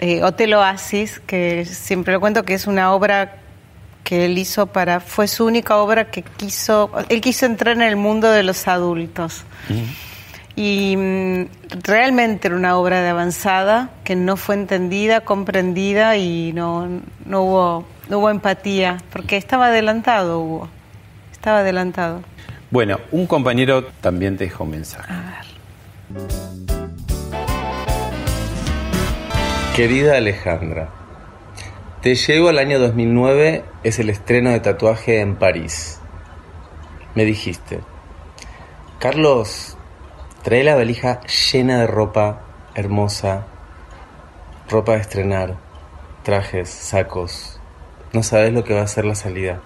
eh, 0.00 0.22
Hotel 0.22 0.54
Oasis 0.54 1.20
que 1.20 1.64
siempre 1.64 2.12
lo 2.12 2.20
cuento 2.20 2.44
que 2.44 2.54
es 2.54 2.66
una 2.66 2.92
obra 2.92 3.36
que 4.04 4.26
él 4.26 4.38
hizo 4.38 4.66
para 4.66 5.00
fue 5.00 5.26
su 5.26 5.44
única 5.44 5.78
obra 5.78 6.10
que 6.10 6.22
quiso 6.22 6.90
él 7.08 7.20
quiso 7.20 7.46
entrar 7.46 7.74
en 7.74 7.82
el 7.82 7.96
mundo 7.96 8.30
de 8.30 8.42
los 8.42 8.68
adultos. 8.68 9.44
Y 10.54 10.96
mm, 10.96 11.48
realmente 11.82 12.48
era 12.48 12.56
una 12.56 12.78
obra 12.78 13.02
de 13.02 13.08
avanzada 13.08 13.90
que 14.04 14.16
no 14.16 14.36
fue 14.36 14.54
entendida 14.54 15.20
comprendida 15.22 16.16
y 16.16 16.52
no, 16.52 16.88
no 17.24 17.42
hubo 17.42 17.86
no 18.08 18.18
hubo 18.18 18.30
empatía 18.30 18.98
porque 19.12 19.36
estaba 19.36 19.66
adelantado 19.66 20.40
Hugo. 20.40 20.68
Estaba 21.32 21.58
adelantado. 21.58 22.22
Bueno, 22.70 22.98
un 23.12 23.26
compañero 23.26 23.84
también 24.00 24.36
te 24.36 24.44
dejó 24.44 24.64
un 24.64 24.70
mensaje. 24.70 25.12
Querida 29.74 30.16
Alejandra, 30.16 30.88
te 32.00 32.14
llevo 32.14 32.48
al 32.48 32.58
año 32.58 32.78
2009, 32.78 33.64
es 33.82 33.98
el 33.98 34.10
estreno 34.10 34.50
de 34.50 34.60
tatuaje 34.60 35.20
en 35.20 35.34
París. 35.34 36.00
Me 37.16 37.24
dijiste, 37.24 37.80
Carlos, 39.00 39.76
trae 40.42 40.62
la 40.62 40.76
valija 40.76 41.20
llena 41.22 41.80
de 41.80 41.88
ropa 41.88 42.40
hermosa, 42.76 43.46
ropa 44.70 44.92
de 44.92 45.00
estrenar, 45.00 45.56
trajes, 46.22 46.68
sacos. 46.70 47.60
No 48.12 48.22
sabes 48.22 48.52
lo 48.52 48.62
que 48.62 48.74
va 48.74 48.82
a 48.82 48.86
ser 48.86 49.04
la 49.04 49.16
salida. 49.16 49.60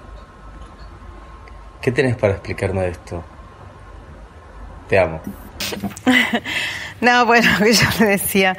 ¿Qué 1.83 1.93
tenés 1.93 2.17
para 2.17 2.33
explicarme 2.33 2.81
de 2.83 2.89
esto? 2.89 3.23
Te 4.89 4.99
amo. 4.99 5.21
No, 7.01 7.25
bueno, 7.25 7.49
yo 7.61 7.89
le 8.01 8.07
decía 8.07 8.57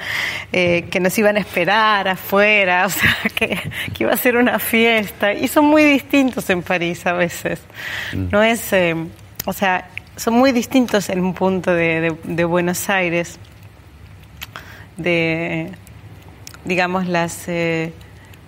eh, 0.51 0.87
que 0.89 0.99
nos 0.99 1.15
iban 1.19 1.37
a 1.37 1.39
esperar 1.41 2.07
afuera, 2.07 2.87
o 2.87 2.89
sea, 2.89 3.15
que, 3.35 3.49
que 3.93 4.03
iba 4.03 4.13
a 4.13 4.17
ser 4.17 4.35
una 4.35 4.57
fiesta. 4.57 5.31
Y 5.33 5.47
son 5.47 5.65
muy 5.65 5.83
distintos 5.83 6.49
en 6.49 6.63
París 6.63 7.05
a 7.05 7.13
veces. 7.13 7.59
No 8.31 8.41
es, 8.41 8.73
eh, 8.73 8.95
o 9.45 9.53
sea, 9.53 9.89
son 10.15 10.33
muy 10.33 10.51
distintos 10.53 11.09
en 11.09 11.19
un 11.21 11.33
punto 11.35 11.71
de, 11.71 12.01
de- 12.01 12.15
de 12.23 12.43
Buenos 12.45 12.89
Aires, 12.89 13.37
de, 14.97 15.71
digamos, 16.65 17.07
las 17.07 17.47
eh, 17.47 17.93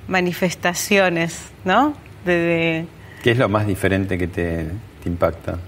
manifestaciones, 0.07 1.39
¿no? 1.65 1.95
De, 2.25 2.33
de- 2.33 2.85
¿Qué 3.23 3.31
es 3.31 3.37
lo 3.37 3.47
más 3.47 3.65
diferente 3.67 4.17
que 4.17 4.27
te, 4.27 4.65
te 5.03 5.09
impacta? 5.09 5.59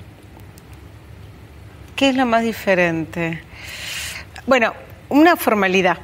¿Qué 1.95 2.09
es 2.09 2.15
lo 2.15 2.25
más 2.25 2.43
diferente? 2.43 3.41
Bueno, 4.47 4.73
una 5.09 5.35
formalidad. 5.35 5.97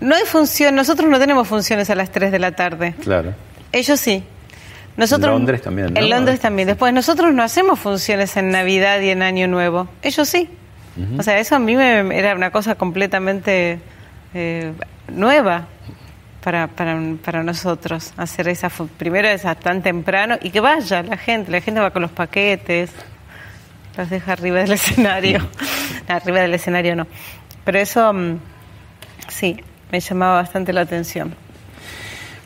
No 0.00 0.14
hay 0.14 0.24
función, 0.24 0.74
nosotros 0.74 1.08
no 1.08 1.18
tenemos 1.18 1.46
funciones 1.48 1.88
a 1.90 1.94
las 1.94 2.10
3 2.10 2.32
de 2.32 2.38
la 2.38 2.52
tarde. 2.52 2.94
Claro. 3.02 3.34
Ellos 3.72 4.00
sí. 4.00 4.22
Nosotros, 4.96 5.28
En 5.32 5.38
Londres 5.38 5.62
también, 5.62 5.92
¿no? 5.92 6.00
En 6.00 6.08
Londres 6.10 6.40
también. 6.40 6.68
Después, 6.68 6.92
nosotros 6.92 7.32
no 7.34 7.42
hacemos 7.42 7.78
funciones 7.80 8.36
en 8.36 8.50
Navidad 8.50 9.00
y 9.00 9.10
en 9.10 9.22
Año 9.22 9.48
Nuevo. 9.48 9.88
Ellos 10.02 10.28
sí. 10.28 10.48
O 11.18 11.22
sea, 11.24 11.38
eso 11.40 11.56
a 11.56 11.58
mí 11.58 11.74
me, 11.74 12.16
era 12.16 12.36
una 12.36 12.52
cosa 12.52 12.76
completamente 12.76 13.80
eh, 14.32 14.72
nueva 15.12 15.66
para, 16.40 16.68
para, 16.68 16.96
para 17.24 17.42
nosotros. 17.42 18.12
Hacer 18.16 18.46
esa, 18.46 18.70
fu- 18.70 18.86
primero 18.86 19.26
esa 19.26 19.56
tan 19.56 19.82
temprano 19.82 20.36
y 20.40 20.50
que 20.50 20.60
vaya 20.60 21.02
la 21.02 21.16
gente. 21.16 21.50
La 21.50 21.60
gente 21.60 21.80
va 21.80 21.90
con 21.90 22.02
los 22.02 22.12
paquetes, 22.12 22.90
las 23.96 24.10
deja 24.10 24.32
arriba 24.32 24.58
del 24.60 24.72
escenario. 24.72 25.38
Arriba 26.08 26.40
del 26.40 26.54
escenario 26.54 26.96
no. 26.96 27.06
Pero 27.64 27.78
eso, 27.78 28.12
mm, 28.12 28.38
sí, 29.28 29.56
me 29.90 30.00
llamaba 30.00 30.34
bastante 30.42 30.72
la 30.72 30.82
atención. 30.82 31.34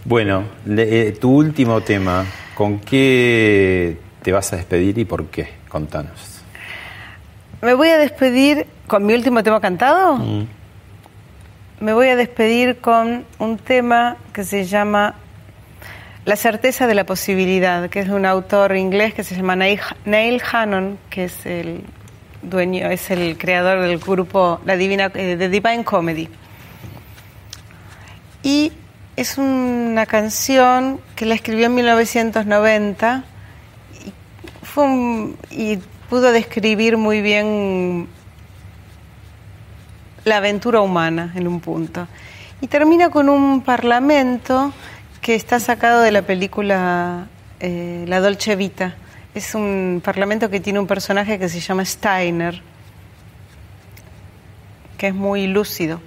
Bueno, 0.04 0.44
le- 0.64 1.08
eh, 1.08 1.12
tu 1.12 1.30
último 1.30 1.80
tema, 1.80 2.24
¿con 2.54 2.78
qué 2.78 3.98
te 4.22 4.32
vas 4.32 4.52
a 4.52 4.56
despedir 4.56 4.96
y 4.98 5.04
por 5.04 5.26
qué? 5.26 5.48
Contanos. 5.68 6.42
Me 7.62 7.74
voy 7.74 7.88
a 7.88 7.98
despedir 7.98 8.66
con 8.86 9.04
mi 9.04 9.14
último 9.14 9.42
tema 9.42 9.60
cantado. 9.60 10.16
Mm. 10.16 10.46
Me 11.80 11.92
voy 11.92 12.08
a 12.08 12.16
despedir 12.16 12.78
con 12.78 13.24
un 13.38 13.58
tema 13.58 14.16
que 14.32 14.44
se 14.44 14.64
llama 14.64 15.14
La 16.28 16.36
certeza 16.36 16.86
de 16.86 16.92
la 16.94 17.04
posibilidad, 17.04 17.88
que 17.88 18.00
es 18.00 18.08
de 18.08 18.14
un 18.14 18.26
autor 18.26 18.76
inglés 18.76 19.14
que 19.14 19.24
se 19.24 19.34
llama 19.34 19.56
Neil, 19.56 20.42
Hannon, 20.52 20.98
que 21.08 21.24
es 21.24 21.46
el 21.46 21.80
dueño, 22.42 22.86
es 22.90 23.10
el 23.10 23.38
creador 23.38 23.80
del 23.80 23.96
grupo 23.96 24.60
La 24.66 24.76
Divina, 24.76 25.10
eh, 25.14 25.36
The 25.38 25.48
Divine 25.48 25.84
Comedy. 25.84 26.28
Y 28.42 28.72
es 29.16 29.38
una 29.38 30.04
canción 30.04 31.00
que 31.16 31.24
la 31.24 31.34
escribió 31.34 31.64
en 31.64 31.74
1990 31.76 33.24
y, 34.04 34.12
fue 34.66 34.84
un- 34.84 35.36
y 35.50 35.78
pudo 36.10 36.30
describir 36.30 36.98
muy 36.98 37.22
bien 37.22 38.06
la 40.26 40.36
aventura 40.36 40.82
humana 40.82 41.32
en 41.34 41.48
un 41.48 41.60
punto. 41.60 42.06
Y 42.60 42.66
termina 42.66 43.08
con 43.08 43.30
un 43.30 43.62
parlamento 43.62 44.74
que 45.28 45.34
está 45.34 45.60
sacado 45.60 46.00
de 46.00 46.10
la 46.10 46.22
película 46.22 47.26
eh, 47.60 48.06
La 48.08 48.18
Dolce 48.20 48.56
Vita. 48.56 48.94
Es 49.34 49.54
un 49.54 50.00
parlamento 50.02 50.48
que 50.48 50.58
tiene 50.58 50.78
un 50.78 50.86
personaje 50.86 51.38
que 51.38 51.50
se 51.50 51.60
llama 51.60 51.84
Steiner, 51.84 52.62
que 54.96 55.08
es 55.08 55.14
muy 55.14 55.46
lúcido. 55.46 56.00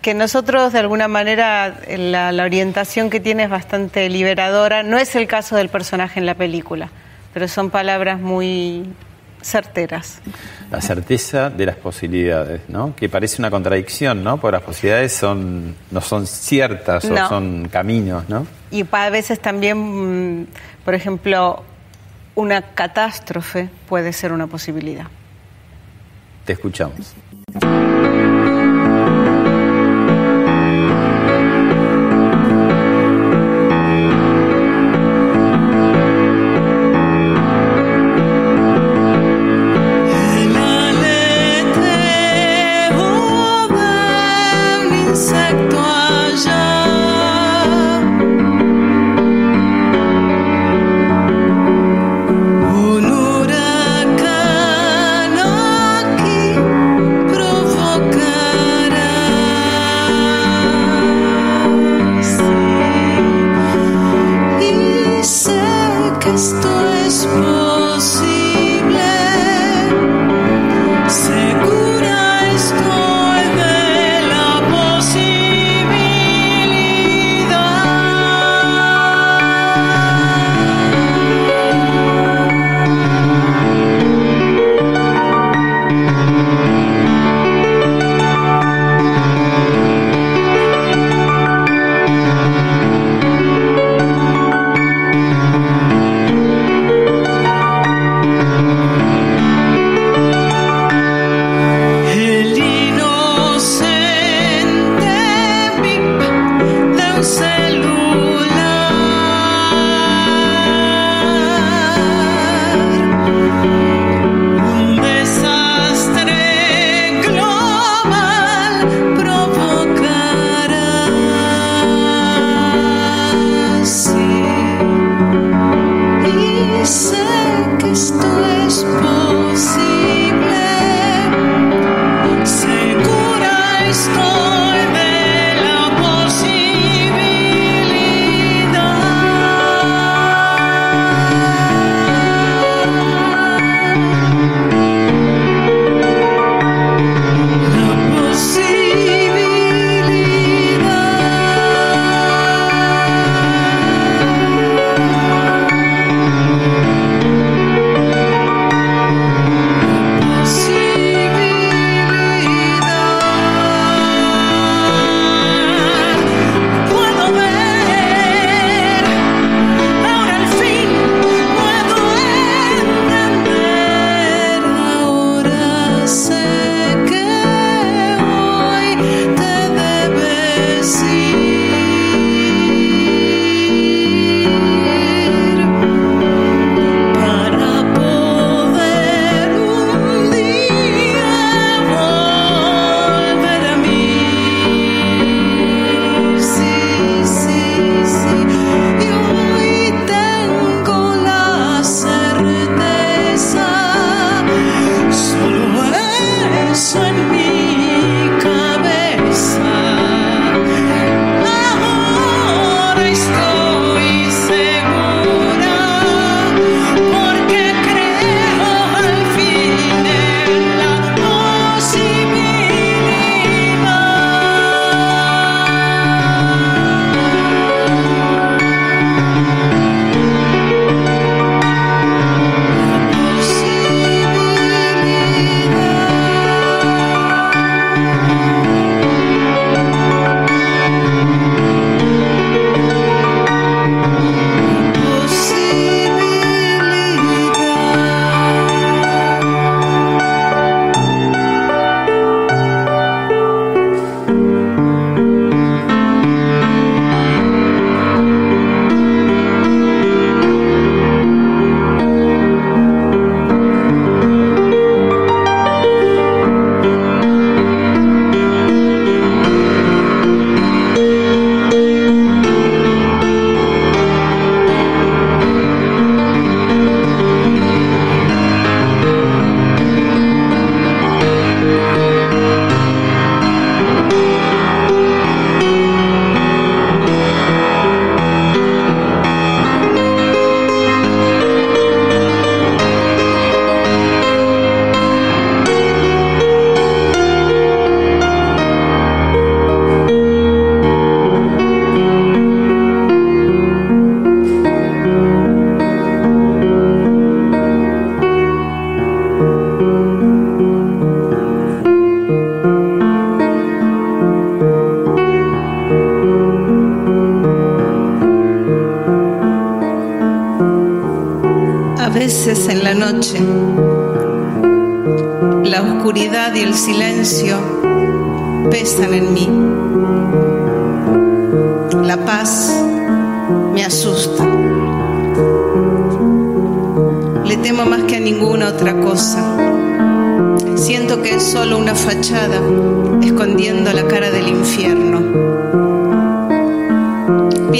Que 0.00 0.14
nosotros, 0.14 0.72
de 0.72 0.78
alguna 0.78 1.06
manera, 1.06 1.82
la, 1.86 2.32
la 2.32 2.44
orientación 2.44 3.10
que 3.10 3.20
tiene 3.20 3.42
es 3.42 3.50
bastante 3.50 4.08
liberadora. 4.08 4.82
No 4.82 4.96
es 4.96 5.14
el 5.16 5.26
caso 5.26 5.56
del 5.56 5.68
personaje 5.68 6.18
en 6.18 6.24
la 6.24 6.34
película, 6.34 6.88
pero 7.34 7.46
son 7.46 7.68
palabras 7.68 8.18
muy 8.18 8.86
certeras. 9.44 10.20
La 10.70 10.80
certeza 10.80 11.50
de 11.50 11.66
las 11.66 11.76
posibilidades, 11.76 12.62
¿no? 12.68 12.96
Que 12.96 13.08
parece 13.08 13.40
una 13.40 13.50
contradicción, 13.50 14.24
¿no? 14.24 14.38
Porque 14.40 14.56
las 14.56 14.62
posibilidades 14.62 15.12
son, 15.12 15.76
no 15.90 16.00
son 16.00 16.26
ciertas 16.26 17.04
No. 17.04 17.26
o 17.26 17.28
son 17.28 17.68
caminos, 17.70 18.28
¿no? 18.28 18.46
Y 18.70 18.84
a 18.90 19.10
veces 19.10 19.38
también, 19.40 20.40
mm, 20.40 20.46
por 20.84 20.94
ejemplo, 20.94 21.62
una 22.34 22.62
catástrofe 22.62 23.68
puede 23.88 24.12
ser 24.12 24.32
una 24.32 24.46
posibilidad. 24.46 25.06
Te 26.44 26.54
escuchamos. 26.54 27.14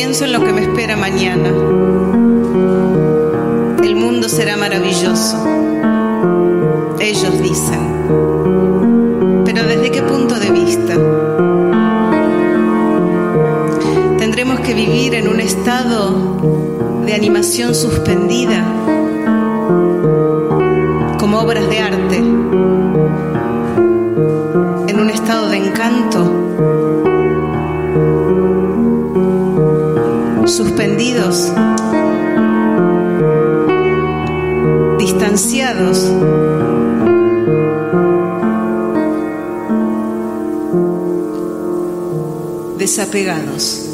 Pienso 0.07 0.27
en 0.27 0.33
lo 0.35 0.45
que 0.45 0.53
me 0.53 0.61
espera 0.61 0.99
mañana. 0.99 1.49
El 3.83 3.97
mundo 3.97 4.29
será 4.29 4.55
maravilloso. 4.55 5.43
Ellos 7.01 7.41
dicen. 7.41 7.81
Pero 9.47 9.65
¿desde 9.67 9.91
qué 9.91 10.03
punto 10.03 10.39
de 10.39 10.51
vista? 10.51 10.93
Tendremos 14.19 14.61
que 14.61 14.75
vivir 14.75 15.15
en 15.15 15.27
un 15.27 15.41
estado 15.41 16.43
de 17.07 17.15
animación 17.15 17.75
suspendida, 17.75 18.63
como 21.19 21.39
obras 21.39 21.67
de 21.71 21.81
arte, 21.81 22.19
en 24.87 25.01
un 25.01 25.09
estado 25.09 25.49
de 25.49 25.57
encanto, 25.57 26.44
suspendidos, 30.47 31.53
distanciados. 34.99 36.11
desapegados. 42.85 43.94